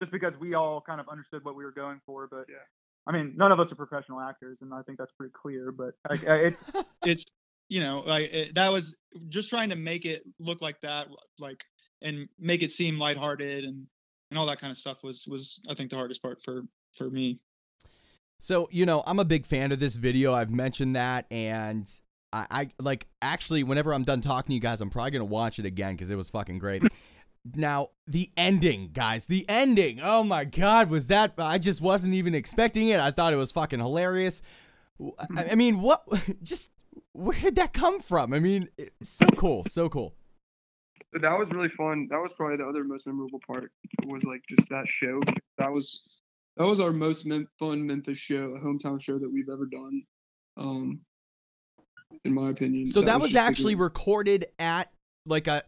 just 0.02 0.12
because 0.12 0.32
we 0.40 0.54
all 0.54 0.80
kind 0.80 1.00
of 1.00 1.08
understood 1.08 1.44
what 1.44 1.56
we 1.56 1.64
were 1.64 1.72
going 1.72 2.00
for. 2.06 2.26
But 2.26 2.46
Yeah. 2.48 2.56
I 3.06 3.12
mean, 3.12 3.34
none 3.36 3.52
of 3.52 3.60
us 3.60 3.70
are 3.70 3.74
professional 3.74 4.20
actors, 4.20 4.58
and 4.60 4.72
I 4.72 4.82
think 4.82 4.98
that's 4.98 5.12
pretty 5.12 5.32
clear. 5.34 5.72
But 5.72 5.94
like, 6.08 6.26
uh, 6.28 6.34
it, 6.34 6.54
It's 7.04 7.24
you 7.68 7.80
know 7.80 8.02
like 8.06 8.32
it, 8.32 8.54
that 8.54 8.72
was 8.72 8.96
just 9.28 9.48
trying 9.48 9.70
to 9.70 9.76
make 9.76 10.04
it 10.04 10.22
look 10.38 10.62
like 10.62 10.80
that, 10.82 11.08
like 11.38 11.62
and 12.02 12.28
make 12.38 12.62
it 12.62 12.72
seem 12.72 12.98
lighthearted 12.98 13.64
and 13.64 13.86
and 14.30 14.38
all 14.38 14.46
that 14.46 14.60
kind 14.60 14.70
of 14.70 14.78
stuff 14.78 14.98
was 15.02 15.24
was 15.26 15.60
I 15.68 15.74
think 15.74 15.90
the 15.90 15.96
hardest 15.96 16.22
part 16.22 16.42
for 16.42 16.62
for 16.94 17.10
me. 17.10 17.40
So, 18.40 18.68
you 18.70 18.84
know, 18.84 19.02
I'm 19.06 19.18
a 19.18 19.24
big 19.24 19.46
fan 19.46 19.72
of 19.72 19.80
this 19.80 19.96
video. 19.96 20.34
I've 20.34 20.50
mentioned 20.50 20.96
that. 20.96 21.24
And 21.30 21.90
I, 22.30 22.46
I 22.50 22.68
like, 22.78 23.06
actually, 23.22 23.62
whenever 23.62 23.94
I'm 23.94 24.04
done 24.04 24.20
talking 24.20 24.48
to 24.48 24.54
you 24.54 24.60
guys, 24.60 24.82
I'm 24.82 24.90
probably 24.90 25.12
going 25.12 25.20
to 25.26 25.32
watch 25.32 25.58
it 25.58 25.64
again 25.64 25.94
because 25.94 26.10
it 26.10 26.16
was 26.16 26.28
fucking 26.28 26.58
great. 26.58 26.82
Now, 27.54 27.90
the 28.06 28.30
ending, 28.36 28.90
guys, 28.92 29.26
the 29.26 29.44
ending. 29.48 30.00
Oh 30.02 30.24
my 30.24 30.44
God, 30.44 30.88
was 30.88 31.08
that? 31.08 31.34
I 31.38 31.58
just 31.58 31.80
wasn't 31.80 32.14
even 32.14 32.34
expecting 32.34 32.88
it. 32.88 33.00
I 33.00 33.10
thought 33.10 33.32
it 33.32 33.36
was 33.36 33.52
fucking 33.52 33.80
hilarious. 33.80 34.40
I, 35.36 35.50
I 35.52 35.54
mean, 35.54 35.80
what? 35.80 36.04
Just 36.42 36.70
where 37.12 37.38
did 37.38 37.56
that 37.56 37.72
come 37.72 38.00
from? 38.00 38.32
I 38.32 38.38
mean, 38.38 38.68
so 39.02 39.26
cool. 39.36 39.64
So 39.64 39.88
cool. 39.88 40.14
That 41.12 41.38
was 41.38 41.48
really 41.52 41.68
fun. 41.76 42.08
That 42.10 42.18
was 42.18 42.30
probably 42.36 42.56
the 42.56 42.66
other 42.66 42.84
most 42.84 43.06
memorable 43.06 43.40
part. 43.46 43.70
Was 44.04 44.22
like 44.24 44.42
just 44.48 44.68
that 44.70 44.84
show. 45.00 45.20
That 45.58 45.70
was 45.70 46.00
that 46.56 46.64
was 46.64 46.80
our 46.80 46.92
most 46.92 47.26
mem- 47.26 47.48
fun 47.58 47.86
Memphis 47.86 48.18
show, 48.18 48.56
a 48.56 48.64
hometown 48.64 49.00
show 49.00 49.18
that 49.18 49.30
we've 49.32 49.48
ever 49.48 49.66
done. 49.66 50.02
Um, 50.56 51.00
in 52.24 52.34
my 52.34 52.50
opinion. 52.50 52.86
So 52.86 53.02
that, 53.02 53.20
was, 53.20 53.32
just, 53.32 53.40
like, 53.40 53.48
actually 53.48 53.74
recorded 53.74 54.46
at 54.58 54.90
like 55.26 55.48
a 55.48 55.62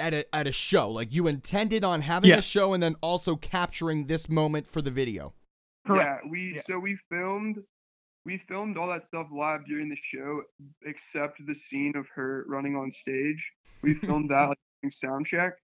at 0.00 0.14
a 0.14 0.34
at 0.34 0.46
a 0.46 0.52
show. 0.52 0.90
Like 0.90 1.12
you 1.12 1.26
intended 1.26 1.84
on 1.84 2.00
having 2.00 2.30
a 2.32 2.42
show 2.42 2.72
and 2.74 2.82
then 2.82 2.96
also 3.02 3.36
capturing 3.36 4.06
this 4.06 4.28
moment 4.28 4.66
for 4.66 4.82
the 4.82 4.90
video. 4.90 5.34
Yeah, 5.88 6.18
we 6.28 6.54
Yeah. 6.56 6.62
so 6.66 6.78
we 6.78 6.98
filmed 7.10 7.62
we 8.26 8.38
filmed 8.48 8.76
all 8.76 8.88
that 8.88 9.06
stuff 9.08 9.28
live 9.32 9.64
during 9.66 9.88
the 9.88 9.96
show, 10.12 10.42
except 10.84 11.44
the 11.46 11.54
scene 11.68 11.96
of 11.96 12.06
her 12.14 12.44
running 12.48 12.76
on 12.76 12.92
stage. 13.00 13.42
We 13.82 13.94
filmed 14.06 14.30
that 14.30 14.48
like 14.50 14.58
during 14.82 14.92
sound 14.92 15.26
check, 15.26 15.54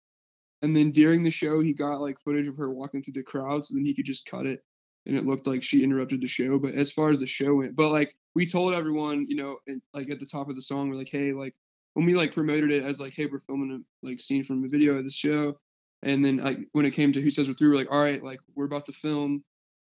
and 0.62 0.74
then 0.74 0.90
during 0.90 1.22
the 1.22 1.30
show, 1.30 1.60
he 1.60 1.72
got 1.72 2.00
like 2.00 2.16
footage 2.24 2.46
of 2.46 2.56
her 2.56 2.70
walking 2.70 3.02
through 3.02 3.14
the 3.14 3.22
crowd, 3.22 3.66
so 3.66 3.74
then 3.74 3.84
he 3.84 3.94
could 3.94 4.06
just 4.06 4.26
cut 4.26 4.46
it, 4.46 4.64
and 5.04 5.16
it 5.16 5.26
looked 5.26 5.46
like 5.46 5.62
she 5.62 5.82
interrupted 5.84 6.20
the 6.22 6.28
show. 6.28 6.58
But 6.58 6.74
as 6.74 6.92
far 6.92 7.10
as 7.10 7.18
the 7.18 7.26
show 7.26 7.56
went, 7.56 7.76
but 7.76 7.90
like 7.90 8.16
we 8.34 8.46
told 8.46 8.74
everyone, 8.74 9.26
you 9.28 9.36
know, 9.36 9.58
and, 9.66 9.80
like 9.94 10.10
at 10.10 10.18
the 10.20 10.26
top 10.26 10.48
of 10.48 10.56
the 10.56 10.62
song, 10.62 10.88
we're 10.88 10.96
like, 10.96 11.10
hey, 11.10 11.32
like 11.32 11.54
when 11.96 12.04
we 12.04 12.14
like 12.14 12.34
promoted 12.34 12.70
it 12.70 12.84
as 12.84 13.00
like, 13.00 13.14
hey, 13.14 13.24
we're 13.26 13.40
filming 13.40 13.72
a 13.72 14.06
like 14.06 14.20
scene 14.20 14.44
from 14.44 14.62
a 14.64 14.68
video 14.68 14.94
of 14.96 15.04
the 15.04 15.10
show, 15.10 15.58
and 16.02 16.24
then 16.24 16.36
like 16.36 16.58
when 16.72 16.84
it 16.84 16.90
came 16.90 17.12
to 17.14 17.22
who 17.22 17.30
says 17.30 17.48
we're 17.48 17.54
through, 17.54 17.70
we're 17.70 17.76
like, 17.78 17.90
all 17.90 18.02
right, 18.02 18.22
like 18.22 18.38
we're 18.54 18.66
about 18.66 18.84
to 18.86 18.92
film 18.92 19.42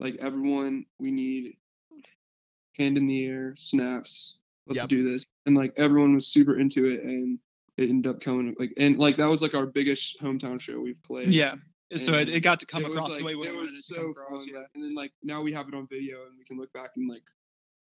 like 0.00 0.16
everyone 0.20 0.84
we 0.98 1.10
need 1.10 1.56
hand 2.76 2.98
in 2.98 3.06
the 3.06 3.24
air 3.26 3.54
snaps 3.56 4.38
let's 4.66 4.78
Yep. 4.78 4.88
do 4.88 5.12
this 5.12 5.24
and 5.46 5.56
like 5.56 5.72
everyone 5.76 6.14
was 6.14 6.26
super 6.26 6.58
into 6.58 6.86
it 6.86 7.02
and 7.04 7.38
it 7.76 7.88
ended 7.88 8.10
up 8.10 8.20
coming 8.20 8.54
like 8.58 8.72
and 8.76 8.98
like 8.98 9.16
that 9.18 9.26
was 9.26 9.42
like 9.42 9.54
our 9.54 9.66
biggest 9.66 10.20
hometown 10.20 10.60
show 10.60 10.80
we've 10.80 11.02
played 11.04 11.32
Yeah. 11.32 11.54
So 11.96 12.14
it, 12.14 12.28
it 12.28 12.40
got 12.40 12.58
to 12.60 12.66
come 12.66 12.84
across 12.84 13.10
like, 13.10 13.18
the 13.18 13.24
way 13.24 13.34
we 13.36 13.46
it 13.46 13.54
was 13.54 13.72
it 13.72 13.84
so 13.84 14.10
across. 14.10 14.40
fun. 14.40 14.48
Yeah. 14.52 14.64
And 14.74 14.82
then 14.82 14.94
like 14.96 15.12
now 15.22 15.42
we 15.42 15.52
have 15.52 15.68
it 15.68 15.74
on 15.74 15.86
video 15.86 16.22
and 16.26 16.36
we 16.36 16.44
can 16.44 16.58
look 16.58 16.72
back 16.72 16.90
and 16.96 17.08
like 17.08 17.22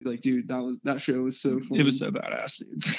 like, 0.03 0.21
dude, 0.21 0.49
that 0.49 0.59
was 0.59 0.81
that 0.85 1.01
show 1.01 1.21
was 1.21 1.41
so 1.41 1.61
fun. 1.61 1.79
It 1.79 1.85
was 1.85 1.99
so 2.01 2.11
badass, 2.11 2.59
dude. 2.59 2.85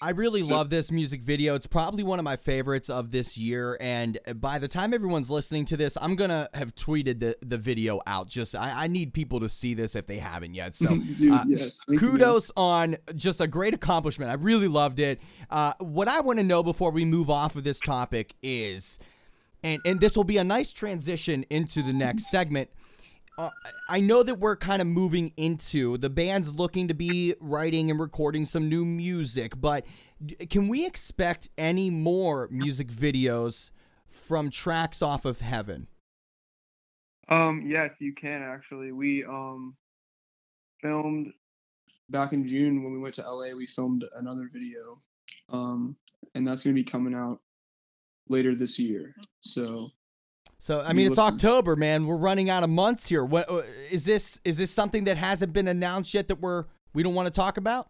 I 0.00 0.10
really 0.10 0.42
So- 0.42 0.48
love 0.48 0.70
this 0.70 0.90
music 0.90 1.22
video. 1.22 1.54
It's 1.54 1.66
probably 1.68 2.02
one 2.02 2.18
of 2.18 2.24
my 2.24 2.36
favorites 2.36 2.90
of 2.90 3.10
this 3.10 3.38
year. 3.38 3.76
And 3.80 4.18
by 4.36 4.58
the 4.58 4.66
time 4.66 4.92
everyone's 4.92 5.30
listening 5.30 5.64
to 5.66 5.76
this, 5.76 5.96
I'm 6.00 6.16
gonna 6.16 6.48
have 6.52 6.74
tweeted 6.74 7.20
the, 7.20 7.36
the 7.42 7.58
video 7.58 8.00
out. 8.06 8.28
Just 8.28 8.56
I, 8.56 8.84
I 8.84 8.86
need 8.88 9.12
people 9.14 9.38
to 9.40 9.48
see 9.48 9.74
this 9.74 9.94
if 9.94 10.06
they 10.06 10.18
haven't 10.18 10.54
yet. 10.54 10.74
So 10.74 10.96
dude, 11.18 11.32
uh, 11.32 11.44
yes. 11.46 11.78
thank 11.86 12.00
you, 12.00 12.10
kudos 12.10 12.50
on 12.56 12.96
just 13.14 13.40
a 13.40 13.46
great 13.46 13.72
accomplishment. 13.72 14.30
I 14.30 14.34
really 14.34 14.68
loved 14.68 14.98
it. 14.98 15.20
Uh, 15.48 15.74
what 15.78 16.08
I 16.08 16.20
want 16.20 16.38
to 16.40 16.44
know 16.44 16.62
before 16.62 16.90
we 16.90 17.04
move 17.04 17.30
off 17.30 17.54
of 17.54 17.62
this 17.62 17.78
topic 17.80 18.34
is, 18.42 18.98
and 19.62 19.80
and 19.84 20.00
this 20.00 20.16
will 20.16 20.24
be 20.24 20.38
a 20.38 20.44
nice 20.44 20.72
transition 20.72 21.44
into 21.50 21.82
the 21.82 21.92
next 21.92 22.28
segment. 22.30 22.68
Uh, 23.38 23.50
I 23.88 24.00
know 24.00 24.22
that 24.22 24.38
we're 24.38 24.56
kind 24.56 24.82
of 24.82 24.88
moving 24.88 25.32
into 25.36 25.96
the 25.96 26.10
band's 26.10 26.54
looking 26.54 26.88
to 26.88 26.94
be 26.94 27.34
writing 27.40 27.90
and 27.90 27.98
recording 27.98 28.44
some 28.44 28.68
new 28.68 28.84
music, 28.84 29.54
but 29.58 29.86
can 30.50 30.68
we 30.68 30.84
expect 30.84 31.48
any 31.56 31.88
more 31.90 32.48
music 32.50 32.88
videos 32.88 33.70
from 34.06 34.50
tracks 34.50 35.00
off 35.00 35.24
of 35.24 35.40
Heaven? 35.40 35.88
Um, 37.28 37.64
yes, 37.66 37.90
you 37.98 38.12
can 38.14 38.42
actually. 38.42 38.92
We 38.92 39.24
um 39.24 39.74
filmed 40.82 41.32
back 42.10 42.34
in 42.34 42.46
June 42.46 42.82
when 42.82 42.92
we 42.92 42.98
went 42.98 43.14
to 43.14 43.22
LA. 43.22 43.54
We 43.56 43.66
filmed 43.66 44.04
another 44.16 44.50
video, 44.52 44.98
um, 45.48 45.96
and 46.34 46.46
that's 46.46 46.62
gonna 46.62 46.74
be 46.74 46.84
coming 46.84 47.14
out 47.14 47.40
later 48.28 48.54
this 48.54 48.78
year. 48.78 49.14
So 49.40 49.90
So 50.62 50.80
I 50.80 50.92
mean, 50.92 51.08
it's 51.08 51.18
October, 51.18 51.74
man. 51.74 52.06
We're 52.06 52.16
running 52.16 52.48
out 52.48 52.62
of 52.62 52.70
months 52.70 53.08
here. 53.08 53.24
What 53.24 53.50
uh, 53.50 53.62
this? 53.90 54.40
Is 54.44 54.58
this 54.58 54.70
something 54.70 55.02
that 55.04 55.16
hasn't 55.16 55.52
been 55.52 55.66
announced 55.66 56.14
yet 56.14 56.28
that 56.28 56.40
we're 56.40 56.66
we 56.94 57.02
don't 57.02 57.14
want 57.14 57.26
to 57.26 57.32
talk 57.32 57.56
about? 57.56 57.88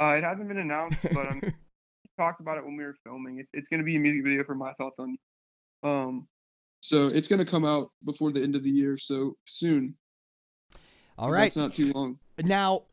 uh, 0.00 0.14
it 0.14 0.24
hasn't 0.24 0.48
been 0.48 0.56
announced, 0.56 0.96
but 1.12 1.26
um, 1.28 1.40
we 1.42 1.52
talked 2.18 2.40
about 2.40 2.56
it 2.56 2.64
when 2.64 2.78
we 2.78 2.84
were 2.84 2.96
filming. 3.04 3.38
It's 3.38 3.50
it's 3.52 3.66
gonna 3.70 3.82
be 3.82 3.96
a 3.96 3.98
music 3.98 4.24
video 4.24 4.44
for 4.44 4.54
my 4.54 4.72
thoughts 4.72 4.96
on. 4.98 5.18
Um, 5.82 6.26
so 6.80 7.08
it's 7.08 7.28
gonna 7.28 7.44
come 7.44 7.66
out 7.66 7.90
before 8.06 8.32
the 8.32 8.42
end 8.42 8.56
of 8.56 8.62
the 8.62 8.70
year, 8.70 8.96
so 8.96 9.36
soon. 9.46 9.94
All 11.18 11.30
right. 11.30 11.48
It's 11.48 11.56
not 11.56 11.74
too 11.74 11.92
long. 11.92 12.18
now 12.42 12.84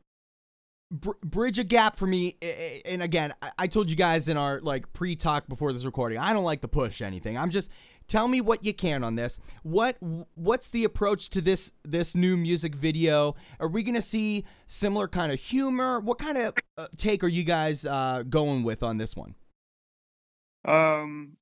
br- 0.91 1.11
bridge 1.23 1.57
a 1.59 1.63
gap 1.63 1.97
for 1.97 2.05
me 2.05 2.37
and 2.85 3.01
again 3.01 3.33
I-, 3.41 3.51
I 3.59 3.67
told 3.67 3.89
you 3.89 3.95
guys 3.95 4.27
in 4.27 4.37
our 4.37 4.59
like 4.61 4.91
pre-talk 4.93 5.47
before 5.47 5.73
this 5.73 5.85
recording 5.85 6.19
i 6.19 6.33
don't 6.33 6.43
like 6.43 6.61
to 6.61 6.67
push 6.67 7.01
anything 7.01 7.37
i'm 7.37 7.49
just 7.49 7.71
tell 8.08 8.28
me 8.28 8.41
what 8.41 8.66
you 8.66 8.74
can 8.74 9.04
on 9.04 9.16
this 9.16 9.39
what 9.64 9.97
what's 10.36 10.70
the 10.72 10.84
approach 10.84 11.30
to 11.30 11.41
this 11.41 11.72
this 11.84 12.16
new 12.16 12.36
music 12.38 12.76
video 12.76 13.36
are 13.60 13.68
we 13.70 13.84
gonna 13.84 14.02
see 14.02 14.43
similar 14.68 15.08
kind 15.08 15.32
of 15.32 15.39
humor 15.39 15.99
what 15.99 16.18
kind 16.20 16.38
of 16.38 16.54
uh, 16.78 16.88
take 16.97 17.24
are 17.24 17.28
you 17.28 17.43
guys 17.43 17.86
uh, 17.86 18.24
going 18.30 18.64
with 18.64 18.84
on 18.84 18.97
this 18.97 19.16
one 19.16 19.36
Um, 20.68 21.38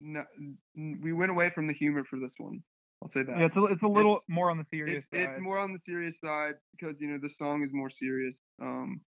no, 0.00 0.24
we 0.76 1.12
went 1.12 1.30
away 1.30 1.50
from 1.54 1.66
the 1.66 1.74
humor 1.74 2.04
for 2.08 2.18
this 2.18 2.30
one. 2.38 2.62
I'll 3.02 3.10
say 3.12 3.22
that. 3.22 3.36
Yeah, 3.38 3.46
it's 3.46 3.56
a, 3.56 3.64
it's 3.64 3.82
a 3.82 3.88
little 3.88 4.20
more 4.28 4.50
on 4.50 4.58
the 4.58 4.66
serious 4.70 5.04
it's, 5.10 5.10
side. 5.10 5.34
it's 5.34 5.42
more 5.42 5.58
on 5.58 5.72
the 5.72 5.80
serious 5.86 6.14
side 6.22 6.54
because 6.72 6.96
you 7.00 7.08
know 7.10 7.18
the 7.20 7.30
song 7.38 7.62
is 7.62 7.70
more 7.72 7.90
serious. 7.90 8.34
Um, 8.62 9.00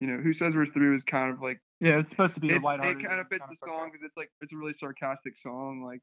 you 0.00 0.08
know, 0.08 0.18
who 0.22 0.34
says 0.34 0.52
we're 0.54 0.66
through 0.72 0.96
is 0.96 1.02
kind 1.08 1.32
of 1.32 1.40
like 1.40 1.60
yeah, 1.80 2.00
it's 2.00 2.10
supposed 2.10 2.34
to 2.34 2.40
be 2.40 2.52
a 2.52 2.56
it's, 2.56 2.64
lighthearted. 2.64 3.00
it 3.00 3.08
kind 3.08 3.20
of 3.20 3.26
and 3.26 3.28
fits 3.28 3.44
the 3.50 3.66
kinda 3.66 3.78
song 3.78 3.90
because 3.92 4.04
it's 4.04 4.16
like 4.16 4.30
it's 4.40 4.52
a 4.52 4.56
really 4.56 4.74
sarcastic 4.78 5.34
song, 5.42 5.82
like, 5.84 6.00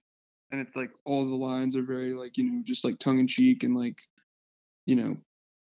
and 0.52 0.62
it's 0.62 0.76
like 0.76 0.92
all 1.06 1.28
the 1.28 1.36
lines 1.36 1.76
are 1.76 1.84
very 1.84 2.14
like 2.14 2.38
you 2.38 2.44
know 2.44 2.62
just 2.66 2.84
like 2.84 3.00
tongue 3.00 3.20
in 3.20 3.28
cheek 3.28 3.64
and 3.64 3.76
like, 3.76 3.98
you 4.86 4.96
know, 4.96 5.18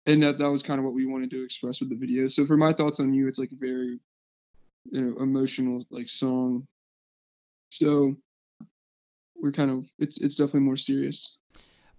and 0.05 0.23
that 0.23 0.37
that 0.37 0.49
was 0.49 0.63
kind 0.63 0.79
of 0.79 0.85
what 0.85 0.93
we 0.93 1.05
wanted 1.05 1.29
to 1.31 1.43
express 1.43 1.79
with 1.79 1.89
the 1.89 1.95
video. 1.95 2.27
So 2.27 2.45
for 2.45 2.57
my 2.57 2.73
thoughts 2.73 2.99
on 2.99 3.13
you, 3.13 3.27
it's 3.27 3.39
like 3.39 3.51
a 3.51 3.59
very, 3.59 3.99
you 4.85 5.01
know, 5.01 5.21
emotional 5.21 5.83
like 5.91 6.09
song. 6.09 6.65
So 7.71 8.15
we're 9.35 9.51
kind 9.51 9.71
of 9.71 9.85
it's 9.99 10.19
it's 10.19 10.35
definitely 10.35 10.61
more 10.61 10.77
serious. 10.77 11.37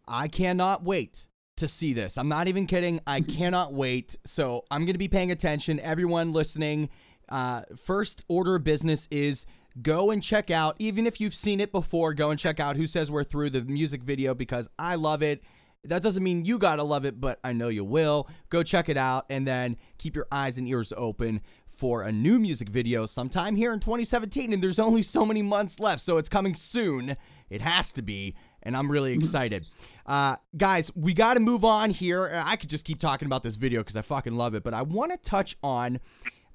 I 0.07 0.29
cannot 0.29 0.83
wait 0.83 1.29
to 1.59 1.69
see 1.69 1.93
this. 1.93 2.17
I'm 2.17 2.29
not 2.29 2.49
even 2.49 2.67
kidding. 2.67 3.01
I 3.07 3.21
cannot 3.39 3.75
wait. 3.75 4.17
So 4.25 4.65
I'm 4.71 4.85
going 4.85 4.95
to 4.95 4.99
be 4.99 5.09
paying 5.09 5.31
attention. 5.31 5.79
Everyone 5.81 6.33
listening, 6.33 6.89
uh, 7.29 7.63
first 7.77 8.25
order 8.29 8.57
of 8.57 8.65
business 8.65 9.09
is 9.11 9.47
go 9.83 10.11
and 10.11 10.23
check 10.23 10.51
out, 10.51 10.77
even 10.79 11.07
if 11.07 11.21
you've 11.21 11.35
seen 11.35 11.61
it 11.61 11.73
before, 11.73 12.15
go 12.15 12.31
and 12.31 12.39
check 12.39 12.61
out 12.61 12.77
Who 12.77 12.87
Says 12.87 13.11
We're 13.11 13.25
Through 13.25 13.51
the 13.51 13.63
music 13.63 14.03
video 14.03 14.35
because 14.35 14.69
I 14.79 14.97
love 14.97 15.23
it. 15.23 15.43
That 15.85 16.03
doesn't 16.03 16.23
mean 16.23 16.45
you 16.45 16.59
got 16.59 16.77
to 16.77 16.83
love 16.83 17.05
it, 17.05 17.21
but 17.21 17.39
I 17.45 17.53
know 17.53 17.69
you 17.69 17.85
will. 17.85 18.29
Go 18.51 18.63
check 18.63 18.89
it 18.89 18.97
out 18.97 19.27
and 19.31 19.47
then 19.47 19.77
keep 19.97 20.17
your 20.17 20.27
eyes 20.33 20.59
and 20.59 20.67
ears 20.67 20.93
open 20.97 21.41
for 21.67 22.03
a 22.03 22.11
new 22.11 22.41
music 22.41 22.69
video 22.69 23.07
sometime 23.07 23.55
here 23.55 23.73
in 23.73 23.79
2017. 23.79 24.53
And 24.53 24.63
there's 24.63 24.81
only 24.81 25.03
so 25.03 25.25
many 25.25 25.43
months 25.43 25.79
left, 25.79 26.03
so 26.03 26.17
it's 26.17 26.29
coming 26.29 26.55
soon. 26.57 27.17
It 27.49 27.63
has 27.63 27.93
to 27.93 28.03
be. 28.03 28.35
And 28.65 28.77
I'm 28.77 28.91
really 28.91 29.13
excited. 29.13 29.67
Uh, 30.05 30.37
guys, 30.57 30.91
we 30.97 31.15
got 31.15 31.35
to 31.35 31.41
move 31.41 31.65
on 31.65 31.91
here. 31.91 32.31
I 32.35 32.57
could 32.57 32.69
just 32.69 32.85
keep 32.85 32.99
talking 32.99 33.27
about 33.27 33.45
this 33.45 33.55
video 33.55 33.81
because 33.81 33.95
I 33.95 34.03
fucking 34.03 34.35
love 34.35 34.55
it, 34.55 34.65
but 34.65 34.75
I 34.75 34.83
want 34.83 35.13
to 35.13 35.19
touch 35.19 35.57
on 35.63 36.01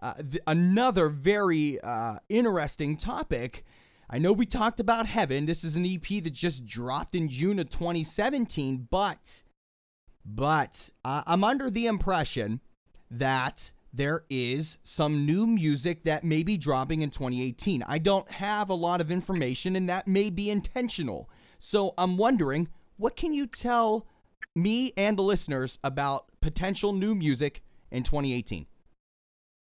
uh, 0.04 0.14
th- 0.16 0.44
another 0.46 1.08
very 1.08 1.80
uh, 1.80 2.18
interesting 2.28 2.98
topic. 2.98 3.64
I 4.10 4.20
know 4.20 4.34
we 4.34 4.46
talked 4.46 4.82
about 4.82 5.06
Heaven. 5.06 5.46
This 5.46 5.64
is 5.64 5.78
an 5.78 5.86
EP 5.86 6.22
that 6.24 6.34
just 6.34 6.66
dropped 6.66 7.16
in 7.16 7.30
June 7.30 7.58
of 7.58 7.70
2017, 7.70 8.90
but 8.92 9.44
but 10.26 10.90
uh, 11.04 11.24
I'm 11.26 11.44
under 11.44 11.70
the 11.70 11.88
impression 11.88 12.60
that 13.10 13.72
there 13.94 14.26
is 14.30 14.78
some 14.84 15.26
new 15.26 15.48
music 15.48 16.04
that 16.04 16.24
may 16.24 16.44
be 16.44 16.58
dropping 16.58 17.02
in 17.02 17.10
2018. 17.10 17.84
I 17.88 17.98
don't 17.98 18.30
have 18.30 18.70
a 18.70 18.74
lot 18.74 19.00
of 19.00 19.10
information, 19.10 19.76
and 19.76 19.88
that 19.88 20.08
may 20.08 20.30
be 20.30 20.50
intentional. 20.50 21.30
So 21.60 21.94
I'm 21.98 22.18
wondering, 22.18 22.68
what 22.98 23.16
can 23.16 23.34
you 23.34 23.48
tell 23.48 24.06
me 24.54 24.92
and 24.98 25.18
the 25.18 25.24
listeners 25.24 25.80
about 25.82 26.26
potential 26.42 26.92
new 26.92 27.16
music 27.16 27.64
in 27.90 28.04
2018? 28.04 28.66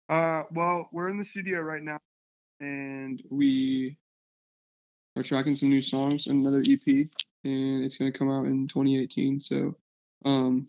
Uh, 0.09 0.43
well, 0.53 0.89
we're 0.93 1.09
in 1.09 1.19
the 1.19 1.25
studio 1.25 1.61
right 1.61 1.83
now, 1.83 1.99
and 2.61 3.23
we 3.31 3.97
are 5.17 5.23
tracking 5.23 5.57
some 5.57 5.71
new 5.71 5.83
songs 5.83 6.27
and 6.27 6.41
another 6.47 6.63
EP, 6.67 7.09
and 7.45 7.85
it's 7.85 7.97
gonna 7.97 8.13
come 8.13 8.31
out 8.31 8.47
in 8.47 8.69
2018. 8.69 9.41
So, 9.41 9.77
um, 10.25 10.67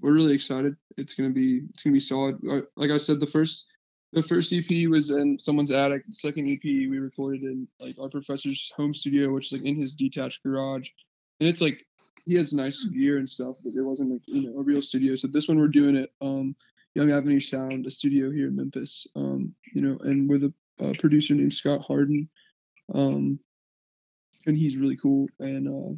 we're 0.00 0.12
really 0.12 0.34
excited. 0.34 0.76
It's 0.96 1.14
gonna 1.14 1.30
be 1.30 1.62
it's 1.72 1.82
gonna 1.82 1.94
be 1.94 2.00
solid. 2.00 2.38
Uh, 2.48 2.62
Like 2.76 2.90
I 2.90 2.96
said, 2.98 3.20
the 3.20 3.26
first 3.26 3.66
the 4.12 4.22
first 4.22 4.52
EP 4.52 4.86
was 4.88 5.10
in 5.10 5.38
someone's 5.38 5.72
attic. 5.72 6.06
The 6.06 6.12
second 6.12 6.48
EP 6.48 6.62
we 6.62 6.98
recorded 6.98 7.42
in 7.42 7.66
like 7.80 7.98
our 7.98 8.08
professor's 8.08 8.72
home 8.76 8.94
studio, 8.94 9.32
which 9.32 9.46
is 9.46 9.52
like 9.52 9.64
in 9.64 9.76
his 9.76 9.94
detached 9.94 10.42
garage, 10.42 10.88
and 11.40 11.48
it's 11.48 11.60
like 11.60 11.86
he 12.26 12.34
has 12.34 12.52
nice 12.52 12.84
gear 12.84 13.18
and 13.18 13.28
stuff, 13.28 13.56
but 13.64 13.74
it 13.74 13.82
wasn't 13.82 14.12
like 14.12 14.22
you 14.26 14.50
know 14.50 14.58
a 14.58 14.62
real 14.62 14.82
studio. 14.82 15.16
So 15.16 15.26
this 15.28 15.48
one 15.48 15.58
we're 15.58 15.68
doing 15.68 15.96
it. 15.96 16.12
Um, 16.20 16.54
Young 16.94 17.10
Avenue 17.10 17.40
Sound, 17.40 17.86
a 17.86 17.90
studio 17.90 18.30
here 18.30 18.48
in 18.48 18.56
Memphis. 18.56 19.06
Um, 19.16 19.54
you 19.72 19.82
know, 19.82 19.98
and 20.00 20.28
with 20.28 20.44
a 20.44 20.52
uh, 20.82 20.92
producer 20.98 21.34
named 21.34 21.54
Scott 21.54 21.80
Harden. 21.82 22.28
Um, 22.94 23.38
and 24.46 24.56
he's 24.56 24.76
really 24.76 24.96
cool. 24.96 25.26
And 25.40 25.68
uh, 25.68 25.96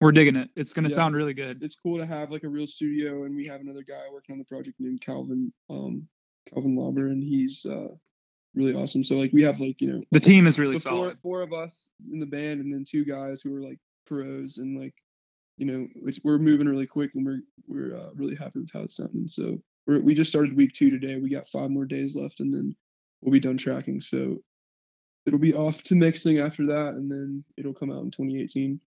We're 0.00 0.12
digging 0.12 0.36
it. 0.36 0.50
It's 0.56 0.72
gonna 0.72 0.88
Yeah. 0.88 0.96
sound 0.96 1.14
really 1.14 1.34
good. 1.34 1.62
it's 1.62 1.76
cool 1.76 1.98
to 1.98 2.06
have 2.06 2.30
like 2.30 2.44
a 2.44 2.48
real 2.48 2.66
studio. 2.66 3.24
And 3.24 3.34
we 3.34 3.46
have 3.46 3.60
another 3.60 3.82
guy 3.82 4.02
working 4.12 4.32
on 4.34 4.38
the 4.38 4.44
project 4.44 4.78
named 4.78 5.00
Calvin, 5.00 5.52
um, 5.70 6.06
Calvin 6.52 6.76
Lauber, 6.76 7.08
and 7.08 7.22
he's 7.22 7.64
uh, 7.64 7.88
really 8.54 8.74
awesome. 8.74 9.04
So 9.04 9.16
like 9.16 9.32
we 9.32 9.42
have 9.42 9.60
like 9.60 9.80
you 9.80 9.92
know 9.92 10.02
The 10.12 10.20
team 10.20 10.46
is 10.46 10.58
really 10.58 10.76
the 10.76 10.80
four, 10.82 10.90
solid. 10.90 11.18
four 11.22 11.42
of 11.42 11.52
us 11.52 11.90
in 12.12 12.18
the 12.20 12.26
band, 12.26 12.60
and 12.60 12.72
then 12.72 12.84
two 12.84 13.04
guys 13.04 13.40
who 13.40 13.54
are 13.56 13.62
like 13.62 13.78
pros, 14.06 14.58
and 14.58 14.78
like 14.78 14.94
you 15.58 15.64
know, 15.64 15.86
it's, 16.04 16.20
we're 16.22 16.38
moving 16.38 16.68
really 16.68 16.86
quick, 16.86 17.12
and 17.14 17.24
we're 17.24 17.40
we're 17.66 17.96
uh, 17.96 18.10
really 18.14 18.34
happy 18.36 18.58
with 18.60 18.70
how 18.72 18.80
it's 18.80 18.96
sounding. 18.96 19.28
So 19.28 19.58
we're, 19.86 20.00
we 20.00 20.14
just 20.14 20.30
started 20.30 20.56
week 20.56 20.72
two 20.72 20.90
today. 20.90 21.16
We 21.16 21.30
got 21.30 21.48
five 21.48 21.70
more 21.70 21.84
days 21.84 22.14
left, 22.14 22.40
and 22.40 22.52
then 22.52 22.74
we'll 23.20 23.32
be 23.32 23.40
done 23.40 23.56
tracking. 23.56 24.00
So 24.00 24.38
it'll 25.26 25.38
be 25.38 25.54
off 25.54 25.82
to 25.84 25.94
mixing 25.94 26.38
after 26.38 26.66
that, 26.66 26.94
and 26.94 27.10
then 27.10 27.44
it'll 27.56 27.74
come 27.74 27.90
out 27.90 28.02
in 28.02 28.10
2018, 28.10 28.80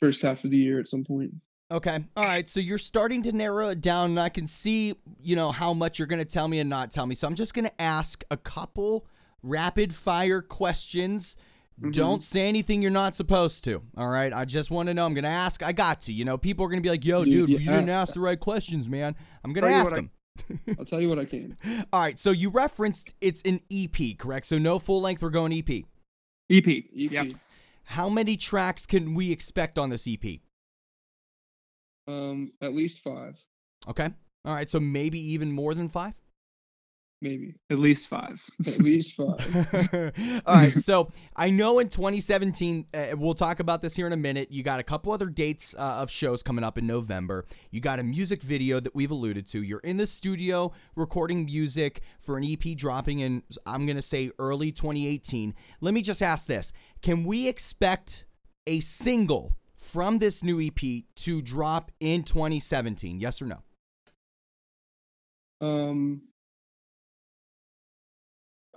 first 0.00 0.22
half 0.22 0.44
of 0.44 0.50
the 0.50 0.56
year 0.56 0.80
at 0.80 0.88
some 0.88 1.04
point. 1.04 1.32
Okay. 1.70 2.02
All 2.16 2.24
right. 2.24 2.48
So 2.48 2.60
you're 2.60 2.78
starting 2.78 3.22
to 3.22 3.32
narrow 3.32 3.68
it 3.68 3.80
down, 3.80 4.10
and 4.10 4.20
I 4.20 4.30
can 4.30 4.46
see, 4.46 4.94
you 5.22 5.36
know, 5.36 5.52
how 5.52 5.74
much 5.74 5.98
you're 5.98 6.08
going 6.08 6.20
to 6.20 6.24
tell 6.24 6.48
me 6.48 6.60
and 6.60 6.70
not 6.70 6.90
tell 6.90 7.06
me. 7.06 7.14
So 7.14 7.26
I'm 7.26 7.34
just 7.34 7.52
going 7.52 7.66
to 7.66 7.82
ask 7.82 8.24
a 8.30 8.36
couple 8.36 9.06
rapid 9.42 9.94
fire 9.94 10.40
questions. 10.40 11.36
Mhm. 11.80 11.92
Don't 11.92 12.24
say 12.24 12.48
anything 12.48 12.82
you're 12.82 12.90
not 12.90 13.14
supposed 13.14 13.62
to. 13.64 13.82
All 13.96 14.08
right. 14.08 14.32
I 14.32 14.44
just 14.44 14.70
want 14.70 14.88
to 14.88 14.94
know. 14.94 15.06
I'm 15.06 15.14
going 15.14 15.22
to 15.24 15.30
ask. 15.30 15.62
I 15.62 15.72
got 15.72 16.00
to. 16.02 16.12
You 16.12 16.24
know, 16.24 16.36
people 16.36 16.64
are 16.64 16.68
going 16.68 16.82
to 16.82 16.86
be 16.86 16.90
like, 16.90 17.04
yo, 17.04 17.24
Dude, 17.24 17.32
dude, 17.34 17.48
you 17.50 17.58
you 17.58 17.70
didn't 17.70 17.88
ask- 17.88 18.08
ask 18.10 18.14
the 18.14 18.20
right 18.20 18.38
questions, 18.40 18.88
man. 18.88 19.14
I'm 19.44 19.52
going 19.52 19.64
to 19.70 19.76
ask 19.76 19.92
what 19.92 19.94
I- 19.94 19.96
them. 19.96 20.10
I'll 20.78 20.84
tell 20.84 21.00
you 21.00 21.08
what 21.08 21.18
I 21.18 21.24
can. 21.24 21.56
All 21.92 22.00
right. 22.00 22.18
So 22.18 22.30
you 22.30 22.50
referenced 22.50 23.14
it's 23.20 23.42
an 23.42 23.60
EP, 23.72 24.16
correct? 24.18 24.46
So 24.46 24.58
no 24.58 24.78
full 24.78 25.00
length. 25.00 25.22
We're 25.22 25.30
going 25.30 25.52
E 25.52 25.58
EP. 25.66 25.84
EP. 26.50 26.66
EP. 26.68 27.10
Yep. 27.12 27.32
how 27.84 28.08
many 28.08 28.36
tracks 28.36 28.86
can 28.86 29.14
we 29.14 29.30
expect 29.32 29.78
on 29.78 29.90
this 29.90 30.06
EP? 30.08 30.40
Um, 32.06 32.52
at 32.62 32.74
least 32.74 33.00
five, 33.00 33.36
Okay. 33.88 34.08
All 34.44 34.54
right. 34.54 34.68
So 34.70 34.80
maybe 34.80 35.20
even 35.32 35.52
more 35.52 35.74
than 35.74 35.88
five. 35.88 36.18
Maybe 37.20 37.54
At 37.70 37.78
least 37.78 38.06
five. 38.08 38.40
at 38.66 38.78
least 38.78 39.14
five. 39.16 40.12
All 40.46 40.54
right. 40.54 40.78
So 40.78 41.10
I 41.34 41.50
know 41.50 41.78
in 41.78 41.88
2017, 41.88 42.86
uh, 42.94 43.06
we'll 43.16 43.34
talk 43.34 43.60
about 43.60 43.82
this 43.82 43.96
here 43.96 44.06
in 44.06 44.12
a 44.12 44.16
minute. 44.16 44.52
You 44.52 44.62
got 44.62 44.80
a 44.80 44.82
couple 44.82 45.12
other 45.12 45.26
dates 45.26 45.74
uh, 45.76 45.80
of 46.02 46.10
shows 46.10 46.42
coming 46.42 46.64
up 46.64 46.78
in 46.78 46.86
November. 46.86 47.44
You 47.70 47.80
got 47.80 47.98
a 47.98 48.02
music 48.02 48.42
video 48.42 48.80
that 48.80 48.94
we've 48.94 49.10
alluded 49.10 49.46
to. 49.48 49.62
You're 49.62 49.80
in 49.80 49.96
the 49.96 50.06
studio 50.06 50.72
recording 50.96 51.44
music 51.44 52.02
for 52.20 52.36
an 52.38 52.44
EP 52.44 52.76
dropping 52.76 53.20
in, 53.20 53.42
I'm 53.66 53.86
going 53.86 53.96
to 53.96 54.02
say 54.02 54.30
early 54.38 54.70
2018. 54.72 55.54
Let 55.80 55.94
me 55.94 56.02
just 56.02 56.22
ask 56.22 56.46
this 56.46 56.72
Can 57.02 57.24
we 57.24 57.48
expect 57.48 58.24
a 58.66 58.80
single 58.80 59.56
from 59.76 60.18
this 60.18 60.42
new 60.42 60.60
EP 60.60 61.04
to 61.16 61.42
drop 61.42 61.90
in 62.00 62.22
2017? 62.22 63.20
Yes 63.20 63.40
or 63.42 63.46
no? 63.46 63.62
Um, 65.60 66.22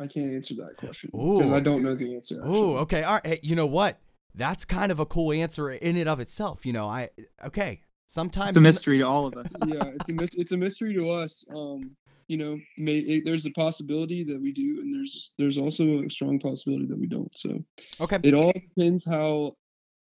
I 0.02 0.08
can't 0.08 0.34
answer 0.34 0.56
that 0.56 0.78
question 0.78 1.10
because 1.14 1.52
I 1.52 1.60
don't 1.60 1.84
know 1.84 1.96
the 1.96 2.16
answer. 2.16 2.42
Oh, 2.44 2.78
okay. 2.78 3.04
All 3.04 3.16
right. 3.16 3.26
Hey, 3.26 3.40
you 3.44 3.56
know 3.56 3.68
what? 3.68 4.00
That's 4.34 4.66
kind 4.66 4.92
of 4.92 5.00
a 5.00 5.06
cool 5.06 5.32
answer 5.34 5.70
in 5.72 5.98
and 5.98 6.10
of 6.10 6.20
itself. 6.20 6.66
You 6.66 6.74
know, 6.74 6.88
I 6.88 7.10
okay. 7.46 7.82
Sometimes 8.08 8.50
It's 8.50 8.58
a 8.58 8.62
mystery 8.62 8.98
to 8.98 9.04
all 9.04 9.26
of 9.28 9.36
us. 9.38 9.52
yeah, 9.68 9.84
it's 9.86 10.10
a 10.10 10.14
mys- 10.14 10.36
it's 10.36 10.52
a 10.52 10.58
mystery 10.58 10.94
to 10.96 11.10
us. 11.12 11.46
Um, 11.56 11.92
you 12.28 12.38
know, 12.38 12.58
may, 12.78 12.98
it, 13.00 13.24
there's 13.26 13.46
a 13.46 13.52
possibility 13.52 14.24
that 14.26 14.42
we 14.42 14.52
do, 14.54 14.80
and 14.82 14.94
there's 14.94 15.32
there's 15.38 15.58
also 15.58 16.04
a 16.04 16.10
strong 16.10 16.40
possibility 16.40 16.86
that 16.88 16.98
we 16.98 17.08
don't. 17.08 17.32
So 17.38 17.64
Okay. 18.02 18.20
it 18.24 18.34
all 18.34 18.52
depends 18.54 19.06
how 19.06 19.56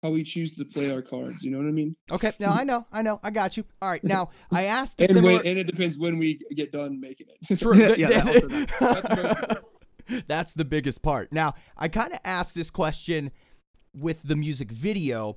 how 0.02 0.10
we 0.10 0.22
choose 0.24 0.56
to 0.56 0.64
play 0.64 0.90
our 0.90 1.02
cards. 1.02 1.42
You 1.42 1.50
know 1.52 1.58
what 1.58 1.66
I 1.68 1.72
mean? 1.72 1.94
Okay. 2.10 2.32
Now 2.38 2.50
I 2.52 2.64
know. 2.64 2.86
I 2.92 3.02
know. 3.02 3.18
I 3.22 3.30
got 3.30 3.56
you. 3.56 3.64
All 3.80 3.88
right. 3.88 4.02
Now 4.04 4.30
I 4.52 4.64
asked 4.64 5.00
And 5.00 5.10
similar. 5.10 5.34
when, 5.38 5.46
and 5.46 5.58
it 5.58 5.64
depends 5.64 5.98
when 5.98 6.18
we 6.18 6.40
get 6.54 6.70
done 6.72 7.00
making 7.00 7.26
it. 7.48 7.58
True. 7.58 7.74
Yeah, 7.96 8.08
that 8.08 8.26
also 8.26 8.48
that. 8.48 9.62
That's 10.28 10.54
the 10.54 10.64
biggest 10.64 11.02
part. 11.02 11.32
Now, 11.32 11.54
I 11.76 11.88
kind 11.88 12.12
of 12.12 12.20
asked 12.24 12.54
this 12.54 12.70
question 12.70 13.30
with 13.94 14.22
the 14.22 14.36
music 14.36 14.70
video 14.70 15.36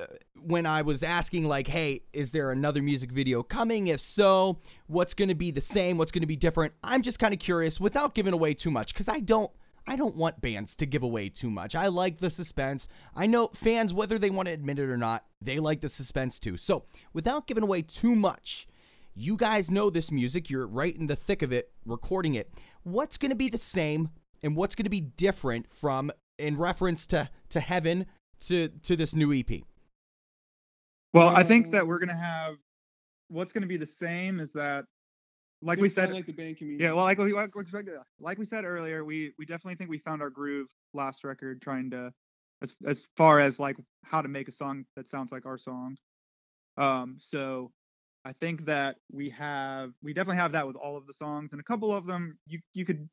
uh, 0.00 0.06
when 0.40 0.66
I 0.66 0.82
was 0.82 1.02
asking, 1.02 1.44
like, 1.44 1.66
hey, 1.66 2.02
is 2.12 2.32
there 2.32 2.50
another 2.50 2.82
music 2.82 3.10
video 3.12 3.42
coming? 3.42 3.88
If 3.88 4.00
so, 4.00 4.60
what's 4.86 5.14
going 5.14 5.28
to 5.28 5.34
be 5.34 5.50
the 5.50 5.60
same? 5.60 5.98
What's 5.98 6.12
going 6.12 6.22
to 6.22 6.28
be 6.28 6.36
different? 6.36 6.72
I'm 6.82 7.02
just 7.02 7.18
kind 7.18 7.34
of 7.34 7.40
curious 7.40 7.80
without 7.80 8.14
giving 8.14 8.32
away 8.32 8.54
too 8.54 8.70
much 8.70 8.92
because 8.92 9.08
I 9.08 9.20
don't. 9.20 9.50
I 9.90 9.96
don't 9.96 10.16
want 10.16 10.42
bands 10.42 10.76
to 10.76 10.86
give 10.86 11.02
away 11.02 11.30
too 11.30 11.50
much. 11.50 11.74
I 11.74 11.86
like 11.86 12.18
the 12.18 12.28
suspense. 12.28 12.88
I 13.16 13.26
know 13.26 13.48
fans, 13.54 13.94
whether 13.94 14.18
they 14.18 14.28
want 14.28 14.46
to 14.48 14.52
admit 14.52 14.78
it 14.78 14.90
or 14.90 14.98
not, 14.98 15.24
they 15.40 15.58
like 15.58 15.80
the 15.80 15.88
suspense 15.88 16.38
too. 16.38 16.58
So, 16.58 16.84
without 17.14 17.46
giving 17.46 17.62
away 17.62 17.80
too 17.80 18.14
much, 18.14 18.68
you 19.18 19.36
guys 19.36 19.70
know 19.70 19.90
this 19.90 20.10
music. 20.10 20.48
You're 20.48 20.66
right 20.66 20.94
in 20.94 21.06
the 21.06 21.16
thick 21.16 21.42
of 21.42 21.52
it, 21.52 21.70
recording 21.84 22.34
it. 22.34 22.50
What's 22.84 23.18
going 23.18 23.30
to 23.30 23.36
be 23.36 23.48
the 23.48 23.58
same 23.58 24.10
and 24.42 24.56
what's 24.56 24.74
going 24.74 24.84
to 24.84 24.90
be 24.90 25.00
different 25.00 25.68
from 25.68 26.10
in 26.38 26.56
reference 26.56 27.06
to 27.08 27.28
to 27.50 27.60
Heaven 27.60 28.06
to 28.40 28.68
to 28.68 28.96
this 28.96 29.14
new 29.14 29.32
EP? 29.32 29.62
Well, 31.12 31.28
I 31.28 31.42
think 31.42 31.72
that 31.72 31.86
we're 31.86 31.98
gonna 31.98 32.16
have 32.16 32.56
what's 33.28 33.52
gonna 33.52 33.66
be 33.66 33.76
the 33.76 33.86
same 33.86 34.40
is 34.40 34.52
that, 34.52 34.84
like 35.62 35.78
It's 35.78 35.82
we 35.82 35.88
said, 35.88 36.12
like 36.12 36.26
the 36.26 36.32
band 36.32 36.58
community. 36.58 36.84
yeah. 36.84 36.92
Well, 36.92 37.04
like 37.04 37.18
we 37.18 37.32
like, 37.32 37.50
like 38.20 38.38
we 38.38 38.44
said 38.44 38.64
earlier, 38.64 39.04
we 39.04 39.32
we 39.38 39.46
definitely 39.46 39.74
think 39.76 39.90
we 39.90 39.98
found 39.98 40.22
our 40.22 40.30
groove 40.30 40.68
last 40.94 41.24
record, 41.24 41.60
trying 41.62 41.90
to 41.90 42.12
as 42.62 42.74
as 42.86 43.06
far 43.16 43.40
as 43.40 43.58
like 43.58 43.76
how 44.04 44.22
to 44.22 44.28
make 44.28 44.48
a 44.48 44.52
song 44.52 44.84
that 44.96 45.08
sounds 45.08 45.32
like 45.32 45.46
our 45.46 45.58
song. 45.58 45.96
Um, 46.76 47.16
so 47.18 47.72
I 48.24 48.32
think 48.32 48.66
that 48.66 48.96
we 49.10 49.30
have 49.30 49.92
we 50.02 50.12
definitely 50.12 50.38
have 50.38 50.52
that 50.52 50.66
with 50.66 50.76
all 50.76 50.96
of 50.96 51.06
the 51.06 51.14
songs, 51.14 51.52
and 51.52 51.60
a 51.60 51.64
couple 51.64 51.94
of 51.94 52.06
them 52.06 52.38
you 52.46 52.60
you 52.74 52.84
could 52.84 53.08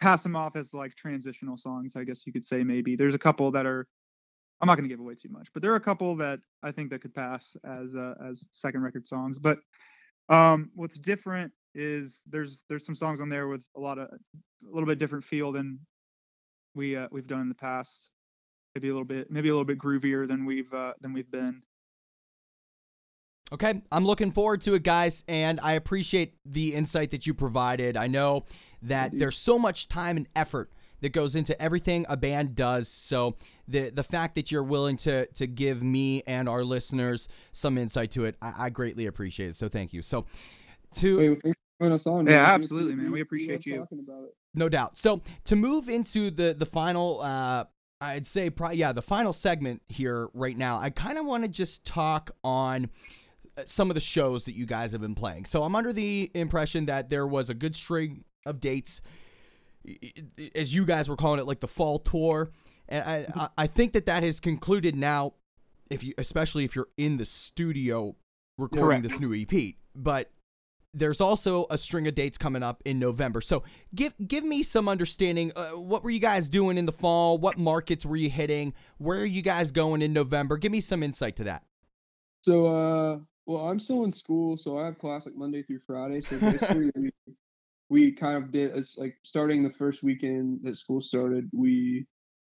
pass 0.00 0.22
them 0.22 0.36
off 0.36 0.56
as 0.56 0.74
like 0.74 0.94
transitional 0.96 1.56
songs, 1.56 1.94
I 1.96 2.04
guess 2.04 2.26
you 2.26 2.32
could 2.32 2.44
say 2.44 2.62
maybe. 2.64 2.96
There's 2.96 3.14
a 3.14 3.18
couple 3.18 3.50
that 3.52 3.66
are 3.66 3.86
I'm 4.60 4.66
not 4.66 4.76
going 4.76 4.88
to 4.88 4.92
give 4.92 5.00
away 5.00 5.14
too 5.14 5.28
much, 5.30 5.48
but 5.52 5.62
there 5.62 5.72
are 5.72 5.76
a 5.76 5.80
couple 5.80 6.16
that 6.16 6.40
I 6.62 6.72
think 6.72 6.90
that 6.90 7.02
could 7.02 7.14
pass 7.14 7.56
as 7.64 7.94
uh, 7.94 8.14
as 8.28 8.46
second 8.50 8.82
record 8.82 9.06
songs. 9.06 9.38
But 9.38 9.58
um, 10.28 10.70
what's 10.74 10.98
different 10.98 11.52
is 11.74 12.22
there's 12.30 12.60
there's 12.68 12.86
some 12.86 12.94
songs 12.94 13.20
on 13.20 13.28
there 13.28 13.48
with 13.48 13.62
a 13.76 13.80
lot 13.80 13.98
of 13.98 14.08
a 14.08 14.18
little 14.72 14.86
bit 14.86 14.98
different 14.98 15.24
feel 15.24 15.52
than 15.52 15.78
we 16.74 16.96
uh, 16.96 17.08
we've 17.10 17.26
done 17.26 17.40
in 17.40 17.48
the 17.48 17.54
past. 17.54 18.10
Maybe 18.74 18.88
a 18.88 18.92
little 18.92 19.06
bit 19.06 19.30
maybe 19.30 19.48
a 19.48 19.52
little 19.52 19.64
bit 19.64 19.78
groovier 19.78 20.26
than 20.26 20.44
we've 20.44 20.72
uh, 20.72 20.94
than 21.00 21.12
we've 21.12 21.30
been. 21.30 21.62
Okay, 23.52 23.82
I'm 23.92 24.04
looking 24.04 24.32
forward 24.32 24.62
to 24.62 24.74
it, 24.74 24.82
guys, 24.82 25.22
and 25.28 25.60
I 25.62 25.72
appreciate 25.72 26.34
the 26.46 26.74
insight 26.74 27.10
that 27.10 27.26
you 27.26 27.34
provided. 27.34 27.96
I 27.96 28.06
know 28.06 28.46
that 28.82 29.16
there's 29.16 29.36
so 29.36 29.58
much 29.58 29.88
time 29.88 30.16
and 30.16 30.28
effort 30.34 30.70
that 31.04 31.12
goes 31.12 31.34
into 31.34 31.60
everything 31.60 32.06
a 32.08 32.16
band 32.16 32.54
does. 32.54 32.88
So 32.88 33.36
the 33.68 33.90
the 33.90 34.02
fact 34.02 34.34
that 34.36 34.50
you're 34.50 34.62
willing 34.62 34.96
to 34.98 35.26
to 35.26 35.46
give 35.46 35.82
me 35.82 36.22
and 36.26 36.48
our 36.48 36.64
listeners 36.64 37.28
some 37.52 37.76
insight 37.76 38.10
to 38.12 38.24
it, 38.24 38.36
I, 38.40 38.52
I 38.58 38.70
greatly 38.70 39.04
appreciate 39.06 39.50
it. 39.50 39.56
So 39.56 39.68
thank 39.68 39.92
you. 39.92 40.00
So 40.00 40.24
to 40.96 41.18
Wait, 41.18 41.42
thanks 41.42 41.58
for 41.78 41.84
having 41.84 41.94
us 41.94 42.06
on. 42.06 42.26
Yeah, 42.26 42.32
man. 42.32 42.50
Absolutely, 42.50 42.94
man. 42.94 43.12
We 43.12 43.18
love 43.18 43.26
appreciate 43.26 43.66
you. 43.66 43.82
About 43.82 44.24
it. 44.24 44.34
No 44.54 44.70
doubt. 44.70 44.96
So 44.96 45.20
to 45.44 45.56
move 45.56 45.90
into 45.90 46.30
the 46.30 46.54
the 46.58 46.66
final, 46.66 47.20
uh, 47.20 47.64
I'd 48.00 48.24
say 48.24 48.48
probably 48.48 48.78
yeah, 48.78 48.92
the 48.92 49.02
final 49.02 49.34
segment 49.34 49.82
here 49.88 50.28
right 50.32 50.56
now. 50.56 50.78
I 50.78 50.88
kind 50.88 51.18
of 51.18 51.26
want 51.26 51.44
to 51.44 51.48
just 51.50 51.84
talk 51.84 52.30
on 52.42 52.88
some 53.66 53.90
of 53.90 53.94
the 53.94 54.00
shows 54.00 54.44
that 54.46 54.54
you 54.54 54.66
guys 54.66 54.92
have 54.92 55.00
been 55.00 55.14
playing. 55.14 55.44
So 55.44 55.62
I'm 55.64 55.74
under 55.74 55.92
the 55.92 56.30
impression 56.34 56.86
that 56.86 57.08
there 57.08 57.26
was 57.26 57.50
a 57.50 57.54
good 57.54 57.74
string 57.74 58.24
of 58.46 58.60
dates, 58.60 59.00
i- 59.88 59.98
i- 60.38 60.50
as 60.54 60.74
you 60.74 60.84
guys 60.84 61.08
were 61.08 61.16
calling 61.16 61.40
it, 61.40 61.46
like 61.46 61.60
the 61.60 61.68
fall 61.68 61.98
tour, 61.98 62.50
and 62.88 63.04
I 63.04 63.26
I- 63.34 63.50
I 63.58 63.66
think 63.66 63.92
that 63.92 64.06
that 64.06 64.22
has 64.22 64.40
concluded 64.40 64.96
now. 64.96 65.34
If 65.90 66.02
you, 66.02 66.14
especially 66.18 66.64
if 66.64 66.74
you're 66.74 66.88
in 66.96 67.18
the 67.18 67.26
studio 67.26 68.16
recording 68.58 69.02
Correct. 69.02 69.02
this 69.04 69.20
new 69.20 69.34
EP, 69.34 69.76
but 69.94 70.30
there's 70.96 71.20
also 71.20 71.66
a 71.70 71.76
string 71.76 72.06
of 72.08 72.14
dates 72.14 72.38
coming 72.38 72.62
up 72.62 72.80
in 72.84 72.98
November. 72.98 73.40
So 73.40 73.64
give 73.94 74.14
give 74.26 74.44
me 74.44 74.62
some 74.62 74.88
understanding. 74.88 75.52
Uh, 75.54 75.70
what 75.72 76.02
were 76.04 76.10
you 76.10 76.20
guys 76.20 76.48
doing 76.48 76.78
in 76.78 76.86
the 76.86 76.92
fall? 76.92 77.36
What 77.38 77.58
markets 77.58 78.06
were 78.06 78.16
you 78.16 78.30
hitting? 78.30 78.72
Where 78.98 79.20
are 79.20 79.26
you 79.26 79.42
guys 79.42 79.72
going 79.72 80.02
in 80.02 80.12
November? 80.12 80.56
Give 80.56 80.72
me 80.72 80.80
some 80.80 81.02
insight 81.02 81.36
to 81.36 81.44
that. 81.44 81.64
So, 82.42 82.66
uh, 82.66 83.18
well, 83.46 83.68
I'm 83.68 83.78
still 83.78 84.04
in 84.04 84.12
school, 84.12 84.56
so 84.56 84.78
I 84.78 84.86
have 84.86 84.98
class 84.98 85.26
like 85.26 85.36
Monday 85.36 85.62
through 85.62 85.80
Friday. 85.86 86.20
So 86.20 86.38
basically, 86.38 86.90
we, 86.96 87.10
we 87.88 88.12
kind 88.12 88.42
of 88.42 88.50
did 88.50 88.76
it's 88.76 88.96
like 88.96 89.16
starting 89.22 89.62
the 89.62 89.72
first 89.78 90.02
weekend 90.02 90.60
that 90.62 90.76
school 90.76 91.00
started. 91.00 91.50
We 91.52 92.06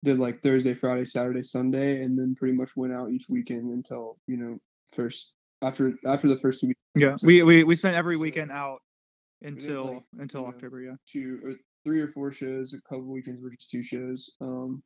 did 0.04 0.20
like 0.20 0.42
Thursday, 0.42 0.74
Friday, 0.74 1.06
Saturday, 1.06 1.44
Sunday, 1.44 2.04
and 2.04 2.18
then 2.18 2.36
pretty 2.36 2.56
much 2.56 2.72
went 2.76 2.94
out 2.94 3.12
each 3.12 3.26
weekend 3.28 3.72
until 3.74 4.18
you 4.28 4.38
know 4.38 4.58
first 4.94 5.34
after 5.62 5.94
after 6.06 6.28
the 6.28 6.40
first 6.40 6.62
two 6.62 6.68
weeks. 6.68 6.80
Yeah, 6.96 7.16
we 7.22 7.44
we 7.44 7.64
we 7.64 7.76
spent 7.76 7.96
every 7.96 8.18
weekend 8.18 8.52
out 8.52 8.82
until 9.42 9.94
like, 9.94 10.04
until 10.20 10.42
you 10.42 10.48
know, 10.48 10.54
October. 10.54 10.82
Yeah. 10.82 10.96
two 11.12 11.40
or 11.44 11.54
three 11.84 12.00
or 12.02 12.08
four 12.10 12.32
shows. 12.32 12.74
A 12.74 12.82
couple 12.88 13.06
weekends 13.06 13.42
were 13.42 13.50
just 13.50 13.70
two 13.70 13.84
shows. 13.84 14.30
Um, 14.40 14.82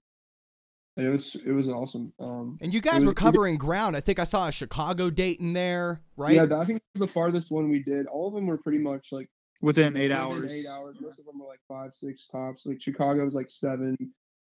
it 0.98 1.08
was 1.08 1.36
it 1.46 1.52
was 1.52 1.68
awesome. 1.70 2.14
Um, 2.20 2.58
And 2.62 2.74
you 2.74 2.82
guys 2.82 2.96
was- 2.96 3.06
were 3.06 3.12
it- 3.12 3.18
covering 3.18 3.58
ground. 3.58 3.96
I 3.96 4.02
think 4.02 4.20
I 4.20 4.24
saw 4.26 4.48
a 4.48 4.52
Chicago 4.52 5.10
date 5.10 5.39
in 5.39 5.54
there, 5.54 6.02
right? 6.18 6.36
Yeah, 6.36 6.44
I 6.60 6.66
think 6.66 6.78
it 6.80 7.00
was 7.00 7.08
the 7.08 7.14
farthest 7.14 7.52
one 7.52 7.70
we 7.70 7.82
did. 7.84 8.08
All 8.08 8.28
of 8.28 8.34
them 8.34 8.46
were 8.48 8.58
pretty 8.58 8.80
much 8.80 9.12
like 9.12 9.30
Within 9.62 9.96
eight 9.96 10.10
within 10.10 10.12
hours. 10.18 10.52
Eight 10.52 10.66
hours. 10.68 10.98
Most 11.00 11.20
of 11.20 11.26
them 11.26 11.39
were 11.39 11.46
like 11.48 11.60
five, 11.68 11.94
six 11.94 12.28
tops. 12.28 12.66
Like 12.66 12.82
Chicago 12.82 13.24
was 13.24 13.36
like 13.36 13.50
seven. 13.50 13.96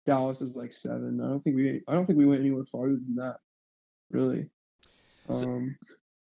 Dallas 0.06 0.41
is 0.41 0.56
like 0.56 0.74
seven. 0.74 1.20
I 1.22 1.28
don't 1.30 1.41
think 1.43 1.56
we. 1.56 1.82
I 1.88 1.93
don't 1.93 2.06
think 2.06 2.20
we 2.20 2.26
went 2.26 2.41
anywhere 2.41 2.66
farther 2.72 2.93
than 2.96 3.16
that. 3.16 3.38
Really. 4.12 4.50
So- 5.34 5.50
Um. 5.50 5.78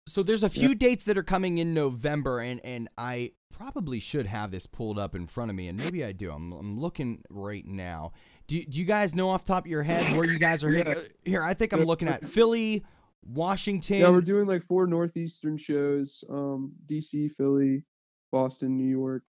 So 0.06 0.22
there's 0.22 0.42
a 0.42 0.46
Yeah. 0.46 0.66
few 0.68 0.74
dates 0.74 1.06
that 1.06 1.16
are 1.16 1.22
coming 1.22 1.58
in 1.58 1.72
November, 1.74 2.38
and 2.40 2.60
and 2.64 2.88
I 2.98 3.32
probably 3.50 4.00
should 4.00 4.26
have 4.26 4.50
this 4.50 4.66
pulled 4.66 4.98
up 4.98 5.14
in 5.14 5.26
front 5.26 5.50
of 5.50 5.56
me, 5.56 5.66
and 5.68 5.78
maybe 5.78 6.04
I 6.04 6.12
do. 6.12 6.30
I'm 6.30 6.52
I'm 6.52 6.78
looking 6.78 7.22
right 7.30 7.64
now. 7.66 8.12
Do 8.46 8.62
do 8.64 8.78
you 8.78 8.84
guys 8.84 9.14
know 9.14 9.30
off 9.30 9.44
the 9.44 9.52
top 9.54 9.64
of 9.64 9.70
your 9.70 9.82
head 9.82 10.16
where 10.16 10.26
you 10.26 10.38
guys 10.38 10.62
are? 10.64 10.70
Yeah. 10.70 10.82
Uh, 10.90 11.00
Here, 11.24 11.42
I 11.42 11.54
think 11.54 11.72
I'm 11.72 11.84
looking 11.84 12.08
at 12.08 12.24
Philly, 12.24 12.84
Washington. 13.22 13.98
yeah, 14.00 14.10
we're 14.10 14.20
doing 14.20 14.46
like 14.46 14.64
four 14.66 14.86
northeastern 14.86 15.56
shows. 15.56 16.22
Um, 16.28 16.72
DC, 16.86 17.30
Philly, 17.36 17.84
Boston, 18.32 18.76
New 18.76 18.88
York. 18.88 19.22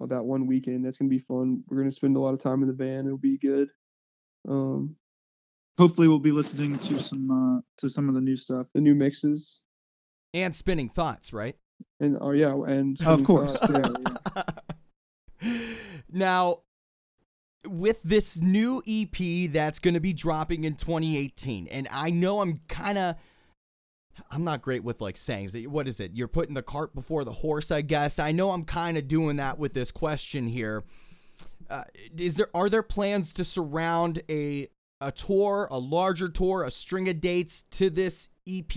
Uh, 0.00 0.06
that 0.06 0.22
one 0.24 0.46
weekend. 0.46 0.84
That's 0.84 0.96
gonna 0.98 1.10
be 1.10 1.18
fun. 1.18 1.62
We're 1.68 1.78
gonna 1.78 1.92
spend 1.92 2.16
a 2.16 2.20
lot 2.20 2.34
of 2.34 2.40
time 2.40 2.62
in 2.62 2.68
the 2.68 2.74
van. 2.74 3.06
It'll 3.06 3.18
be 3.18 3.38
good. 3.38 3.68
Um, 4.48 4.96
Hopefully, 5.78 6.08
we'll 6.08 6.18
be 6.18 6.32
listening 6.32 6.78
to 6.78 7.02
some 7.02 7.30
uh 7.30 7.60
to 7.78 7.90
some 7.90 8.08
of 8.08 8.14
the 8.14 8.20
new 8.22 8.36
stuff. 8.36 8.66
the 8.74 8.80
new 8.80 8.94
mixes 8.94 9.62
and 10.32 10.54
spinning 10.56 10.88
thoughts, 10.88 11.32
right? 11.32 11.56
and 12.00 12.16
oh 12.22 12.30
yeah, 12.30 12.54
and 12.66 13.00
Of 13.02 13.24
course. 13.24 13.54
Thoughts, 13.58 13.96
yeah, 14.12 14.26
yeah. 15.44 15.52
now, 16.10 16.60
with 17.66 18.02
this 18.02 18.40
new 18.40 18.82
EP 18.86 19.50
that's 19.52 19.78
going 19.78 19.94
to 19.94 20.00
be 20.00 20.12
dropping 20.12 20.64
in 20.64 20.76
2018, 20.76 21.68
and 21.68 21.88
I 21.90 22.10
know 22.10 22.40
I'm 22.40 22.60
kind 22.68 22.98
of. 22.98 23.16
I'm 24.30 24.44
not 24.44 24.62
great 24.62 24.82
with 24.82 25.02
like 25.02 25.18
sayings. 25.18 25.54
What 25.66 25.86
is 25.86 26.00
it? 26.00 26.12
You're 26.14 26.26
putting 26.26 26.54
the 26.54 26.62
cart 26.62 26.94
before 26.94 27.22
the 27.22 27.32
horse, 27.32 27.70
I 27.70 27.82
guess. 27.82 28.18
I 28.18 28.32
know 28.32 28.50
I'm 28.52 28.64
kind 28.64 28.96
of 28.96 29.08
doing 29.08 29.36
that 29.36 29.58
with 29.58 29.74
this 29.74 29.90
question 29.90 30.46
here. 30.46 30.84
Uh, 31.68 31.84
is 32.16 32.36
there 32.36 32.48
are 32.54 32.70
there 32.70 32.82
plans 32.82 33.34
to 33.34 33.44
surround 33.44 34.22
a 34.30 34.68
a 35.00 35.12
tour, 35.12 35.68
a 35.70 35.78
larger 35.78 36.28
tour, 36.30 36.64
a 36.64 36.70
string 36.70 37.08
of 37.08 37.20
dates 37.20 37.64
to 37.72 37.90
this 37.90 38.28
EP 38.48 38.72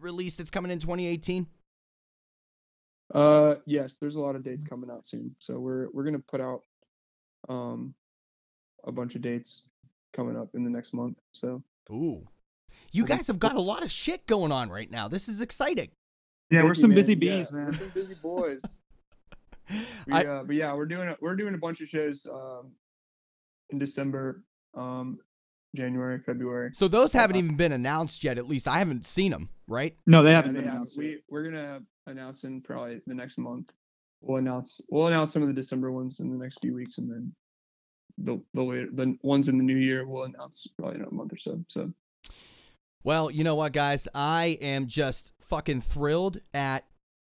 release 0.00 0.36
that's 0.36 0.50
coming 0.50 0.72
in 0.72 0.80
2018? 0.80 1.46
Uh, 3.14 3.56
yes, 3.66 3.96
there's 4.00 4.16
a 4.16 4.20
lot 4.20 4.34
of 4.34 4.42
dates 4.42 4.64
coming 4.64 4.90
out 4.90 5.06
soon. 5.06 5.36
So 5.38 5.58
we're 5.58 5.88
we're 5.92 6.04
gonna 6.04 6.18
put 6.18 6.40
out 6.40 6.62
um 7.48 7.94
a 8.86 8.92
bunch 8.92 9.14
of 9.14 9.22
dates 9.22 9.62
coming 10.14 10.36
up 10.36 10.48
in 10.54 10.64
the 10.64 10.70
next 10.70 10.92
month. 10.94 11.18
So 11.32 11.62
Ooh. 11.90 12.26
You 12.92 13.04
guys 13.04 13.26
have 13.28 13.38
got 13.38 13.56
a 13.56 13.60
lot 13.60 13.82
of 13.82 13.90
shit 13.90 14.26
going 14.26 14.52
on 14.52 14.68
right 14.70 14.90
now. 14.90 15.08
This 15.08 15.28
is 15.28 15.40
exciting. 15.40 15.90
Yeah, 16.50 16.62
we're 16.64 16.74
some 16.74 16.90
man. 16.90 16.96
busy 16.96 17.12
Yeah, 17.14 17.18
bees, 17.38 17.48
we're 17.52 17.64
man. 17.64 17.74
some 17.74 17.88
busy 17.90 18.14
boys. 18.22 18.60
We, 20.06 20.12
I- 20.12 20.24
uh, 20.24 20.42
but 20.44 20.56
yeah, 20.56 20.74
we're 20.74 20.84
doing 20.84 21.08
a, 21.08 21.16
we're 21.22 21.36
doing 21.36 21.54
a 21.54 21.58
bunch 21.58 21.80
of 21.80 21.88
shows 21.88 22.26
um 22.30 22.72
in 23.70 23.78
December, 23.78 24.42
um, 24.74 25.18
January, 25.74 26.20
February. 26.20 26.70
So 26.74 26.86
those 26.86 27.14
haven't 27.14 27.36
Uh, 27.36 27.38
even 27.44 27.56
been 27.56 27.72
announced 27.72 28.22
yet. 28.22 28.36
At 28.36 28.46
least 28.46 28.68
I 28.68 28.78
haven't 28.78 29.06
seen 29.06 29.30
them, 29.32 29.48
right? 29.66 29.96
No, 30.06 30.22
they 30.22 30.32
haven't 30.32 30.52
they 30.52 30.60
been 30.60 30.68
haven't. 30.68 30.76
announced. 30.76 30.96
yet. 30.96 31.02
We 31.02 31.22
we're 31.30 31.44
gonna 31.44 31.80
announce 32.06 32.44
in 32.44 32.60
probably 32.60 33.00
the 33.06 33.14
next 33.14 33.38
month. 33.38 33.70
We'll 34.20 34.36
announce 34.36 34.82
we'll 34.90 35.06
announce 35.06 35.32
some 35.32 35.40
of 35.40 35.48
the 35.48 35.54
December 35.54 35.90
ones 35.90 36.20
in 36.20 36.30
the 36.30 36.36
next 36.36 36.58
few 36.60 36.74
weeks, 36.74 36.98
and 36.98 37.10
then 37.10 37.32
the 38.18 38.40
the 38.54 38.62
later 38.62 38.88
the 38.92 39.16
ones 39.22 39.48
in 39.48 39.58
the 39.58 39.64
new 39.64 39.76
year 39.76 40.06
we'll 40.06 40.24
announce 40.24 40.66
probably 40.78 41.00
in 41.00 41.04
a 41.04 41.10
month 41.12 41.32
or 41.32 41.38
so. 41.38 41.64
So 41.68 41.92
Well, 43.02 43.30
you 43.30 43.44
know 43.44 43.56
what, 43.56 43.72
guys? 43.72 44.08
I 44.14 44.58
am 44.60 44.86
just 44.86 45.32
fucking 45.40 45.80
thrilled 45.82 46.40
at 46.52 46.84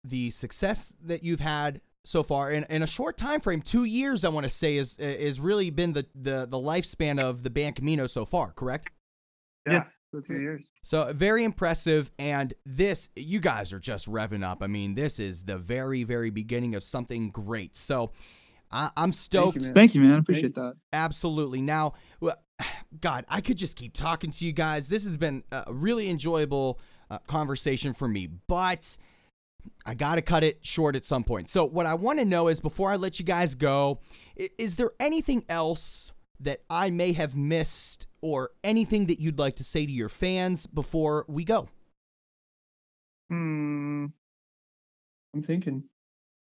the 0.04 0.30
success 0.30 0.92
that 1.04 1.22
you've 1.22 1.40
had 1.40 1.80
so 2.04 2.22
far 2.22 2.50
in, 2.50 2.64
in 2.64 2.82
a 2.82 2.86
short 2.86 3.16
time 3.16 3.40
frame. 3.40 3.62
Two 3.62 3.84
years, 3.84 4.24
I 4.24 4.28
want 4.28 4.44
to 4.44 4.50
say, 4.50 4.76
is 4.76 4.98
is 4.98 5.38
really 5.40 5.70
been 5.70 5.92
the, 5.92 6.06
the 6.14 6.46
the 6.46 6.58
lifespan 6.58 7.20
of 7.20 7.42
the 7.42 7.50
band 7.50 7.76
Camino 7.76 8.06
so 8.06 8.24
far. 8.24 8.52
Correct? 8.52 8.88
Yes. 9.66 9.86
for 10.10 10.20
two 10.22 10.40
years. 10.40 10.62
So 10.82 11.12
very 11.12 11.44
impressive, 11.44 12.10
and 12.18 12.52
this 12.66 13.08
you 13.14 13.38
guys 13.40 13.72
are 13.72 13.78
just 13.78 14.06
revving 14.06 14.42
up. 14.42 14.62
I 14.62 14.66
mean, 14.66 14.94
this 14.94 15.18
is 15.18 15.44
the 15.44 15.58
very 15.58 16.02
very 16.02 16.30
beginning 16.30 16.74
of 16.74 16.82
something 16.82 17.30
great. 17.30 17.76
So 17.76 18.10
I, 18.72 18.90
I'm 18.96 19.12
stoked. 19.12 19.60
man. 19.62 19.74
Thank 19.74 19.94
you, 19.94 20.00
man. 20.00 20.14
I 20.14 20.18
appreciate 20.18 20.54
that. 20.54 20.74
Absolutely. 20.92 21.60
Now, 21.60 21.94
God, 23.00 23.24
I 23.28 23.40
could 23.40 23.56
just 23.58 23.76
keep 23.76 23.92
talking 23.94 24.30
to 24.30 24.46
you 24.46 24.52
guys. 24.52 24.88
This 24.88 25.04
has 25.04 25.16
been 25.16 25.42
a 25.52 25.72
really 25.72 26.08
enjoyable 26.08 26.80
uh, 27.10 27.18
conversation 27.26 27.92
for 27.92 28.08
me, 28.08 28.28
but 28.48 28.96
I 29.84 29.94
got 29.94 30.14
to 30.16 30.22
cut 30.22 30.42
it 30.44 30.64
short 30.64 30.96
at 30.96 31.04
some 31.04 31.24
point. 31.24 31.48
So, 31.48 31.64
what 31.64 31.86
I 31.86 31.94
want 31.94 32.18
to 32.18 32.24
know 32.24 32.48
is 32.48 32.60
before 32.60 32.90
I 32.90 32.96
let 32.96 33.18
you 33.18 33.24
guys 33.24 33.54
go, 33.54 34.00
i- 34.40 34.48
is 34.58 34.76
there 34.76 34.90
anything 35.00 35.44
else 35.48 36.12
that 36.40 36.62
I 36.70 36.90
may 36.90 37.12
have 37.12 37.36
missed 37.36 38.06
or 38.20 38.50
anything 38.64 39.06
that 39.06 39.20
you'd 39.20 39.38
like 39.38 39.56
to 39.56 39.64
say 39.64 39.86
to 39.86 39.92
your 39.92 40.08
fans 40.08 40.66
before 40.66 41.24
we 41.28 41.44
go? 41.44 41.68
Hmm. 43.30 44.06
I'm 45.34 45.42
thinking. 45.42 45.84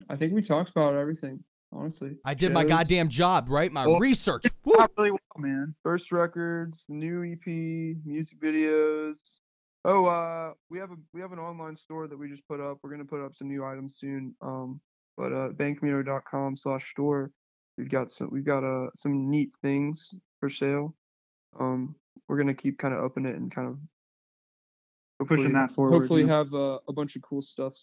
I 0.10 0.16
think 0.16 0.34
we 0.34 0.42
talked 0.42 0.70
about 0.72 0.96
everything. 0.96 1.44
Honestly, 1.76 2.18
I 2.24 2.34
did 2.36 2.54
my 2.54 2.64
goddamn 2.64 3.10
job, 3.10 3.50
right? 3.50 3.72
My 3.72 3.88
Well- 3.88 4.00
research. 4.00 4.44
Woo! 4.66 4.76
Not 4.78 4.92
really 4.98 5.12
well, 5.12 5.20
man. 5.38 5.76
first 5.84 6.12
records, 6.12 6.78
new 6.88 7.24
EP, 7.24 7.48
music 8.06 8.40
videos. 8.40 9.16
Oh, 9.86 10.06
uh, 10.06 10.54
we 10.70 10.78
have 10.80 10.92
a 10.92 10.96
we 11.14 11.20
have 11.22 11.32
an 11.34 11.40
online 11.40 11.76
store 11.78 12.08
that 12.08 12.18
we 12.18 12.30
just 12.30 12.48
put 12.48 12.60
up. 12.62 12.78
We're 12.84 12.92
gonna 12.92 13.04
put 13.06 13.26
up 13.26 13.34
some 13.36 13.48
new 13.50 13.66
items 13.66 13.96
soon. 14.00 14.36
Um, 14.42 14.80
but 15.18 15.34
uh, 15.34 15.50
bandcamino.com 15.50 16.58
slash 16.58 16.84
store. 16.92 17.32
We've 17.78 17.90
got 17.90 18.12
some 18.12 18.30
we've 18.32 18.46
got 18.46 18.64
uh 18.64 18.90
some 19.02 19.30
neat 19.30 19.50
things 19.62 20.00
for 20.40 20.50
sale. 20.50 20.96
Um, 21.60 21.96
we're 22.28 22.38
gonna 22.38 22.54
keep 22.54 22.78
kind 22.78 22.94
of 22.94 23.04
upping 23.04 23.26
it 23.26 23.36
and 23.36 23.54
kind 23.54 23.68
of 23.68 23.78
Pushing 25.28 25.54
that 25.54 25.74
forward, 25.74 26.00
Hopefully, 26.00 26.24
yeah. 26.24 26.38
have 26.38 26.54
uh, 26.54 26.80
a 26.88 26.92
bunch 26.94 27.16
of 27.16 27.22
cool 27.22 27.42
stuff 27.42 27.74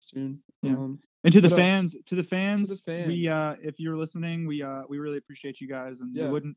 soon. 0.00 0.38
Yeah. 0.62 0.70
Um, 0.72 1.00
And 1.24 1.32
to 1.32 1.40
the 1.40 1.48
But, 1.48 1.54
uh, 1.54 1.62
fans, 1.62 1.96
to 2.06 2.14
the 2.16 2.24
fans, 2.24 2.82
we 2.86 3.28
uh, 3.28 3.54
if 3.62 3.78
you're 3.78 3.96
listening, 3.96 4.46
we 4.46 4.62
uh, 4.62 4.82
we 4.88 4.98
really 4.98 5.18
appreciate 5.18 5.60
you 5.60 5.68
guys, 5.68 6.00
and 6.00 6.14
Yeah. 6.16 6.24
we 6.26 6.32
wouldn't 6.32 6.56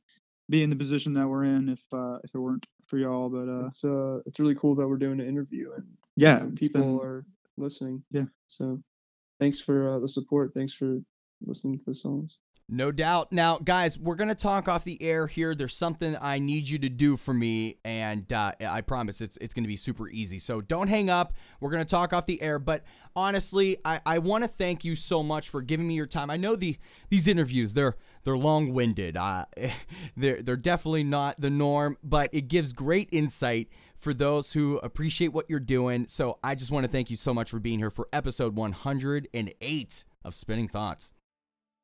be 0.49 0.63
in 0.63 0.69
the 0.69 0.75
position 0.75 1.13
that 1.13 1.27
we're 1.27 1.43
in 1.43 1.69
if 1.69 1.81
uh, 1.93 2.17
if 2.23 2.33
it 2.33 2.39
weren't 2.39 2.65
for 2.87 2.97
y'all. 2.97 3.29
But 3.29 3.47
uh, 3.47 3.67
it's 3.67 3.83
uh 3.83 4.19
it's 4.25 4.39
really 4.39 4.55
cool 4.55 4.73
that 4.75 4.87
we're 4.87 4.97
doing 4.97 5.19
an 5.19 5.27
interview 5.27 5.71
and 5.75 5.85
yeah, 6.15 6.41
and 6.41 6.55
people 6.57 6.81
been- 6.81 7.07
are 7.07 7.25
listening. 7.57 8.03
Yeah. 8.11 8.25
So 8.47 8.81
thanks 9.39 9.59
for 9.59 9.95
uh, 9.95 9.99
the 9.99 10.09
support. 10.09 10.53
Thanks 10.55 10.73
for 10.73 10.99
listening 11.45 11.77
to 11.77 11.85
the 11.85 11.93
songs. 11.95 12.39
No 12.67 12.91
doubt. 12.91 13.31
Now, 13.31 13.59
guys, 13.59 13.99
we're 13.99 14.15
gonna 14.15 14.33
talk 14.33 14.67
off 14.67 14.83
the 14.83 14.99
air 14.99 15.27
here. 15.27 15.53
There's 15.53 15.75
something 15.75 16.17
I 16.19 16.39
need 16.39 16.67
you 16.67 16.79
to 16.79 16.89
do 16.89 17.15
for 17.15 17.31
me, 17.31 17.77
and 17.85 18.31
uh, 18.33 18.53
I 18.59 18.81
promise 18.81 19.21
it's 19.21 19.37
it's 19.39 19.53
gonna 19.53 19.67
be 19.67 19.77
super 19.77 20.09
easy. 20.09 20.39
So 20.39 20.61
don't 20.61 20.87
hang 20.87 21.07
up. 21.11 21.33
We're 21.59 21.69
gonna 21.69 21.85
talk 21.85 22.11
off 22.11 22.25
the 22.25 22.41
air. 22.41 22.57
But 22.57 22.83
honestly, 23.15 23.77
I, 23.85 24.01
I 24.03 24.17
want 24.17 24.45
to 24.45 24.47
thank 24.47 24.83
you 24.83 24.95
so 24.95 25.21
much 25.21 25.49
for 25.49 25.61
giving 25.61 25.87
me 25.87 25.93
your 25.93 26.07
time. 26.07 26.31
I 26.31 26.37
know 26.37 26.55
the 26.55 26.75
these 27.09 27.27
interviews 27.27 27.75
they're 27.75 27.97
they're 28.23 28.37
long 28.37 28.73
winded. 28.73 29.15
Uh, 29.15 29.45
they're 30.17 30.41
they're 30.41 30.57
definitely 30.57 31.03
not 31.03 31.39
the 31.39 31.51
norm, 31.51 31.99
but 32.03 32.31
it 32.33 32.47
gives 32.47 32.73
great 32.73 33.09
insight 33.11 33.69
for 33.95 34.11
those 34.11 34.53
who 34.53 34.79
appreciate 34.79 35.33
what 35.33 35.45
you're 35.49 35.59
doing. 35.59 36.07
So 36.07 36.39
I 36.43 36.55
just 36.55 36.71
want 36.71 36.83
to 36.87 36.91
thank 36.91 37.11
you 37.11 37.15
so 37.15 37.31
much 37.31 37.51
for 37.51 37.59
being 37.59 37.77
here 37.77 37.91
for 37.91 38.07
episode 38.11 38.55
108 38.55 40.05
of 40.23 40.33
Spinning 40.33 40.67
Thoughts. 40.67 41.13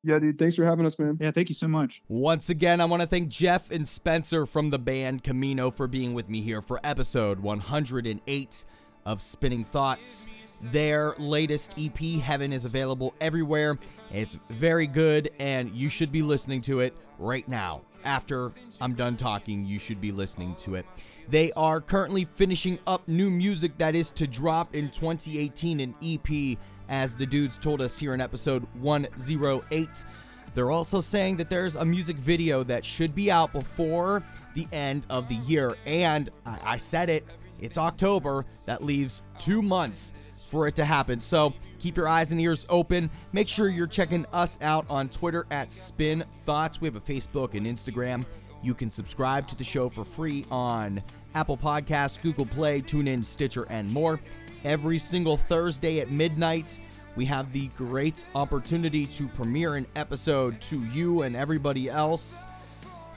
Yeah, 0.04 0.18
dude. 0.20 0.39
Thanks 0.39 0.56
for 0.56 0.66
having 0.66 0.86
us, 0.86 0.97
man. 0.97 1.18
yeah. 1.22 1.32
Thank 1.32 1.49
you 1.49 1.56
so 1.56 1.68
much. 1.68 2.02
Once 2.08 2.49
again, 2.49 2.82
I 2.82 2.86
want 2.86 3.02
to 3.02 3.08
thank 3.08 3.30
Jeff 3.30 3.70
and 3.70 3.88
Spencer 3.88 4.45
from 4.45 4.72
the 4.72 4.80
band 4.80 5.24
Camino 5.24 5.70
for 5.70 5.88
being 5.88 6.14
with 6.14 6.28
me 6.28 6.41
here 6.41 6.62
for 6.62 6.80
episode 6.84 7.39
108 7.39 8.66
of 9.06 9.22
Spinning 9.22 9.64
Thoughts. 9.64 10.28
Their 10.64 11.16
latest 11.18 11.76
EP, 11.80 11.97
Heaven, 11.97 12.54
is 12.54 12.66
available 12.66 13.14
everywhere. 13.22 13.80
It's 14.12 14.36
very 14.36 14.88
good, 14.88 15.30
and 15.39 15.72
you 15.72 15.89
should 15.89 16.12
be 16.12 16.22
listening 16.22 16.62
to 16.64 16.82
it 16.82 16.95
right 17.18 17.47
now. 17.47 17.82
After 18.04 18.49
I'm 18.80 18.95
done 18.95 19.18
talking, 19.18 19.64
you 19.64 19.78
should 19.78 20.02
be 20.02 20.12
listening 20.12 20.56
to 20.56 20.76
it. 20.76 20.86
They 21.30 21.52
are 21.54 21.80
currently 21.80 22.26
finishing 22.26 22.80
up 22.88 23.08
new 23.08 23.30
music 23.30 23.78
that 23.78 23.95
is 23.95 24.12
to 24.14 24.28
drop 24.28 24.76
in 24.76 24.89
2018, 24.89 25.80
an 25.80 25.95
EP, 26.04 26.58
as 26.92 27.16
the 27.16 27.26
dudes 27.26 27.58
told 27.58 27.82
us 27.82 27.98
here 27.98 28.14
in 28.14 28.22
episode 28.22 28.68
108. 28.82 30.06
They're 30.54 30.72
also 30.72 31.00
saying 31.00 31.38
that 31.38 31.50
there's 31.50 31.76
a 31.76 31.86
music 31.86 32.18
video 32.18 32.64
that 32.66 32.84
should 32.84 33.16
be 33.16 33.32
out 33.32 33.54
before 33.54 34.22
the 34.54 34.68
end 34.74 35.06
of 35.10 35.30
the 35.30 35.36
year. 35.36 35.76
And 35.86 36.30
I, 36.46 36.60
I 36.64 36.78
said 36.78 37.10
it, 37.10 37.26
it's 37.60 37.78
October. 37.78 38.46
That 38.66 38.84
leaves 38.84 39.22
two 39.39 39.62
months 39.62 40.12
for 40.48 40.68
it 40.68 40.76
to 40.76 40.86
happen. 40.86 41.22
So 41.22 41.54
keep 41.80 41.96
your 41.96 42.10
eyes 42.10 42.34
and 42.34 42.42
ears 42.42 42.66
open. 42.70 43.10
Make 43.32 43.48
sure 43.48 43.70
you're 43.70 43.88
checking 43.88 44.26
us 44.34 44.60
out 44.62 44.86
on 44.89 45.08
Twitter 45.08 45.46
at 45.50 45.72
Spin 45.72 46.26
Thoughts. 46.46 46.82
We 46.82 46.88
have 46.88 46.98
a 46.98 47.02
Facebook 47.02 47.56
and 47.56 47.66
Instagram. 47.66 48.26
You 48.62 48.74
can 48.74 48.92
subscribe 48.92 49.48
to 49.48 49.56
the 49.56 49.64
show 49.64 49.88
for 49.88 50.04
free 50.04 50.46
on 50.52 51.02
Apple 51.34 51.56
Podcasts, 51.56 52.22
Google 52.22 52.46
Play, 52.46 52.82
TuneIn, 52.82 53.24
Stitcher, 53.24 53.64
and 53.70 53.92
more. 53.92 54.20
Every 54.64 54.99
single 54.99 55.38
Thursday 55.38 55.99
at 56.01 56.12
midnight, 56.12 56.80
we 57.16 57.26
have 57.26 57.51
the 57.51 57.68
great 57.70 58.26
opportunity 58.36 59.05
to 59.07 59.28
premiere 59.28 59.76
an 59.76 59.88
episode 59.95 60.62
to 60.62 60.80
you 60.86 61.24
and 61.24 61.36
everybody 61.36 61.89
else 61.89 62.43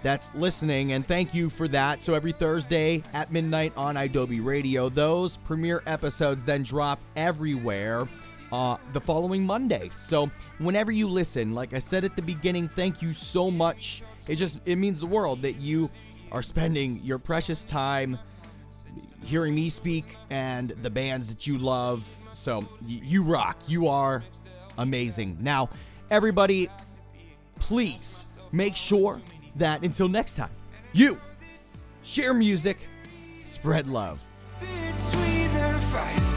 that's 0.03 0.35
listening, 0.35 0.93
and 0.93 1.07
thank 1.09 1.35
you 1.35 1.49
for 1.49 1.67
that. 1.69 2.03
So 2.03 2.13
every 2.13 2.33
Thursday 2.33 3.03
at 3.15 3.33
midnight 3.33 3.73
on 3.75 3.97
Adobe 3.97 4.41
Radio, 4.41 4.91
those 4.91 5.39
premiere 5.39 5.83
episodes 5.87 6.45
then 6.45 6.63
drop 6.63 7.01
everywhere 7.17 8.07
uh, 8.53 8.77
the 8.93 9.01
following 9.01 9.45
Monday. 9.45 9.89
So 9.93 10.31
whenever 10.59 10.93
you 10.93 11.09
listen, 11.09 11.55
like 11.55 11.73
I 11.73 11.79
said 11.79 12.05
at 12.05 12.17
the 12.17 12.23
beginning, 12.23 12.69
thank 12.69 13.01
you 13.01 13.15
so 13.15 13.51
much. 13.51 14.03
It 14.29 14.37
just 14.37 14.61
it 14.67 14.77
means 14.77 15.01
the 15.01 15.07
world 15.07 15.41
that 15.43 15.57
you 15.57 15.91
are 16.33 16.43
spending 16.43 17.01
your 17.03 17.19
precious 17.19 17.65
time 17.65 18.19
hearing 19.25 19.55
me 19.55 19.69
speak 19.69 20.17
and 20.31 20.71
the 20.71 20.91
bands 20.91 21.29
that 21.29 21.47
you 21.47 21.59
love. 21.59 22.07
So 22.33 22.61
y- 22.61 22.67
you 23.03 23.23
rock. 23.23 23.59
You 23.67 23.89
are 23.89 24.25
amazing. 24.79 25.39
Now, 25.41 25.71
everybody, 26.11 26.69
please 27.59 28.27
make 28.53 28.77
sure 28.77 29.21
that 29.57 29.83
until 29.85 30.09
next 30.09 30.37
time, 30.37 30.51
you 30.93 31.21
share 32.03 32.35
music, 32.35 32.87
spread 33.45 33.87
love. 33.87 34.23
Between 34.61 35.53
the 35.55 35.81
fights, 35.91 36.33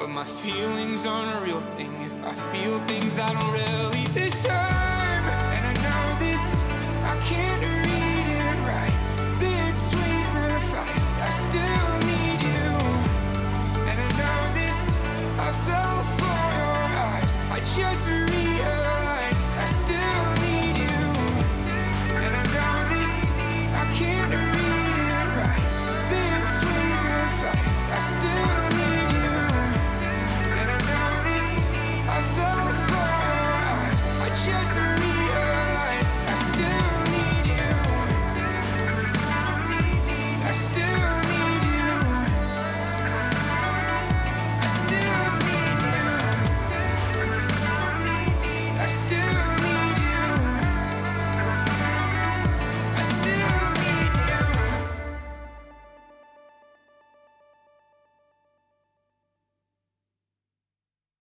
But 0.00 0.08
my 0.08 0.24
feelings 0.24 1.04
aren't 1.04 1.30
a 1.36 1.44
real 1.44 1.60
thing 1.76 1.92
if 2.00 2.24
I 2.24 2.32
feel 2.50 2.78
things 2.86 3.18
I 3.18 3.28
don't 3.34 3.52
really 3.52 4.04
deserve. 4.14 4.69